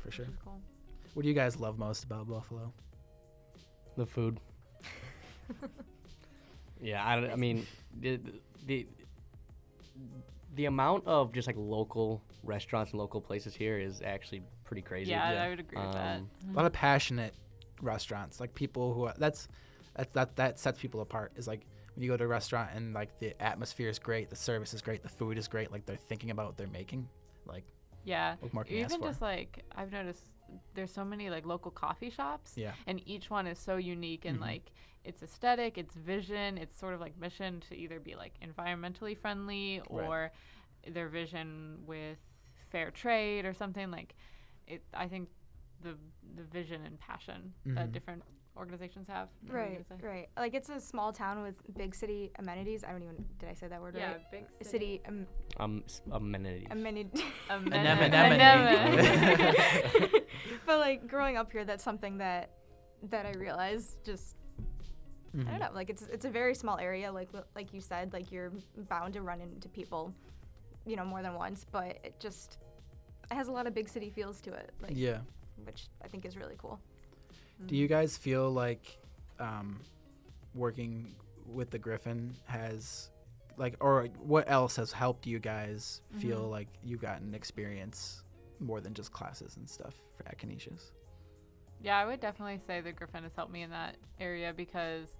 for 0.04 0.10
sure 0.10 0.26
cool. 0.44 0.60
what 1.14 1.22
do 1.22 1.28
you 1.28 1.34
guys 1.34 1.58
love 1.58 1.78
most 1.78 2.04
about 2.04 2.28
buffalo 2.28 2.70
The 3.96 4.04
food. 4.04 4.38
yeah, 6.80 7.04
I, 7.04 7.32
I 7.32 7.36
mean, 7.36 7.66
the, 8.00 8.20
the 8.66 8.86
the 10.54 10.64
amount 10.66 11.06
of 11.06 11.32
just 11.32 11.46
like 11.46 11.56
local 11.58 12.22
restaurants 12.42 12.92
and 12.92 13.00
local 13.00 13.20
places 13.20 13.54
here 13.54 13.78
is 13.78 14.00
actually 14.02 14.42
pretty 14.64 14.82
crazy. 14.82 15.10
Yeah, 15.10 15.32
yeah. 15.32 15.42
I 15.44 15.48
would 15.48 15.60
agree 15.60 15.80
with 15.80 15.92
that. 15.92 16.16
Um, 16.16 16.30
a 16.52 16.56
lot 16.56 16.66
of 16.66 16.72
passionate 16.72 17.34
restaurants 17.82 18.40
like 18.40 18.54
people 18.54 18.94
who 18.94 19.04
are, 19.04 19.14
that's 19.18 19.48
that's 19.94 20.10
that 20.12 20.34
that 20.36 20.58
sets 20.58 20.80
people 20.80 21.02
apart 21.02 21.32
is 21.36 21.46
like 21.46 21.66
when 21.94 22.02
you 22.02 22.08
go 22.10 22.16
to 22.16 22.24
a 22.24 22.26
restaurant 22.26 22.70
and 22.74 22.94
like 22.94 23.18
the 23.18 23.40
atmosphere 23.42 23.90
is 23.90 23.98
great 23.98 24.30
the 24.30 24.36
service 24.36 24.72
is 24.72 24.80
great 24.80 25.02
the 25.02 25.08
food 25.08 25.36
is 25.36 25.46
great 25.46 25.70
like 25.70 25.84
they're 25.84 25.96
thinking 25.96 26.30
about 26.30 26.46
what 26.46 26.56
they're 26.56 26.66
making 26.68 27.06
like 27.46 27.64
Yeah, 28.04 28.36
what 28.40 28.54
more 28.54 28.64
can 28.64 28.76
you 28.76 28.84
ask 28.84 28.94
even 28.94 29.02
for 29.02 29.08
just 29.08 29.20
like 29.20 29.62
I've 29.76 29.92
noticed, 29.92 30.22
there's 30.74 30.92
so 30.92 31.04
many 31.04 31.30
like 31.30 31.46
local 31.46 31.70
coffee 31.70 32.10
shops, 32.10 32.52
yeah 32.56 32.72
and 32.86 33.00
each 33.06 33.30
one 33.30 33.46
is 33.46 33.58
so 33.58 33.76
unique 33.76 34.24
and 34.24 34.38
Mhm. 34.38 34.42
like 34.42 34.72
its 35.04 35.22
aesthetic, 35.22 35.78
its 35.78 35.94
vision, 35.94 36.58
its 36.58 36.76
sort 36.78 36.94
of 36.94 37.00
like 37.00 37.16
mission 37.18 37.60
to 37.60 37.76
either 37.76 38.00
be 38.00 38.14
like 38.16 38.34
environmentally 38.40 39.16
friendly 39.16 39.80
Right. 39.90 40.04
or 40.08 40.32
their 40.86 41.08
vision 41.08 41.82
with 41.86 42.18
fair 42.70 42.90
trade 42.90 43.44
or 43.44 43.52
something 43.54 43.90
like 43.90 44.14
it 44.66 44.82
I 44.94 45.06
think 45.08 45.28
the 45.82 45.96
the 46.34 46.42
vision 46.44 46.84
and 46.84 46.98
passion 46.98 47.54
Mhm. 47.66 47.74
that 47.76 47.92
different 47.92 48.22
organizations 48.56 49.06
have. 49.08 49.28
What 49.42 49.52
were 49.52 49.58
you 49.68 49.84
Right, 49.90 50.02
right. 50.02 50.28
Like 50.36 50.54
it's 50.54 50.68
a 50.68 50.80
small 50.80 51.12
town 51.12 51.42
with 51.42 51.54
big 51.76 51.94
city 51.94 52.30
amenities. 52.38 52.84
I 52.84 52.90
don't 52.92 53.02
even 53.02 53.24
did 53.38 53.48
I 53.48 53.54
say 53.54 53.68
that 53.68 53.80
word 53.80 53.94
Yeah, 53.96 54.12
right? 54.12 54.30
big 54.30 54.44
city. 54.62 54.70
City 54.70 55.02
um, 55.08 55.26
Um, 55.58 55.82
s- 55.86 56.02
amenities. 56.10 56.68
amenities. 56.70 57.22
Anemone. 57.50 58.12
Anemone. 58.12 58.40
Anemone. 58.40 60.10
but 60.66 60.78
like 60.78 61.06
growing 61.06 61.36
up 61.36 61.52
here, 61.52 61.64
that's 61.64 61.84
something 61.84 62.18
that 62.18 62.50
that 63.10 63.26
I 63.26 63.32
realized 63.32 63.98
just 64.04 64.36
I 65.34 65.38
Mhm. 65.38 65.50
don't 65.50 65.58
know. 65.60 65.70
Like 65.74 65.90
it's 65.90 66.02
it's 66.02 66.24
a 66.24 66.30
very 66.30 66.54
small 66.54 66.78
area. 66.78 67.12
Like 67.12 67.28
like 67.54 67.74
you 67.74 67.80
said, 67.80 68.12
like 68.12 68.32
you're 68.32 68.52
bound 68.88 69.12
to 69.14 69.20
run 69.22 69.40
into 69.42 69.68
people, 69.68 70.14
you 70.86 70.96
know, 70.96 71.04
more 71.04 71.20
than 71.22 71.34
once. 71.34 71.66
But 71.70 71.98
it 72.04 72.14
just 72.18 72.58
it 73.30 73.34
has 73.34 73.48
a 73.48 73.52
lot 73.52 73.66
of 73.66 73.74
big 73.74 73.88
city 73.88 74.08
feels 74.08 74.40
to 74.42 74.52
it. 74.54 74.70
Like 74.80 74.92
yeah. 74.94 75.18
which 75.64 75.88
I 76.02 76.08
think 76.08 76.24
is 76.24 76.36
really 76.38 76.54
cool. 76.56 76.80
Do 77.64 77.74
you 77.76 77.88
guys 77.88 78.16
feel 78.16 78.50
like 78.50 78.98
um, 79.40 79.80
working 80.54 81.14
with 81.46 81.70
the 81.70 81.78
Griffin 81.78 82.34
has, 82.44 83.10
like, 83.56 83.76
or 83.80 84.06
what 84.18 84.48
else 84.50 84.76
has 84.76 84.92
helped 84.92 85.26
you 85.26 85.38
guys 85.38 86.02
feel 86.12 86.42
Mhm. 86.42 86.50
like 86.50 86.68
you've 86.82 87.00
gotten 87.00 87.34
experience 87.34 88.22
more 88.60 88.80
than 88.80 88.94
just 88.94 89.12
classes 89.12 89.56
and 89.56 89.68
stuff 89.68 89.94
for 90.16 90.28
at 90.28 90.38
Canisius? 90.38 90.92
Yeah, 91.80 91.98
I 91.98 92.06
would 92.06 92.20
definitely 92.20 92.58
say 92.66 92.80
the 92.80 92.92
Griffin 92.92 93.22
has 93.24 93.34
helped 93.34 93.52
me 93.52 93.62
in 93.62 93.70
that 93.70 93.96
area 94.18 94.52
because 94.54 95.16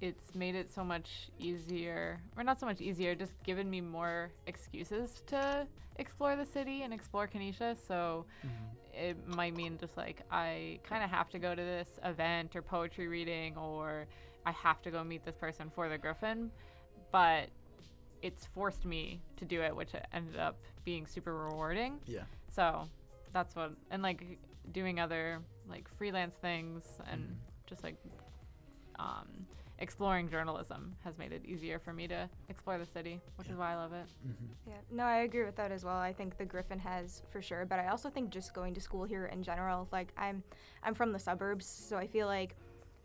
it's 0.00 0.34
made 0.34 0.54
it 0.54 0.70
so 0.70 0.82
much 0.82 1.30
easier, 1.38 2.20
or 2.36 2.42
not 2.44 2.58
so 2.58 2.66
much 2.66 2.80
easier, 2.80 3.14
just 3.14 3.34
given 3.42 3.68
me 3.68 3.80
more 3.80 4.30
excuses 4.46 5.22
to 5.26 5.66
explore 5.96 6.36
the 6.36 6.46
city 6.46 6.82
and 6.82 6.92
explore 6.94 7.26
Canisius. 7.26 7.78
So 7.86 8.24
it 8.92 9.16
might 9.28 9.54
mean 9.54 9.78
just 9.78 9.96
like 9.96 10.22
I 10.30 10.80
kind 10.84 11.04
of 11.04 11.10
have 11.10 11.28
to 11.30 11.38
go 11.38 11.54
to 11.54 11.62
this 11.62 11.88
event 12.04 12.56
or 12.56 12.62
poetry 12.62 13.08
reading, 13.08 13.56
or 13.56 14.06
I 14.46 14.52
have 14.52 14.80
to 14.82 14.90
go 14.90 15.04
meet 15.04 15.24
this 15.24 15.36
person 15.36 15.70
for 15.74 15.88
the 15.88 15.98
Griffin, 15.98 16.50
but 17.12 17.48
it's 18.22 18.46
forced 18.46 18.84
me 18.84 19.20
to 19.36 19.44
do 19.44 19.62
it, 19.62 19.74
which 19.74 19.90
ended 20.12 20.38
up 20.38 20.56
being 20.84 21.06
super 21.06 21.34
rewarding. 21.34 22.00
Yeah. 22.06 22.24
So 22.50 22.88
that's 23.32 23.54
what, 23.54 23.72
and 23.90 24.02
like 24.02 24.38
doing 24.72 24.98
other 25.00 25.40
like 25.68 25.88
freelance 25.96 26.34
things 26.36 26.84
and 27.10 27.22
Mhm. 27.22 27.36
just 27.66 27.82
like 27.82 27.96
um, 28.98 29.46
exploring 29.80 30.28
journalism 30.28 30.94
has 31.04 31.16
made 31.18 31.32
it 31.32 31.42
easier 31.44 31.78
for 31.78 31.92
me 31.92 32.06
to 32.08 32.28
explore 32.48 32.78
the 32.78 32.86
city, 32.86 33.20
which 33.36 33.48
Yeah. 33.48 33.54
is 33.54 33.58
why 33.58 33.72
I 33.72 33.76
love 33.76 33.92
it. 33.92 34.06
Mm-hmm. 34.26 34.70
Yeah, 34.70 34.74
no, 34.90 35.04
I 35.04 35.18
agree 35.18 35.44
with 35.44 35.56
that 35.56 35.72
as 35.72 35.84
well. 35.84 35.96
I 35.96 36.12
think 36.12 36.36
the 36.36 36.44
Griffin 36.44 36.78
has 36.78 37.22
for 37.30 37.40
sure, 37.40 37.64
but 37.64 37.78
I 37.78 37.88
also 37.88 38.10
think 38.10 38.30
just 38.30 38.52
going 38.54 38.74
to 38.74 38.80
school 38.80 39.04
here 39.04 39.26
in 39.26 39.42
general, 39.42 39.88
like 39.90 40.12
I'm 40.16 40.42
I'm 40.82 40.94
from 40.94 41.12
the 41.12 41.18
suburbs, 41.18 41.66
so 41.66 41.96
I 41.96 42.06
feel 42.06 42.26
like 42.26 42.56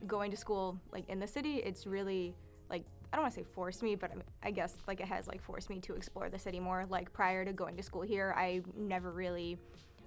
going 0.06 0.30
to 0.32 0.38
school 0.38 0.78
like 0.92 1.08
in 1.10 1.20
the 1.20 1.28
city, 1.28 1.56
it's 1.58 1.88
really 1.88 2.36
like 2.70 2.84
I 3.14 3.16
don't 3.16 3.24
want 3.24 3.34
to 3.36 3.40
say 3.40 3.46
forced 3.54 3.82
me, 3.82 3.96
but 3.96 4.12
I, 4.12 4.48
I 4.50 4.52
guess 4.52 4.76
like 4.88 5.00
it 5.00 5.08
has 5.08 5.28
like 5.28 5.42
forced 5.42 5.70
me 5.70 5.80
to 5.80 5.94
explore 5.96 6.30
the 6.30 6.40
city 6.40 6.60
more. 6.60 6.86
Like 6.90 7.14
prior 7.14 7.46
to 7.46 7.54
going 7.54 7.78
to 7.78 7.84
school 7.84 8.02
here, 8.02 8.34
I 8.38 8.62
never 8.76 9.12
really 9.12 9.58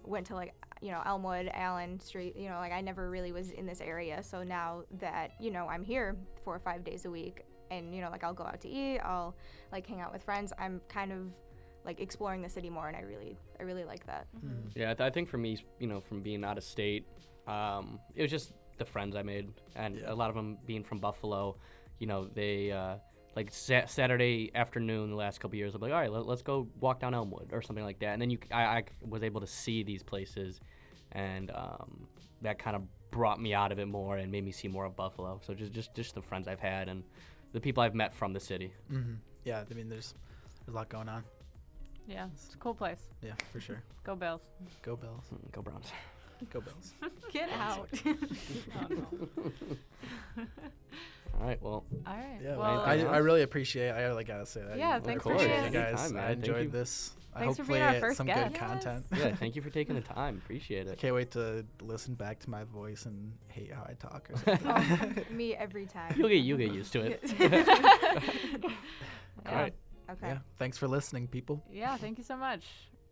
went 0.05 0.27
to 0.27 0.35
like 0.35 0.55
you 0.81 0.91
know 0.93 1.03
Elmwood, 1.05 1.51
Allen 1.55 1.99
Street, 2.01 2.37
you 2.37 2.49
know, 2.49 2.57
like 2.57 2.73
I 2.73 2.81
never 2.81 3.11
really 3.11 3.33
was 3.33 3.51
in 3.51 3.67
this 3.67 3.81
area. 3.81 4.23
So 4.23 4.43
now 4.43 4.85
that 5.01 5.33
you 5.41 5.51
know 5.51 5.67
I'm 5.69 5.83
here 5.85 6.17
four 6.45 6.55
or 6.55 6.61
five 6.61 6.85
days 6.85 7.05
a 7.05 7.11
week, 7.11 7.45
and 7.71 7.95
you 7.95 8.01
know 8.01 8.11
like 8.11 8.25
I'll 8.25 8.35
go 8.35 8.45
out 8.45 8.61
to 8.63 8.69
eat, 8.69 8.99
I'll 9.01 9.35
like 9.73 9.87
hang 9.87 10.01
out 10.01 10.13
with 10.13 10.23
friends. 10.23 10.53
I'm 10.59 10.81
kind 10.89 11.13
of 11.13 11.19
like 11.85 12.01
exploring 12.01 12.43
the 12.43 12.49
city 12.49 12.71
more, 12.71 12.89
and 12.89 12.97
I 12.97 13.01
really 13.01 13.37
I 13.59 13.63
really 13.65 13.85
like 13.85 14.07
that. 14.07 14.27
Mm-hmm. 14.37 14.69
Yeah, 14.79 14.91
I, 14.91 14.95
th- 14.95 15.07
I 15.07 15.11
think 15.11 15.29
for 15.29 15.39
me, 15.39 15.65
you 15.79 15.87
know, 15.87 16.01
from 16.01 16.21
being 16.23 16.45
out 16.45 16.59
of 16.59 16.65
state, 16.65 17.07
um, 17.47 17.99
it 18.15 18.23
was 18.23 18.31
just 18.31 18.53
the 18.79 18.85
friends 18.85 19.17
I 19.17 19.23
made, 19.23 19.49
and 19.75 19.97
Yeah. 19.97 20.13
a 20.13 20.15
lot 20.15 20.29
of 20.31 20.37
them 20.37 20.59
being 20.67 20.85
from 20.85 20.99
Buffalo. 20.99 21.57
You 21.99 22.07
know, 22.07 22.27
they 22.27 22.71
uh, 22.71 22.97
like 23.37 23.51
sa- 23.53 23.87
Saturday 23.87 24.51
afternoon 24.55 25.11
the 25.11 25.17
last 25.17 25.41
couple 25.41 25.57
years. 25.57 25.75
I'm 25.75 25.81
like, 25.81 25.93
all 25.93 25.99
right, 26.01 26.11
let, 26.13 26.27
let's 26.27 26.43
go 26.43 26.67
walk 26.81 27.01
down 27.01 27.15
Elmwood 27.15 27.51
or 27.53 27.63
something 27.63 27.85
like 27.85 27.99
that. 28.01 28.13
And 28.15 28.23
then 28.23 28.31
you, 28.31 28.39
c- 28.43 28.51
I, 28.53 28.79
I 28.79 28.85
was 29.09 29.23
able 29.23 29.41
to 29.41 29.47
see 29.47 29.83
these 29.83 30.03
places, 30.03 30.61
and 31.13 31.51
um, 31.53 32.07
that 32.43 32.59
kind 32.59 32.75
of 32.77 32.83
brought 33.11 33.41
me 33.41 33.55
out 33.55 33.73
of 33.73 33.79
it 33.79 33.87
more 33.87 34.17
and 34.19 34.31
made 34.31 34.45
me 34.45 34.53
see 34.53 34.69
more 34.69 34.85
of 34.85 34.97
Buffalo. 34.97 35.41
So 35.47 35.55
just, 35.55 35.73
just, 35.73 35.95
just 35.95 36.15
the 36.15 36.23
friends 36.23 36.49
I've 36.49 36.61
had 36.61 36.89
and 36.89 37.03
the 37.53 37.61
people 37.61 37.83
I've 37.83 37.95
met 37.95 38.13
from 38.15 38.33
the 38.33 38.41
city. 38.41 38.73
Mm-hmm. 38.93 39.15
Yeah, 39.45 39.63
I 39.71 39.75
mean, 39.75 39.89
there's 39.89 40.15
there's 40.67 40.75
a 40.75 40.77
lot 40.77 40.89
going 40.89 41.09
on. 41.09 41.25
Yeah, 42.07 42.27
it's 42.35 42.55
a 42.55 42.59
cool 42.59 42.75
place. 42.75 43.01
Yeah, 43.23 43.33
for 43.53 43.61
sure. 43.61 43.83
Go 44.05 44.15
Bills. 44.17 44.41
Go 44.83 44.97
Bills. 44.97 45.25
Mm, 45.33 45.53
Go 45.53 45.63
Browns. 45.63 45.93
Go 46.47 46.61
Bills. 46.61 46.93
Get 47.33 47.51
out. 47.51 47.89
All 51.41 51.47
right, 51.47 51.63
well, 51.63 51.85
All 52.07 52.15
right. 52.17 52.39
Yeah, 52.43 52.57
well, 52.57 52.81
I, 52.81 52.95
I 53.03 53.19
really 53.19 53.43
appreciate. 53.43 53.89
it. 53.89 53.93
I 53.93 54.03
really 54.07 54.25
gotta 54.25 54.45
say 54.47 54.61
that. 54.63 54.77
Yeah, 54.77 54.97
I 54.97 55.01
thanks 55.01 55.23
for 55.23 55.33
appreciate 55.35 55.61
being 55.61 55.73
you 55.73 55.79
guys. 55.79 55.89
Anytime, 56.01 56.15
man. 56.15 56.25
I 56.25 56.27
Thank 56.29 56.39
enjoyed 56.39 56.65
you. 56.65 56.71
this. 56.71 57.13
I 57.35 57.41
Thanks 57.41 57.57
for 57.59 57.63
hopefully 57.63 57.79
being 57.79 57.89
our 57.89 57.95
it- 57.95 58.01
first 58.01 58.17
some 58.17 58.27
guest. 58.27 58.53
good 58.53 58.59
content. 58.61 59.05
yeah, 59.17 59.35
thank 59.37 59.55
you 59.55 59.63
for 59.63 59.71
taking 59.71 59.95
the 59.95 60.01
time. 60.01 60.39
Appreciate 60.45 60.89
I 60.89 60.93
it. 60.93 60.99
can't 60.99 61.15
wait 61.15 61.31
to 61.33 61.65
listen 61.83 62.15
back 62.15 62.41
to 62.41 62.51
my 62.51 62.65
voice 62.65 63.07
and 63.07 63.33
hate 63.49 63.73
how 63.73 63.87
I 63.89 63.93
talk. 63.95 64.29
Or 64.33 64.37
something. 64.59 65.25
Oh, 65.31 65.33
me 65.35 65.55
every 65.55 65.87
time. 65.87 66.15
You'll 66.17 66.29
get, 66.29 66.37
you'll 66.39 66.59
get 66.59 66.73
used 66.73 66.93
to 66.95 67.01
it. 67.03 67.21
yeah. 67.39 68.71
All 69.47 69.55
right. 69.55 69.75
Okay. 70.11 70.27
yeah. 70.29 70.39
Thanks 70.59 70.77
for 70.79 70.89
listening, 70.89 71.29
people. 71.29 71.63
Yeah, 71.71 71.97
thank 71.99 72.19
you 72.19 72.25
so 72.25 72.37
much. 72.37 72.65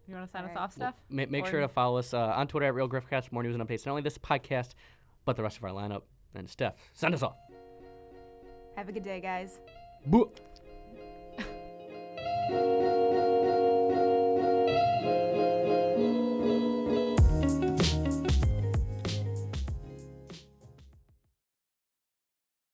You 0.08 0.14
want 0.14 0.26
to 0.26 0.30
sign 0.32 0.42
All 0.44 0.50
us 0.50 0.56
right. 0.56 0.62
off, 0.62 0.72
Steph? 0.72 0.94
Ma- 1.10 1.24
make 1.28 1.46
sure 1.46 1.60
to 1.60 1.68
follow 1.68 1.98
us 1.98 2.14
uh, 2.14 2.32
on 2.36 2.46
Twitter 2.46 2.66
at 2.66 2.74
Real 2.74 2.88
Griffcast. 2.88 3.32
More 3.32 3.42
news 3.42 3.54
and 3.54 3.66
updates. 3.66 3.84
Not 3.86 3.92
only 3.92 4.02
this 4.02 4.18
podcast, 4.18 4.70
but 5.24 5.36
the 5.36 5.42
rest 5.42 5.56
of 5.56 5.64
our 5.64 5.70
lineup. 5.70 6.02
And 6.34 6.48
Steph, 6.48 6.74
send 6.92 7.14
us 7.14 7.22
off. 7.22 7.36
Have 8.76 8.88
a 8.88 8.92
good 8.92 9.04
day, 9.04 9.20
guys. 9.20 9.58
Boo. 10.06 10.30